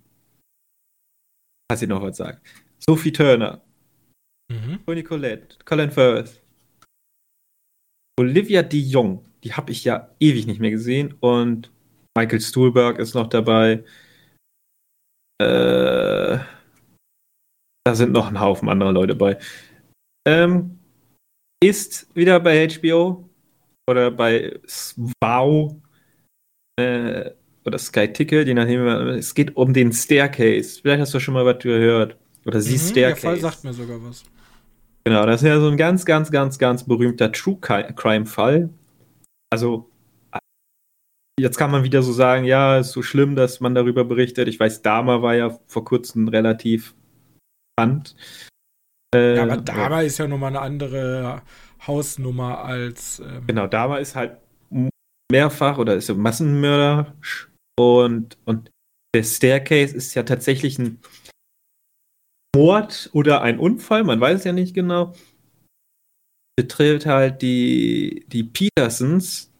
Falls 1.70 1.82
ihr 1.82 1.88
noch 1.88 2.02
was 2.02 2.16
sagt. 2.16 2.46
Sophie 2.78 3.12
Turner. 3.12 3.62
Mhm. 4.50 4.80
Tony 4.86 5.02
Collette. 5.02 5.58
Colin 5.64 5.90
Firth. 5.90 6.42
Olivia 8.18 8.62
de 8.62 8.80
Jong. 8.80 9.24
Die 9.44 9.54
habe 9.54 9.72
ich 9.72 9.84
ja 9.84 10.14
ewig 10.18 10.46
nicht 10.46 10.60
mehr 10.60 10.70
gesehen. 10.70 11.14
Und 11.20 11.72
Michael 12.16 12.40
Stuhlberg 12.40 12.98
ist 12.98 13.14
noch 13.14 13.28
dabei. 13.28 13.84
Äh, 15.40 16.38
da 17.84 17.94
sind 17.94 18.12
noch 18.12 18.28
ein 18.28 18.40
Haufen 18.40 18.68
anderer 18.68 18.92
Leute 18.92 19.14
bei. 19.14 19.38
Ähm, 20.26 20.78
ist 21.62 22.14
wieder 22.14 22.40
bei 22.40 22.68
HBO 22.68 23.29
oder 23.90 24.10
bei 24.10 24.58
Wow 25.22 25.76
äh, 26.80 27.30
oder 27.64 27.78
Sky 27.78 28.12
Ticket, 28.12 28.48
je 28.48 28.54
nachdem, 28.54 28.86
es 28.86 29.34
geht 29.34 29.56
um 29.56 29.72
den 29.72 29.92
Staircase. 29.92 30.80
Vielleicht 30.80 31.02
hast 31.02 31.14
du 31.14 31.20
schon 31.20 31.34
mal 31.34 31.44
was 31.44 31.58
gehört. 31.58 32.16
Oder 32.46 32.60
sie 32.60 32.74
mhm, 32.74 32.78
Staircase. 32.78 33.20
Der 33.20 33.30
Fall 33.30 33.40
sagt 33.40 33.64
mir 33.64 33.72
sogar 33.72 34.02
was. 34.02 34.24
Genau, 35.04 35.26
das 35.26 35.42
ist 35.42 35.48
ja 35.48 35.60
so 35.60 35.68
ein 35.68 35.76
ganz, 35.76 36.04
ganz, 36.04 36.30
ganz, 36.30 36.58
ganz 36.58 36.84
berühmter 36.84 37.32
True 37.32 37.58
Crime-Fall. 37.60 38.70
Also, 39.52 39.90
jetzt 41.38 41.56
kann 41.56 41.70
man 41.70 41.84
wieder 41.84 42.02
so 42.02 42.12
sagen, 42.12 42.44
ja, 42.44 42.78
ist 42.78 42.92
so 42.92 43.02
schlimm, 43.02 43.34
dass 43.34 43.60
man 43.60 43.74
darüber 43.74 44.04
berichtet. 44.04 44.48
Ich 44.48 44.60
weiß, 44.60 44.82
Dama 44.82 45.22
war 45.22 45.34
ja 45.34 45.58
vor 45.66 45.84
kurzem 45.84 46.28
relativ 46.28 46.94
bekannt. 47.76 48.14
Äh, 49.14 49.36
ja, 49.36 49.42
aber 49.42 49.56
Dama 49.56 50.02
ist 50.02 50.18
ja 50.18 50.28
nochmal 50.28 50.50
eine 50.50 50.60
andere 50.60 51.42
Hausnummer 51.86 52.64
als. 52.64 53.20
Ähm 53.20 53.46
genau, 53.46 53.66
Dama 53.66 53.98
ist 53.98 54.16
halt 54.16 54.38
mehrfach 55.30 55.78
oder 55.78 55.94
ist 55.94 56.10
ein 56.10 56.18
Massenmörder 56.18 57.14
und, 57.78 58.36
und 58.44 58.70
der 59.14 59.22
Staircase 59.22 59.96
ist 59.96 60.14
ja 60.14 60.22
tatsächlich 60.22 60.78
ein 60.78 61.00
Mord 62.54 63.10
oder 63.12 63.42
ein 63.42 63.58
Unfall, 63.58 64.04
man 64.04 64.20
weiß 64.20 64.40
es 64.40 64.44
ja 64.44 64.52
nicht 64.52 64.74
genau. 64.74 65.14
Betrifft 66.56 67.06
halt 67.06 67.42
die, 67.42 68.24
die 68.28 68.44
Petersons, 68.44 69.52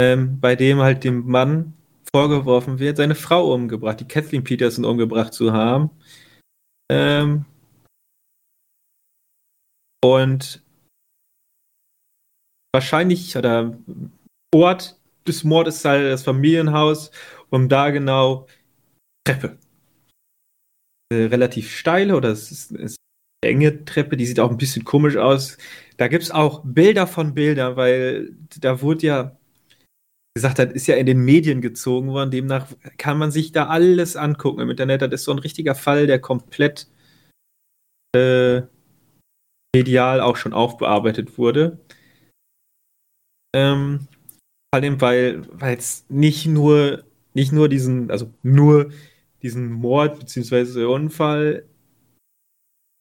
ähm, 0.00 0.38
bei 0.38 0.54
dem 0.54 0.78
halt 0.78 1.02
dem 1.04 1.26
Mann 1.26 1.74
vorgeworfen 2.14 2.78
wird, 2.78 2.98
seine 2.98 3.14
Frau 3.14 3.52
umgebracht, 3.52 4.00
die 4.00 4.08
Kathleen 4.08 4.44
Peterson 4.44 4.84
umgebracht 4.84 5.32
zu 5.32 5.52
haben. 5.52 5.90
Ähm, 6.90 7.44
und 10.04 10.62
wahrscheinlich 12.74 13.36
oder 13.36 13.76
Ort 14.54 14.98
des 15.26 15.44
Mordes 15.44 15.76
ist 15.76 15.84
halt 15.84 16.10
das 16.10 16.22
Familienhaus 16.22 17.10
und 17.50 17.68
da 17.68 17.90
genau 17.90 18.46
Treppe. 19.26 19.58
Eine 21.12 21.30
relativ 21.30 21.70
steile 21.70 22.16
oder 22.16 22.30
es 22.30 22.50
ist, 22.50 22.72
ist 22.72 22.96
eine 23.42 23.52
enge 23.52 23.84
Treppe, 23.84 24.16
die 24.16 24.26
sieht 24.26 24.40
auch 24.40 24.50
ein 24.50 24.58
bisschen 24.58 24.84
komisch 24.84 25.16
aus. 25.16 25.58
Da 25.96 26.08
gibt 26.08 26.24
es 26.24 26.30
auch 26.30 26.62
Bilder 26.64 27.06
von 27.06 27.34
Bildern, 27.34 27.76
weil 27.76 28.34
da 28.60 28.80
wurde 28.82 29.06
ja 29.06 29.38
gesagt, 30.34 30.58
das 30.58 30.72
ist 30.72 30.86
ja 30.86 30.96
in 30.96 31.06
den 31.06 31.20
Medien 31.20 31.60
gezogen 31.60 32.08
worden. 32.08 32.30
Demnach 32.30 32.66
kann 32.96 33.18
man 33.18 33.30
sich 33.30 33.52
da 33.52 33.66
alles 33.66 34.16
angucken 34.16 34.60
im 34.60 34.70
Internet. 34.70 35.02
Das 35.02 35.12
ist 35.12 35.24
so 35.24 35.32
ein 35.32 35.38
richtiger 35.38 35.74
Fall, 35.74 36.06
der 36.06 36.20
komplett 36.20 36.88
äh, 38.14 38.62
medial 39.74 40.20
auch 40.20 40.36
schon 40.36 40.52
aufbearbeitet 40.52 41.38
wurde. 41.38 41.78
Ähm, 43.54 44.08
vor 44.72 44.82
allem, 44.82 45.00
weil 45.00 45.44
es 45.76 46.04
nicht 46.08 46.46
nur, 46.46 47.04
nicht 47.34 47.52
nur 47.52 47.68
diesen, 47.68 48.10
also 48.10 48.32
nur 48.42 48.90
diesen 49.42 49.72
Mord 49.72 50.18
bzw. 50.18 50.84
Unfall 50.84 51.64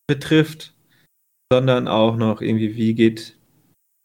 betrifft, 0.08 0.74
sondern 1.52 1.88
auch 1.88 2.16
noch 2.16 2.42
irgendwie, 2.42 2.76
wie 2.76 2.94
geht. 2.94 3.38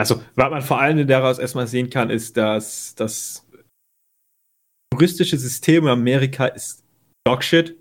Also, 0.00 0.22
was 0.34 0.50
man 0.50 0.62
vor 0.62 0.80
allem 0.80 1.06
daraus 1.06 1.38
erstmal 1.38 1.68
sehen 1.68 1.90
kann, 1.90 2.10
ist, 2.10 2.36
dass 2.36 2.94
das 2.96 3.46
juristische 4.92 5.38
System 5.38 5.84
in 5.84 5.90
Amerika 5.90 6.46
ist 6.46 6.84
Dogshit. 7.24 7.76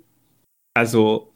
Also, 0.77 1.33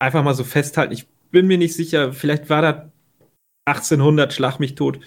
einfach 0.00 0.24
mal 0.24 0.34
so 0.34 0.44
festhalten. 0.44 0.94
Ich 0.94 1.06
bin 1.30 1.46
mir 1.46 1.58
nicht 1.58 1.74
sicher, 1.74 2.12
vielleicht 2.12 2.48
war 2.48 2.62
das 2.62 2.89
1800 3.70 4.32
Schlag 4.32 4.58
mich 4.58 4.74
tot 4.74 5.00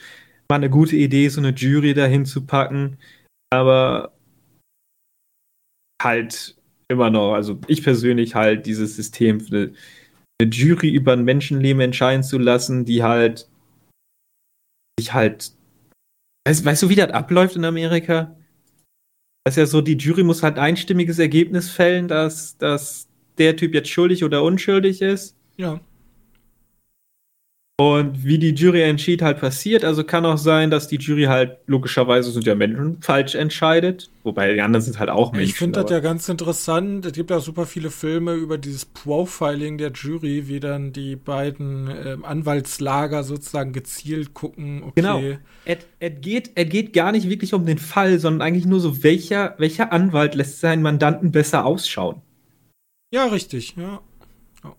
mal 0.50 0.58
eine 0.58 0.70
gute 0.70 0.96
Idee, 0.96 1.30
so 1.30 1.42
eine 1.42 1.52
Jury 1.52 1.94
dahin 1.94 2.26
zu 2.26 2.46
packen. 2.46 2.98
Aber 3.52 4.14
halt 6.02 6.56
immer 6.90 7.10
noch, 7.10 7.34
also 7.34 7.60
ich 7.68 7.84
persönlich 7.84 8.36
halt 8.36 8.66
dieses 8.66 8.96
System, 8.96 9.44
eine, 9.50 9.74
eine 10.40 10.50
Jury 10.50 10.90
über 10.90 11.14
ein 11.14 11.24
Menschenleben 11.24 11.82
entscheiden 11.82 12.24
zu 12.24 12.38
lassen, 12.38 12.86
die 12.86 13.04
halt 13.04 13.50
sich 15.00 15.14
halt. 15.14 15.54
Weißt, 16.46 16.66
weißt 16.66 16.84
du, 16.84 16.90
wie 16.90 16.96
das 16.96 17.12
abläuft 17.12 17.56
in 17.56 17.66
Amerika? 17.66 18.36
Das 19.46 19.54
ist 19.54 19.58
ja 19.58 19.66
so, 19.66 19.82
die 19.82 19.98
Jury 19.98 20.24
muss 20.24 20.44
halt 20.44 20.58
einstimmiges 20.58 21.20
Ergebnis 21.20 21.70
fällen, 21.70 22.08
dass, 22.08 22.58
dass 22.58 23.08
der 23.38 23.56
Typ 23.56 23.74
jetzt 23.74 23.90
schuldig 23.90 24.24
oder 24.24 24.44
unschuldig 24.44 25.02
ist. 25.02 25.36
Ja. 25.58 25.80
Und 27.78 28.24
wie 28.24 28.38
die 28.38 28.54
Jury 28.54 28.84
entschied, 28.84 29.24
halt 29.24 29.40
passiert. 29.40 29.84
Also 29.84 30.04
kann 30.04 30.28
auch 30.28 30.38
sein, 30.38 30.70
dass 30.70 30.88
die 30.88 30.98
Jury 30.98 31.24
halt 31.24 31.58
logischerweise 31.66 32.30
sind 32.30 32.46
ja 32.46 32.54
Menschen 32.54 33.02
falsch 33.02 33.34
entscheidet. 33.34 34.12
Wobei 34.22 34.54
die 34.54 34.62
anderen 34.62 34.84
sind 34.84 35.00
halt 35.00 35.10
auch 35.10 35.32
Menschen. 35.32 35.50
Ich 35.50 35.56
finde 35.56 35.82
das 35.82 35.90
ja 35.90 36.00
ganz 36.00 36.30
interessant. 36.30 37.04
Es 37.04 37.14
gibt 37.14 37.32
ja 37.32 37.40
super 37.40 37.66
viele 37.66 37.90
Filme 37.90 38.36
über 38.36 38.60
dieses 38.60 38.86
Profiling 38.86 39.80
der 39.80 39.92
Jury, 39.92 40.48
wie 40.48 40.60
dann 40.60 40.94
die 40.94 41.16
beiden 41.16 41.88
äh, 41.88 42.18
Anwaltslager 42.22 43.24
sozusagen 43.24 43.74
gezielt 43.74 44.36
gucken. 44.36 44.84
Okay. 44.84 44.92
Genau. 44.96 45.22
Es, 45.66 45.80
geht, 46.22 46.56
geht 46.56 46.94
gar 46.94 47.12
nicht 47.12 47.28
wirklich 47.28 47.56
um 47.56 47.66
den 47.66 47.80
Fall, 47.80 48.20
sondern 48.20 48.48
eigentlich 48.48 48.68
nur 48.68 48.82
so, 48.82 49.02
welcher, 49.04 49.56
welcher 49.58 49.92
Anwalt 49.92 50.36
lässt 50.36 50.60
seinen 50.60 50.84
Mandanten 50.84 51.32
besser 51.32 51.66
ausschauen. 51.66 52.22
Ja, 53.12 53.26
richtig, 53.26 53.76
ja. 53.78 54.00
Oh. 54.64 54.74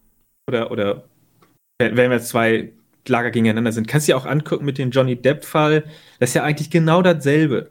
Oder, 0.49 0.71
oder 0.71 1.05
wenn 1.81 2.11
wir 2.11 2.21
zwei 2.21 2.73
Lager 3.09 3.31
gegeneinander 3.31 3.73
sind. 3.73 3.89
Kannst 3.89 4.09
du 4.09 4.13
dir 4.13 4.17
auch 4.17 4.27
angucken 4.27 4.65
mit 4.65 4.79
dem 4.79 4.91
Johnny 4.91 5.17
Depp-Fall. 5.17 5.85
Das 6.19 6.31
ist 6.31 6.35
ja 6.35 6.45
eigentlich 6.45 6.71
genau 6.71 7.03
dasselbe. 7.03 7.71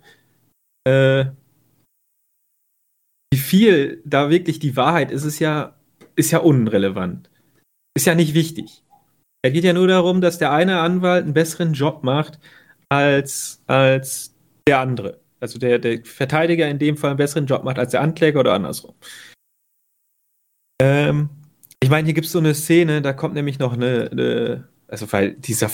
Äh, 0.88 1.26
wie 3.34 3.40
viel 3.40 4.02
da 4.06 4.30
wirklich 4.30 4.60
die 4.60 4.76
Wahrheit 4.76 5.12
ist, 5.12 5.24
ist 5.24 5.40
ja, 5.40 5.76
ist 6.16 6.32
ja 6.32 6.40
unrelevant. 6.40 7.30
Ist 7.96 8.06
ja 8.06 8.16
nicht 8.16 8.34
wichtig. 8.34 8.84
Es 9.42 9.54
geht 9.54 9.64
ja 9.64 9.74
nur 9.74 9.88
darum, 9.88 10.22
dass 10.22 10.38
der 10.38 10.52
eine 10.52 10.80
Anwalt 10.80 11.26
einen 11.26 11.34
besseren 11.34 11.74
Job 11.74 12.04
macht 12.04 12.40
als, 12.90 13.62
als 13.68 14.36
der 14.68 14.80
andere. 14.80 15.20
Also 15.40 15.60
der, 15.60 15.80
der 15.80 16.06
Verteidiger 16.06 16.70
in 16.70 16.80
dem 16.80 16.96
Fall 16.96 17.12
einen 17.12 17.18
besseren 17.18 17.46
Job 17.46 17.64
macht 17.64 17.78
als 17.78 17.92
der 17.92 18.02
Ankläger 18.02 18.40
oder 18.40 18.54
andersrum. 18.54 18.96
Ähm, 20.82 21.30
ich 21.82 21.90
meine, 21.90 22.06
hier 22.06 22.14
gibt 22.14 22.28
es 22.28 22.32
so 22.32 22.40
eine 22.40 22.54
Szene, 22.54 23.02
da 23.02 23.12
kommt 23.14 23.34
nämlich 23.34 23.60
noch 23.60 23.74
eine, 23.74 24.10
eine 24.12 24.68
also 24.88 25.12
weil 25.12 25.34
dieser, 25.34 25.70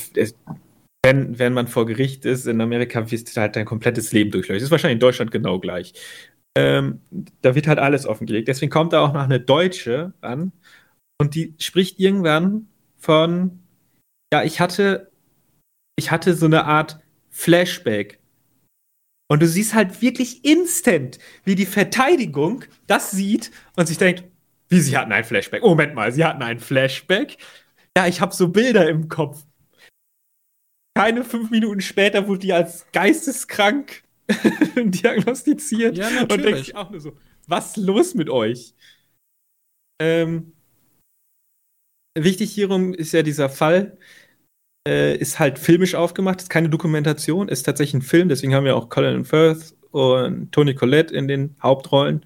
wenn, 1.03 1.39
wenn 1.39 1.53
man 1.53 1.67
vor 1.67 1.85
Gericht 1.85 2.25
ist, 2.25 2.45
in 2.45 2.61
Amerika 2.61 3.09
wirst 3.09 3.35
du 3.35 3.41
halt 3.41 3.55
dein 3.55 3.65
komplettes 3.65 4.11
Leben 4.11 4.31
durchleuchtet. 4.31 4.61
Das 4.61 4.67
ist 4.67 4.71
wahrscheinlich 4.71 4.95
in 4.95 5.01
Deutschland 5.01 5.31
genau 5.31 5.59
gleich. 5.59 5.93
Ähm, 6.57 7.01
da 7.41 7.55
wird 7.55 7.67
halt 7.67 7.79
alles 7.79 8.05
offengelegt. 8.05 8.47
Deswegen 8.47 8.71
kommt 8.71 8.93
da 8.93 9.01
auch 9.01 9.13
noch 9.13 9.23
eine 9.23 9.39
Deutsche 9.39 10.13
an 10.21 10.51
und 11.19 11.35
die 11.35 11.53
spricht 11.59 11.99
irgendwann 11.99 12.67
von, 12.97 13.59
ja, 14.33 14.43
ich 14.43 14.59
hatte, 14.59 15.11
ich 15.97 16.11
hatte 16.11 16.33
so 16.33 16.45
eine 16.45 16.65
Art 16.65 16.99
Flashback. 17.29 18.19
Und 19.31 19.41
du 19.43 19.47
siehst 19.47 19.75
halt 19.75 20.01
wirklich 20.01 20.43
instant, 20.43 21.19
wie 21.43 21.55
die 21.55 21.67
Verteidigung 21.67 22.65
das 22.87 23.11
sieht 23.11 23.51
und 23.75 23.87
sich 23.87 23.99
denkt, 23.99 24.23
wie 24.69 24.79
sie 24.79 24.97
hatten 24.97 25.11
ein 25.11 25.23
Flashback. 25.23 25.61
Moment 25.61 25.93
mal, 25.93 26.11
sie 26.11 26.25
hatten 26.25 26.41
ein 26.41 26.59
Flashback. 26.59 27.37
Ja, 27.97 28.07
ich 28.07 28.21
habe 28.21 28.33
so 28.33 28.49
Bilder 28.49 28.89
im 28.89 29.09
Kopf. 29.09 29.45
Keine 30.97 31.23
fünf 31.23 31.49
Minuten 31.49 31.81
später 31.81 32.27
wurde 32.27 32.39
die 32.39 32.53
als 32.53 32.85
geisteskrank 32.91 34.03
diagnostiziert. 34.75 35.97
Ja, 35.97 36.09
natürlich. 36.09 36.31
Und 36.31 36.43
denke 36.43 36.59
ich 36.59 36.75
auch 36.75 36.89
nur 36.89 36.99
so, 36.99 37.17
was 37.47 37.77
ist 37.77 37.77
los 37.77 38.15
mit 38.15 38.29
euch? 38.29 38.73
Ähm, 40.01 40.53
wichtig 42.17 42.51
hierum 42.51 42.93
ist 42.93 43.11
ja 43.11 43.23
dieser 43.23 43.49
Fall, 43.49 43.97
äh, 44.87 45.17
ist 45.17 45.39
halt 45.39 45.59
filmisch 45.59 45.95
aufgemacht, 45.95 46.41
ist 46.41 46.49
keine 46.49 46.69
Dokumentation, 46.69 47.49
ist 47.49 47.63
tatsächlich 47.63 47.95
ein 47.95 48.01
Film, 48.01 48.29
deswegen 48.29 48.53
haben 48.53 48.65
wir 48.65 48.75
auch 48.75 48.89
Colin 48.89 49.25
Firth 49.25 49.75
und 49.91 50.51
Tony 50.51 50.75
Collette 50.75 51.13
in 51.13 51.27
den 51.27 51.55
Hauptrollen. 51.61 52.25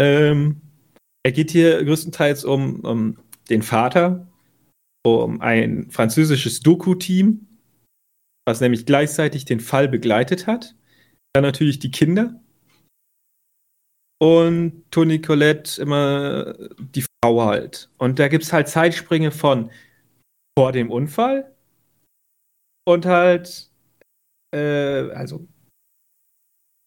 Ähm, 0.00 0.60
er 1.24 1.32
geht 1.32 1.50
hier 1.50 1.84
größtenteils 1.84 2.44
um, 2.44 2.80
um 2.80 3.18
den 3.50 3.62
Vater, 3.62 4.26
um 5.06 5.40
ein 5.40 5.90
französisches 5.90 6.60
Doku-Team, 6.60 7.46
was 8.46 8.60
nämlich 8.60 8.86
gleichzeitig 8.86 9.44
den 9.44 9.60
Fall 9.60 9.88
begleitet 9.88 10.46
hat. 10.46 10.74
Dann 11.32 11.42
natürlich 11.42 11.78
die 11.78 11.90
Kinder. 11.90 12.40
Und 14.18 14.90
Toni 14.90 15.20
Colette 15.20 15.80
immer 15.80 16.54
die 16.78 17.04
Frau 17.22 17.44
halt. 17.44 17.90
Und 17.98 18.18
da 18.18 18.28
gibt 18.28 18.44
es 18.44 18.52
halt 18.52 18.68
Zeitsprünge 18.68 19.30
von 19.30 19.70
vor 20.58 20.72
dem 20.72 20.90
Unfall 20.90 21.54
und 22.88 23.04
halt, 23.04 23.70
äh, 24.54 25.10
also, 25.10 25.46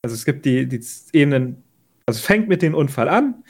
also 0.03 0.15
es 0.15 0.25
gibt 0.25 0.45
die, 0.45 0.67
die 0.67 0.83
Ebenen, 1.13 1.63
also 2.07 2.19
es 2.19 2.25
fängt 2.25 2.47
mit 2.47 2.63
dem 2.63 2.73
Unfall 2.73 3.09
an, 3.09 3.43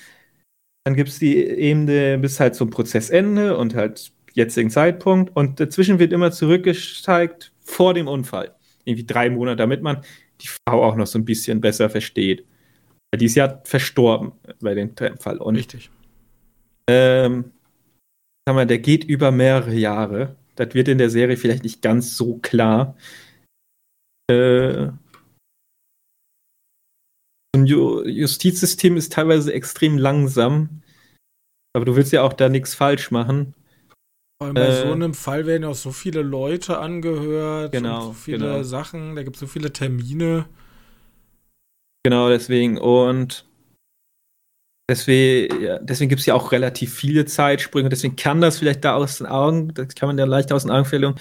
dann 0.85 0.95
gibt 0.95 1.09
es 1.09 1.19
die 1.19 1.37
Ebene 1.37 2.17
bis 2.17 2.39
halt 2.39 2.55
zum 2.55 2.69
Prozessende 2.69 3.55
und 3.57 3.75
halt 3.75 4.11
jetzigen 4.33 4.69
Zeitpunkt 4.69 5.35
und 5.35 5.59
dazwischen 5.59 5.99
wird 5.99 6.13
immer 6.13 6.31
zurückgezeigt 6.31 7.51
vor 7.61 7.93
dem 7.93 8.07
Unfall. 8.07 8.55
Irgendwie 8.85 9.05
drei 9.05 9.29
Monate, 9.29 9.57
damit 9.57 9.81
man 9.81 10.01
die 10.41 10.47
Frau 10.47 10.83
auch 10.83 10.95
noch 10.95 11.07
so 11.07 11.19
ein 11.19 11.25
bisschen 11.25 11.61
besser 11.61 11.89
versteht. 11.89 12.45
Weil 13.11 13.19
die 13.19 13.25
ist 13.25 13.35
ja 13.35 13.61
verstorben 13.63 14.33
bei 14.61 14.73
dem 14.73 14.95
Fall. 15.19 15.37
Und, 15.37 15.55
Richtig. 15.55 15.89
Ähm, 16.89 17.51
sag 18.47 18.55
mal, 18.55 18.67
der 18.67 18.79
geht 18.79 19.03
über 19.03 19.31
mehrere 19.31 19.75
Jahre. 19.75 20.35
Das 20.55 20.73
wird 20.73 20.87
in 20.87 20.97
der 20.97 21.09
Serie 21.09 21.37
vielleicht 21.37 21.63
nicht 21.63 21.81
ganz 21.81 22.17
so 22.17 22.37
klar. 22.37 22.95
Äh, 24.29 24.89
ein 27.55 27.65
Justizsystem 27.65 28.95
ist 28.97 29.13
teilweise 29.13 29.53
extrem 29.53 29.97
langsam. 29.97 30.81
Aber 31.75 31.85
du 31.85 31.95
willst 31.95 32.11
ja 32.11 32.23
auch 32.23 32.33
da 32.33 32.49
nichts 32.49 32.73
falsch 32.73 33.11
machen. 33.11 33.53
Bei 34.41 34.51
äh, 34.51 34.87
so 34.87 34.93
einem 34.93 35.13
Fall 35.13 35.45
werden 35.45 35.63
ja 35.63 35.69
auch 35.69 35.75
so 35.75 35.91
viele 35.91 36.21
Leute 36.21 36.77
angehört, 36.77 37.73
genau, 37.73 38.07
so 38.07 38.13
viele 38.13 38.37
genau. 38.37 38.63
Sachen, 38.63 39.15
da 39.17 39.23
gibt 39.23 39.35
es 39.35 39.41
so 39.41 39.47
viele 39.47 39.73
Termine. 39.73 40.45
Genau, 42.05 42.29
deswegen. 42.29 42.77
Und 42.77 43.45
deswegen, 44.89 45.61
ja, 45.61 45.79
deswegen 45.79 46.07
gibt 46.07 46.21
es 46.21 46.25
ja 46.25 46.35
auch 46.35 46.53
relativ 46.53 46.95
viele 46.95 47.25
Zeitsprünge. 47.25 47.89
Deswegen 47.89 48.15
kann 48.15 48.39
das 48.39 48.59
vielleicht 48.59 48.85
da 48.85 48.95
aus 48.95 49.17
den 49.17 49.27
Augen, 49.27 49.73
das 49.73 49.93
kann 49.95 50.07
man 50.07 50.17
ja 50.17 50.23
leicht 50.23 50.53
aus 50.53 50.63
den 50.63 50.71
Augen 50.71 50.85
verlieren, 50.85 51.15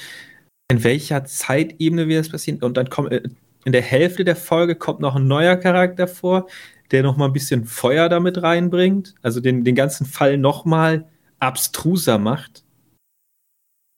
in 0.71 0.85
welcher 0.85 1.25
Zeitebene 1.25 2.07
wird 2.07 2.21
das 2.21 2.31
passieren. 2.31 2.63
Und 2.63 2.77
dann 2.77 2.89
kommt 2.89 3.11
äh, 3.11 3.23
in 3.65 3.73
der 3.73 3.83
Hälfte 3.83 4.25
der 4.25 4.37
Folge 4.37 4.77
kommt 4.77 5.01
noch 5.01 5.17
ein 5.17 5.27
neuer 5.27 5.57
Charakter 5.57 6.07
vor, 6.07 6.47
der 6.93 7.03
noch 7.03 7.17
mal 7.17 7.27
ein 7.27 7.33
bisschen 7.33 7.65
Feuer 7.65 8.09
damit 8.09 8.41
reinbringt. 8.41 9.17
Also 9.23 9.41
den, 9.41 9.65
den 9.65 9.75
ganzen 9.75 10.07
Fall 10.07 10.39
noch 10.39 10.65
mal 10.65 11.09
abstruser 11.41 12.19
macht 12.19 12.63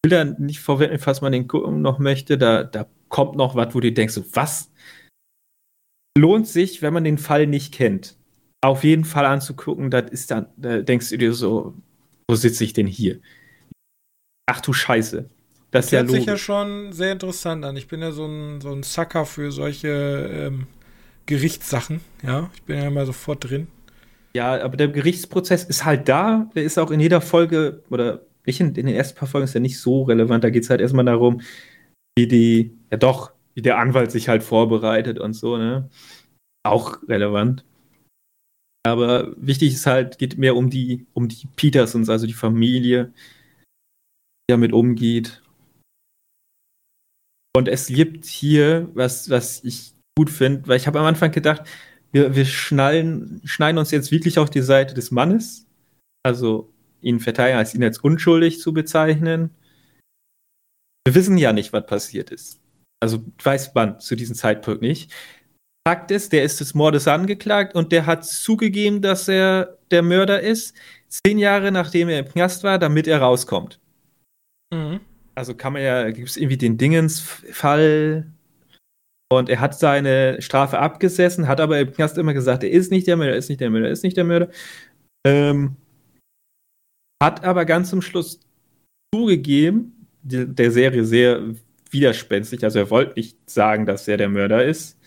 will 0.05 0.11
da 0.11 0.25
nicht 0.25 0.61
vorwegnehmen, 0.61 1.03
falls 1.03 1.21
man 1.21 1.33
den 1.33 1.49
gucken 1.49 1.83
noch 1.83 1.99
möchte. 1.99 2.39
Da, 2.39 2.65
da 2.65 2.87
kommt 3.09 3.37
noch 3.37 3.55
was, 3.55 3.75
wo 3.75 3.81
du 3.81 3.93
denkst, 3.93 4.21
was 4.33 4.71
lohnt 6.19 6.49
sich, 6.49 6.83
wenn 6.83 6.95
man 6.95 7.05
den 7.05 7.19
Fall 7.19 7.47
nicht 7.47 7.73
kennt. 7.73 8.17
Auf 8.63 8.85
jeden 8.85 9.05
Fall 9.05 9.25
anzugucken, 9.25 9.91
das 9.91 10.11
ist 10.11 10.31
dann, 10.31 10.47
da 10.57 10.83
denkst 10.83 11.09
du 11.11 11.17
dir 11.17 11.33
so, 11.33 11.75
wo 12.29 12.35
sitze 12.35 12.65
ich 12.65 12.73
denn 12.73 12.87
hier? 12.87 13.21
Ach 14.47 14.61
du 14.61 14.73
Scheiße. 14.73 15.29
Das, 15.71 15.87
das 15.87 15.87
ist 15.87 15.93
ja 15.93 16.01
logisch. 16.01 16.17
sich 16.17 16.27
ja 16.27 16.37
schon 16.37 16.93
sehr 16.93 17.13
interessant 17.13 17.65
an. 17.65 17.77
Ich 17.77 17.87
bin 17.87 18.01
ja 18.01 18.11
so 18.11 18.27
ein, 18.27 18.61
so 18.61 18.73
ein 18.73 18.83
Sucker 18.83 19.25
für 19.25 19.53
solche 19.53 19.89
ähm, 20.33 20.67
Gerichtssachen. 21.27 22.01
Ja, 22.25 22.51
ich 22.55 22.63
bin 22.65 22.77
ja 22.77 22.89
immer 22.89 23.07
sofort 23.07 23.49
drin. 23.49 23.69
Ja, 24.35 24.61
aber 24.63 24.77
der 24.77 24.89
Gerichtsprozess 24.89 25.65
ist 25.65 25.85
halt 25.85 26.09
da. 26.09 26.51
Der 26.55 26.65
ist 26.65 26.79
auch 26.79 26.91
in 26.91 27.01
jeder 27.01 27.21
Folge 27.21 27.83
oder 27.89 28.21
nicht 28.51 28.61
in, 28.61 28.75
in, 28.75 28.87
den 28.87 28.95
ersten 28.95 29.19
paar 29.19 29.29
Folgen 29.29 29.45
ist 29.45 29.55
ja 29.55 29.61
nicht 29.61 29.81
so 29.81 30.03
relevant. 30.03 30.45
Da 30.45 30.51
geht 30.51 30.65
es 30.65 30.71
halt 30.71 30.81
erstmal 30.81 31.05
darum, 31.05 31.41
wie 32.19 32.27
die, 32.27 32.77
ja 32.91 32.97
doch, 32.99 33.33
wie 33.55 33.63
der 33.63 33.79
Anwalt 33.79 34.11
sich 34.11 34.29
halt 34.29 34.43
vorbereitet 34.43 35.19
und 35.19 35.35
so, 35.35 35.57
ne? 35.57 35.89
Auch 36.65 36.99
relevant. 37.09 37.65
Aber 38.87 39.35
wichtig 39.37 39.75
ist 39.75 39.87
halt, 39.87 40.19
geht 40.19 40.39
mehr 40.39 40.57
um 40.57 40.71
die, 40.71 41.07
um 41.13 41.29
die 41.29 41.47
Petersons, 41.57 42.09
also 42.09 42.27
die 42.27 42.33
Familie, 42.33 43.13
die 44.49 44.53
damit 44.53 44.73
umgeht. 44.73 45.43
Und 47.55 47.69
es 47.69 47.89
gibt 47.89 48.25
hier, 48.25 48.89
was, 48.95 49.29
was 49.31 49.63
ich 49.65 49.95
gut 50.17 50.31
finde, 50.31 50.67
weil 50.67 50.77
ich 50.77 50.87
habe 50.87 50.99
am 50.99 51.07
Anfang 51.07 51.31
gedacht, 51.31 51.63
wir, 52.13 52.35
wir 52.35 52.45
schnallen, 52.45 53.41
schneiden 53.45 53.79
uns 53.79 53.91
jetzt 53.91 54.11
wirklich 54.11 54.39
auf 54.39 54.51
die 54.51 54.63
Seite 54.63 54.95
des 54.95 55.11
Mannes. 55.11 55.67
Also 56.23 56.73
ihn 57.03 57.21
verteidigen, 57.21 57.59
als 57.59 57.75
ihn 57.75 57.85
als 57.85 57.99
unschuldig 57.99 58.61
zu 58.61 58.73
bezeichnen. 58.73 59.51
Wir 61.07 61.15
wissen 61.15 61.39
ja 61.39 61.53
nicht, 61.53 61.73
was 61.73 61.87
passiert 61.87 62.31
ist. 62.31 62.61
Also 63.03 63.25
weiß 63.43 63.75
man 63.75 64.01
zu 64.01 64.17
diesem 64.17 64.35
Zeitpunkt 64.35 64.83
nicht. 64.83 65.13
Fakt 65.89 66.11
ist, 66.11 66.33
der 66.33 66.45
ist 66.45 66.61
des 66.61 66.75
Mordes 66.75 67.09
angeklagt 67.09 67.75
und 67.75 67.91
der 67.91 68.05
hat 68.05 68.25
zugegeben, 68.25 69.01
dass 69.01 69.29
er 69.29 69.79
der 69.91 70.03
Mörder 70.03 70.41
ist, 70.41 70.77
zehn 71.09 71.39
Jahre 71.39 71.73
nachdem 71.73 72.09
er 72.11 72.21
im 72.21 72.29
Knast 72.29 72.63
war, 72.65 72.79
damit 72.79 73.07
er 73.07 73.21
rauskommt. 73.21 73.81
Mhm. 74.73 75.01
Also 75.35 75.55
kann 75.55 75.73
man 75.73 75.83
ja, 75.83 76.11
gibt 76.11 76.29
es 76.29 76.37
irgendwie 76.37 76.59
den 76.59 76.77
Dingens-Fall 76.77 78.31
und 79.33 79.49
er 79.49 79.61
hat 79.61 79.79
seine 79.79 80.43
Strafe 80.43 80.79
abgesessen, 80.79 81.49
hat 81.49 81.61
aber 81.61 81.79
im 81.79 81.93
Knast 81.93 82.19
immer 82.19 82.35
gesagt, 82.35 82.63
er 82.63 82.71
ist 82.71 82.91
nicht 82.91 83.07
der 83.07 83.17
Mörder, 83.17 83.33
er 83.33 83.39
ist 83.39 83.49
nicht 83.49 83.61
der 83.61 83.71
Mörder, 83.71 83.87
er 83.87 83.93
ist 83.93 84.05
nicht 84.05 84.17
der 84.17 84.25
Mörder. 84.25 84.49
Ähm, 85.27 85.77
hat 87.23 87.45
aber 87.45 87.65
ganz 87.65 87.91
zum 87.91 88.03
Schluss 88.03 88.41
zugegeben, 89.15 90.07
die, 90.23 90.47
der 90.47 90.71
Serie 90.71 91.05
sehr 91.05 91.55
widerspenstig, 91.91 92.63
also 92.65 92.79
er 92.79 92.91
wollte 92.91 93.15
nicht 93.15 93.51
sagen, 93.51 93.87
dass 93.87 94.09
er 94.09 94.17
der 94.17 94.29
Mörder 94.29 94.65
ist. 94.65 94.99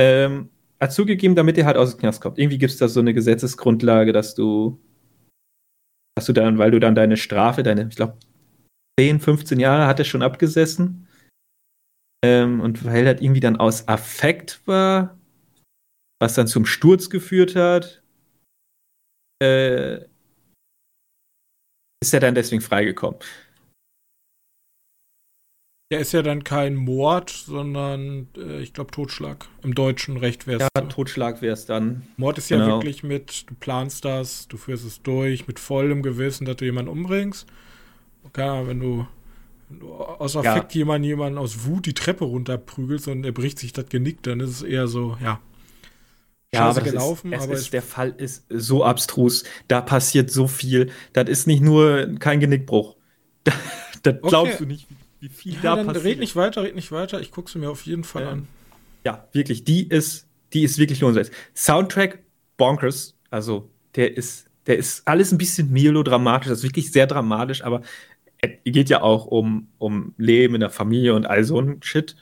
Ähm, 0.00 0.50
hat 0.80 0.92
zugegeben, 0.92 1.34
damit 1.34 1.56
er 1.58 1.66
halt 1.66 1.76
aus 1.76 1.92
dem 1.92 2.00
Knast 2.00 2.20
kommt. 2.20 2.38
Irgendwie 2.38 2.58
gibt 2.58 2.72
es 2.72 2.78
da 2.78 2.88
so 2.88 3.00
eine 3.00 3.14
Gesetzesgrundlage, 3.14 4.12
dass 4.12 4.34
du, 4.34 4.80
dass 6.16 6.26
du 6.26 6.32
dann, 6.32 6.58
weil 6.58 6.70
du 6.70 6.80
dann 6.80 6.94
deine 6.94 7.16
Strafe, 7.16 7.62
deine, 7.62 7.88
ich 7.88 7.96
glaube, 7.96 8.18
10, 8.98 9.20
15 9.20 9.60
Jahre 9.60 9.86
hat 9.86 10.00
er 10.00 10.04
schon 10.04 10.22
abgesessen. 10.22 11.06
Ähm, 12.24 12.60
und 12.60 12.84
weil 12.84 13.06
er 13.06 13.20
irgendwie 13.20 13.40
dann 13.40 13.56
aus 13.56 13.88
Affekt 13.88 14.60
war, 14.66 15.18
was 16.20 16.34
dann 16.34 16.46
zum 16.46 16.66
Sturz 16.66 17.10
geführt 17.10 17.56
hat, 17.56 18.02
äh, 19.40 20.04
ist 22.02 22.12
er 22.12 22.20
dann 22.20 22.34
deswegen 22.34 22.60
freigekommen. 22.60 23.18
Ja, 25.92 25.98
ist 25.98 26.12
ja 26.12 26.22
dann 26.22 26.42
kein 26.42 26.74
Mord, 26.74 27.30
sondern 27.30 28.28
äh, 28.36 28.60
ich 28.60 28.72
glaube 28.72 28.90
Totschlag. 28.90 29.46
Im 29.62 29.74
deutschen 29.74 30.16
Recht 30.16 30.46
wäre 30.46 30.62
es. 30.62 30.68
Ja, 30.74 30.82
Totschlag 30.86 31.42
wäre 31.42 31.52
es 31.52 31.66
dann. 31.66 32.06
Mord 32.16 32.38
ist 32.38 32.48
genau. 32.48 32.66
ja 32.66 32.72
wirklich 32.72 33.02
mit, 33.02 33.48
du 33.48 33.54
planst 33.54 34.04
das, 34.04 34.48
du 34.48 34.56
führst 34.56 34.86
es 34.86 35.02
durch, 35.02 35.46
mit 35.46 35.60
vollem 35.60 36.02
Gewissen, 36.02 36.44
dass 36.44 36.56
du 36.56 36.64
jemanden 36.64 36.90
umbringst. 36.90 37.46
keine 38.32 38.52
Ahnung, 38.52 38.68
wenn 38.68 38.80
du, 38.80 39.06
wenn 39.68 39.80
du 39.80 39.92
aus 39.92 40.34
Affekt 40.34 40.74
ja. 40.74 40.78
jemanden, 40.78 41.06
jemanden 41.06 41.38
aus 41.38 41.66
Wut 41.66 41.84
die 41.86 41.94
Treppe 41.94 42.24
runterprügelst 42.24 43.08
und 43.08 43.24
er 43.24 43.32
bricht 43.32 43.58
sich 43.58 43.74
das 43.74 43.86
Genick, 43.90 44.22
dann 44.22 44.40
ist 44.40 44.50
es 44.50 44.62
eher 44.62 44.88
so, 44.88 45.18
ja. 45.22 45.40
Ja, 46.54 46.68
aber 46.68 46.82
gelaufen, 46.82 47.32
ist, 47.32 47.42
aber 47.42 47.54
ist, 47.54 47.72
der 47.72 47.82
Fall 47.82 48.14
ist 48.18 48.44
so 48.50 48.84
abstrus. 48.84 49.44
Da 49.68 49.80
passiert 49.80 50.30
so 50.30 50.46
viel. 50.46 50.90
Das 51.14 51.28
ist 51.28 51.46
nicht 51.46 51.62
nur 51.62 52.16
kein 52.18 52.40
Genickbruch. 52.40 52.96
das 53.44 53.54
okay. 54.04 54.18
glaubst 54.22 54.60
du 54.60 54.66
nicht, 54.66 54.86
wie 55.20 55.30
viel 55.30 55.54
ja, 55.54 55.60
da 55.62 55.76
dann 55.76 55.86
passiert. 55.86 56.04
Red 56.04 56.18
nicht 56.18 56.36
weiter, 56.36 56.62
red 56.62 56.74
nicht 56.74 56.92
weiter. 56.92 57.20
Ich 57.20 57.30
gucke 57.30 57.50
sie 57.50 57.58
mir 57.58 57.70
auf 57.70 57.86
jeden 57.86 58.04
Fall 58.04 58.24
ähm, 58.24 58.28
an. 58.28 58.48
Ja, 59.04 59.28
wirklich. 59.32 59.64
Die 59.64 59.88
ist, 59.88 60.26
die 60.52 60.62
ist 60.62 60.76
wirklich 60.76 61.00
lohnenswert. 61.00 61.30
Soundtrack 61.56 62.18
bonkers. 62.58 63.16
Also, 63.30 63.70
der 63.94 64.14
ist, 64.16 64.46
der 64.66 64.76
ist 64.76 65.08
alles 65.08 65.32
ein 65.32 65.38
bisschen 65.38 65.72
melodramatisch. 65.72 66.48
Das 66.48 66.58
ist 66.58 66.64
wirklich 66.64 66.92
sehr 66.92 67.06
dramatisch, 67.06 67.64
aber 67.64 67.80
es 68.42 68.50
geht 68.64 68.90
ja 68.90 69.00
auch 69.00 69.24
um, 69.26 69.68
um 69.78 70.14
Leben 70.18 70.54
in 70.54 70.60
der 70.60 70.70
Familie 70.70 71.14
und 71.14 71.26
all 71.26 71.44
so 71.44 71.60
ein 71.60 71.82
Shit. 71.82 72.14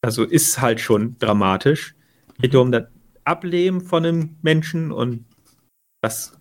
Also 0.00 0.24
ist 0.24 0.60
halt 0.60 0.80
schon 0.80 1.18
dramatisch. 1.18 1.94
Geht 2.40 2.54
mhm. 2.54 2.60
um 2.60 2.72
das 2.72 2.84
Ableben 3.24 3.80
von 3.80 4.04
einem 4.04 4.36
Menschen 4.42 4.92
und 4.92 5.24
das, 6.02 6.36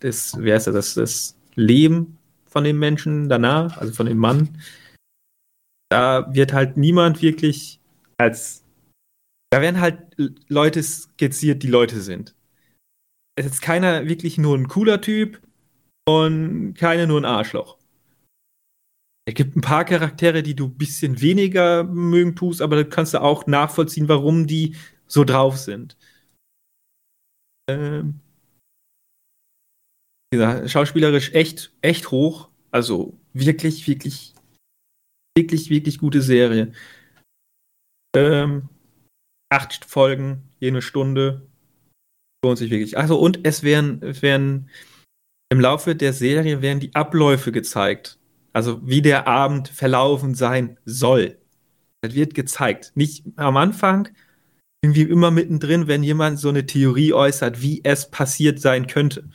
das, 0.00 0.38
wie 0.38 0.52
heißt 0.52 0.66
das, 0.66 0.94
das 0.94 1.36
Leben 1.54 2.18
von 2.46 2.64
dem 2.64 2.78
Menschen 2.78 3.28
danach, 3.28 3.78
also 3.78 3.92
von 3.92 4.06
dem 4.06 4.18
Mann. 4.18 4.60
Da 5.90 6.32
wird 6.34 6.52
halt 6.52 6.76
niemand 6.76 7.22
wirklich 7.22 7.80
als, 8.18 8.62
da 9.50 9.60
werden 9.60 9.80
halt 9.80 9.98
Leute 10.48 10.82
skizziert, 10.82 11.62
die 11.62 11.68
Leute 11.68 12.00
sind. 12.00 12.34
Es 13.36 13.46
ist 13.46 13.62
keiner 13.62 14.06
wirklich 14.06 14.38
nur 14.38 14.56
ein 14.56 14.68
cooler 14.68 15.00
Typ 15.00 15.40
und 16.08 16.74
keiner 16.74 17.06
nur 17.06 17.20
ein 17.20 17.24
Arschloch. 17.24 17.78
Es 19.26 19.34
gibt 19.34 19.56
ein 19.56 19.62
paar 19.62 19.84
Charaktere, 19.84 20.42
die 20.42 20.54
du 20.54 20.66
ein 20.66 20.76
bisschen 20.76 21.20
weniger 21.22 21.82
mögen 21.84 22.36
tust, 22.36 22.60
aber 22.60 22.76
da 22.76 22.84
kannst 22.84 23.14
du 23.14 23.22
auch 23.22 23.46
nachvollziehen, 23.46 24.08
warum 24.08 24.46
die 24.46 24.76
so 25.06 25.24
drauf 25.24 25.58
sind. 25.58 25.96
Ähm, 27.68 28.20
gesagt, 30.34 30.70
schauspielerisch 30.70 31.32
echt, 31.32 31.72
echt 31.80 32.10
hoch. 32.10 32.50
Also 32.70 33.18
wirklich, 33.32 33.86
wirklich, 33.86 34.34
wirklich, 35.36 35.70
wirklich 35.70 35.98
gute 35.98 36.22
Serie. 36.22 36.72
Ähm, 38.16 38.68
acht 39.52 39.84
Folgen, 39.84 40.42
jede 40.60 40.82
Stunde. 40.82 41.46
Lohnt 42.44 42.58
sich 42.58 42.70
wirklich. 42.70 42.98
Also 42.98 43.18
und 43.18 43.46
es 43.46 43.62
werden, 43.62 44.00
werden 44.22 44.68
im 45.50 45.60
Laufe 45.60 45.94
der 45.94 46.12
Serie 46.12 46.62
werden 46.62 46.80
die 46.80 46.94
Abläufe 46.94 47.52
gezeigt. 47.52 48.18
Also 48.52 48.86
wie 48.86 49.02
der 49.02 49.26
Abend 49.26 49.68
verlaufen 49.68 50.34
sein 50.34 50.78
soll. 50.84 51.38
Das 52.02 52.14
wird 52.14 52.34
gezeigt. 52.34 52.92
Nicht 52.94 53.24
am 53.36 53.56
Anfang, 53.56 54.08
irgendwie 54.84 55.02
immer 55.02 55.30
mittendrin, 55.30 55.88
wenn 55.88 56.02
jemand 56.02 56.38
so 56.38 56.50
eine 56.50 56.66
Theorie 56.66 57.14
äußert, 57.14 57.62
wie 57.62 57.80
es 57.84 58.10
passiert 58.10 58.60
sein 58.60 58.86
könnte. 58.86 59.30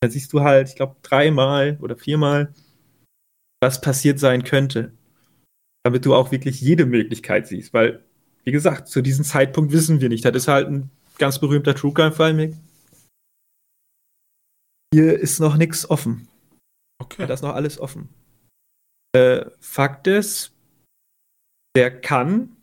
Dann 0.00 0.12
siehst 0.12 0.32
du 0.32 0.42
halt, 0.42 0.68
ich 0.68 0.76
glaube, 0.76 0.94
dreimal 1.02 1.76
oder 1.80 1.96
viermal, 1.96 2.54
was 3.60 3.80
passiert 3.80 4.20
sein 4.20 4.44
könnte. 4.44 4.92
Damit 5.84 6.06
du 6.06 6.14
auch 6.14 6.30
wirklich 6.30 6.60
jede 6.60 6.86
Möglichkeit 6.86 7.48
siehst. 7.48 7.74
Weil, 7.74 8.04
wie 8.44 8.52
gesagt, 8.52 8.86
zu 8.86 9.02
diesem 9.02 9.24
Zeitpunkt 9.24 9.72
wissen 9.72 10.00
wir 10.00 10.08
nicht. 10.08 10.24
Das 10.24 10.36
ist 10.36 10.46
halt 10.46 10.68
ein 10.68 10.90
ganz 11.18 11.40
berühmter 11.40 11.74
True 11.74 11.92
Crime-Fall. 11.92 12.56
Hier 14.94 15.18
ist 15.18 15.40
noch 15.40 15.56
nichts 15.56 15.90
offen. 15.90 16.28
Okay. 17.00 17.26
Da 17.26 17.34
ist 17.34 17.42
noch 17.42 17.54
alles 17.54 17.80
offen. 17.80 18.08
Äh, 19.16 19.46
Fakt 19.58 20.06
ist, 20.06 20.52
der 21.74 22.00
kann 22.00 22.56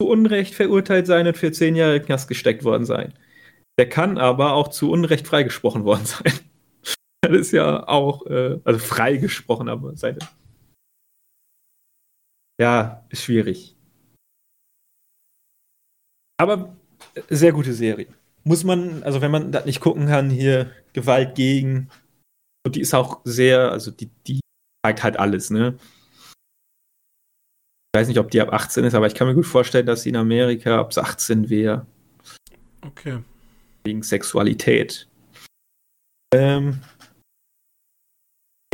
zu 0.00 0.08
Unrecht 0.08 0.54
verurteilt 0.54 1.06
sein 1.06 1.26
und 1.26 1.36
für 1.36 1.52
zehn 1.52 1.76
Jahre 1.76 2.00
Knast 2.00 2.28
gesteckt 2.28 2.64
worden 2.64 2.84
sein. 2.84 3.14
Der 3.78 3.88
kann 3.88 4.18
aber 4.18 4.52
auch 4.52 4.68
zu 4.68 4.90
Unrecht 4.90 5.26
freigesprochen 5.26 5.84
worden 5.84 6.04
sein. 6.06 6.32
das 7.22 7.32
ist 7.32 7.52
ja 7.52 7.86
auch, 7.88 8.26
äh, 8.26 8.60
also 8.64 8.78
freigesprochen, 8.78 9.68
aber 9.68 9.96
seine. 9.96 10.18
Ja, 12.60 13.04
ist 13.10 13.24
schwierig. 13.24 13.76
Aber 16.38 16.76
sehr 17.28 17.52
gute 17.52 17.72
Serie. 17.72 18.08
Muss 18.44 18.64
man, 18.64 19.02
also 19.02 19.20
wenn 19.20 19.30
man 19.30 19.52
das 19.52 19.64
nicht 19.64 19.80
gucken 19.80 20.06
kann, 20.06 20.30
hier 20.30 20.70
Gewalt 20.92 21.34
gegen. 21.34 21.90
Und 22.64 22.76
die 22.76 22.80
ist 22.80 22.94
auch 22.94 23.20
sehr, 23.24 23.70
also 23.72 23.90
die, 23.90 24.10
die 24.26 24.40
zeigt 24.84 25.02
halt 25.02 25.18
alles, 25.18 25.50
ne? 25.50 25.78
Ich 27.96 28.00
weiß 28.00 28.08
nicht, 28.08 28.18
ob 28.18 28.30
die 28.30 28.42
ab 28.42 28.52
18 28.52 28.84
ist, 28.84 28.92
aber 28.92 29.06
ich 29.06 29.14
kann 29.14 29.26
mir 29.26 29.34
gut 29.34 29.46
vorstellen, 29.46 29.86
dass 29.86 30.02
sie 30.02 30.10
in 30.10 30.16
Amerika 30.16 30.78
ab 30.78 30.92
18 30.94 31.48
wäre. 31.48 31.86
Okay. 32.82 33.22
Wegen 33.84 34.02
Sexualität. 34.02 35.08
Ähm, 36.34 36.82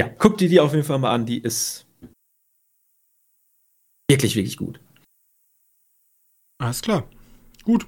ja, 0.00 0.08
guck 0.08 0.38
dir 0.38 0.48
die 0.48 0.58
auf 0.58 0.72
jeden 0.72 0.82
Fall 0.82 0.98
mal 0.98 1.12
an. 1.12 1.24
Die 1.24 1.38
ist 1.38 1.86
wirklich, 4.10 4.34
wirklich 4.34 4.56
gut. 4.56 4.80
Alles 6.60 6.82
klar. 6.82 7.08
Gut. 7.62 7.86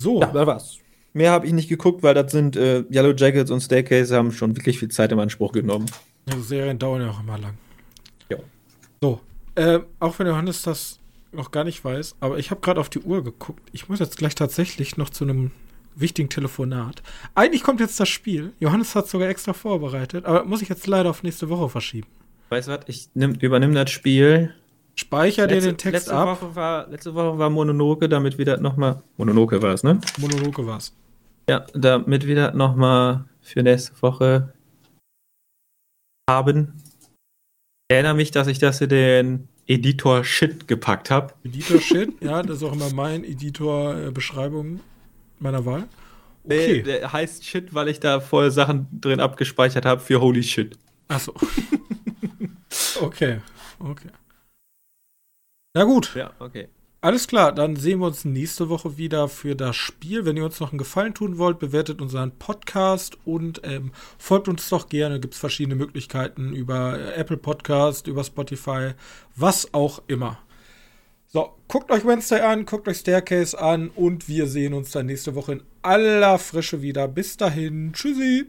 So. 0.00 0.22
Ja, 0.22 0.32
da 0.32 0.46
war's. 0.46 0.78
Mehr 1.12 1.32
habe 1.32 1.46
ich 1.46 1.52
nicht 1.52 1.68
geguckt, 1.68 2.02
weil 2.02 2.14
das 2.14 2.32
sind 2.32 2.56
äh, 2.56 2.86
Yellow 2.90 3.12
Jackets 3.14 3.50
und 3.50 3.60
Staircase 3.60 4.16
haben 4.16 4.32
schon 4.32 4.56
wirklich 4.56 4.78
viel 4.78 4.88
Zeit 4.88 5.12
in 5.12 5.20
Anspruch 5.20 5.52
genommen. 5.52 5.84
Ja, 6.30 6.38
Serien 6.40 6.78
dauern 6.78 7.02
ja 7.02 7.10
auch 7.10 7.20
immer 7.20 7.36
lang. 7.36 7.58
Ja. 8.30 8.38
So, 9.02 9.20
äh, 9.54 9.80
auch 9.98 10.18
wenn 10.18 10.26
Johannes 10.26 10.62
das 10.62 11.00
noch 11.32 11.50
gar 11.50 11.64
nicht 11.64 11.84
weiß, 11.84 12.16
aber 12.20 12.38
ich 12.38 12.50
habe 12.50 12.60
gerade 12.60 12.80
auf 12.80 12.88
die 12.88 13.00
Uhr 13.00 13.22
geguckt. 13.22 13.68
Ich 13.72 13.88
muss 13.88 14.00
jetzt 14.00 14.16
gleich 14.16 14.34
tatsächlich 14.34 14.96
noch 14.96 15.10
zu 15.10 15.24
einem 15.24 15.52
wichtigen 15.94 16.28
Telefonat. 16.28 17.02
Eigentlich 17.34 17.62
kommt 17.62 17.80
jetzt 17.80 17.98
das 18.00 18.08
Spiel. 18.08 18.52
Johannes 18.58 18.94
hat 18.94 19.08
sogar 19.08 19.28
extra 19.28 19.52
vorbereitet, 19.52 20.24
aber 20.24 20.44
muss 20.44 20.62
ich 20.62 20.68
jetzt 20.68 20.86
leider 20.86 21.10
auf 21.10 21.22
nächste 21.22 21.48
Woche 21.48 21.68
verschieben. 21.68 22.08
Weißt 22.48 22.68
du 22.68 22.72
was? 22.72 22.80
Ich 22.86 23.08
nehm, 23.14 23.34
übernehme 23.34 23.74
das 23.74 23.90
Spiel. 23.90 24.54
Speicher 24.96 25.46
dir 25.46 25.60
den 25.60 25.78
Text 25.78 26.08
letzte 26.08 26.14
ab. 26.14 26.42
Woche 26.42 26.54
war, 26.56 26.88
letzte 26.88 27.14
Woche 27.14 27.38
war 27.38 27.48
Mononoke, 27.48 28.08
damit 28.08 28.38
wir 28.38 28.44
das 28.44 28.60
nochmal. 28.60 29.02
Mononoke 29.16 29.62
war 29.62 29.74
es, 29.74 29.82
ne? 29.82 30.00
Mononoke 30.18 30.66
war 30.66 30.78
es. 30.78 30.94
Ja, 31.48 31.64
damit 31.74 32.26
wir 32.26 32.34
das 32.34 32.54
nochmal 32.54 33.24
für 33.40 33.62
nächste 33.62 33.92
Woche 34.02 34.52
haben. 36.28 36.74
Ich 37.90 37.94
erinnere 37.94 38.14
mich, 38.14 38.30
dass 38.30 38.46
ich 38.46 38.60
das 38.60 38.80
in 38.80 38.88
den 38.88 39.48
Editor 39.66 40.22
Shit 40.22 40.68
gepackt 40.68 41.10
habe. 41.10 41.34
Editor 41.42 41.80
Shit, 41.80 42.22
ja, 42.22 42.40
das 42.40 42.58
ist 42.58 42.62
auch 42.62 42.72
immer 42.72 42.88
mein 42.94 43.24
Editor-Beschreibung 43.24 44.78
meiner 45.40 45.66
Wahl. 45.66 45.88
Okay. 46.44 46.76
Nee, 46.76 46.82
der 46.82 47.12
heißt 47.12 47.44
Shit, 47.44 47.74
weil 47.74 47.88
ich 47.88 47.98
da 47.98 48.20
vorher 48.20 48.52
Sachen 48.52 48.86
drin 48.92 49.18
abgespeichert 49.18 49.86
habe 49.86 50.00
für 50.00 50.20
Holy 50.20 50.44
Shit. 50.44 50.78
Achso. 51.08 51.34
okay, 53.00 53.40
okay. 53.80 54.10
Na 55.74 55.82
gut. 55.82 56.14
Ja, 56.14 56.30
okay. 56.38 56.68
Alles 57.02 57.26
klar, 57.28 57.52
dann 57.52 57.76
sehen 57.76 58.00
wir 58.00 58.08
uns 58.08 58.26
nächste 58.26 58.68
Woche 58.68 58.98
wieder 58.98 59.28
für 59.28 59.56
das 59.56 59.74
Spiel. 59.74 60.26
Wenn 60.26 60.36
ihr 60.36 60.44
uns 60.44 60.60
noch 60.60 60.70
einen 60.70 60.78
Gefallen 60.78 61.14
tun 61.14 61.38
wollt, 61.38 61.58
bewertet 61.58 62.02
unseren 62.02 62.30
Podcast 62.32 63.16
und 63.24 63.62
ähm, 63.64 63.92
folgt 64.18 64.48
uns 64.48 64.68
doch 64.68 64.90
gerne. 64.90 65.18
Gibt 65.18 65.32
es 65.32 65.40
verschiedene 65.40 65.76
Möglichkeiten 65.76 66.52
über 66.52 67.16
Apple 67.16 67.38
Podcast, 67.38 68.06
über 68.06 68.22
Spotify, 68.22 68.90
was 69.34 69.72
auch 69.72 70.02
immer. 70.08 70.40
So, 71.28 71.54
guckt 71.68 71.90
euch 71.90 72.04
Wednesday 72.04 72.40
an, 72.40 72.66
guckt 72.66 72.86
euch 72.86 72.98
Staircase 72.98 73.58
an 73.58 73.88
und 73.88 74.28
wir 74.28 74.46
sehen 74.46 74.74
uns 74.74 74.90
dann 74.90 75.06
nächste 75.06 75.34
Woche 75.34 75.52
in 75.52 75.62
aller 75.80 76.38
Frische 76.38 76.82
wieder. 76.82 77.08
Bis 77.08 77.38
dahin, 77.38 77.94
tschüssi. 77.94 78.46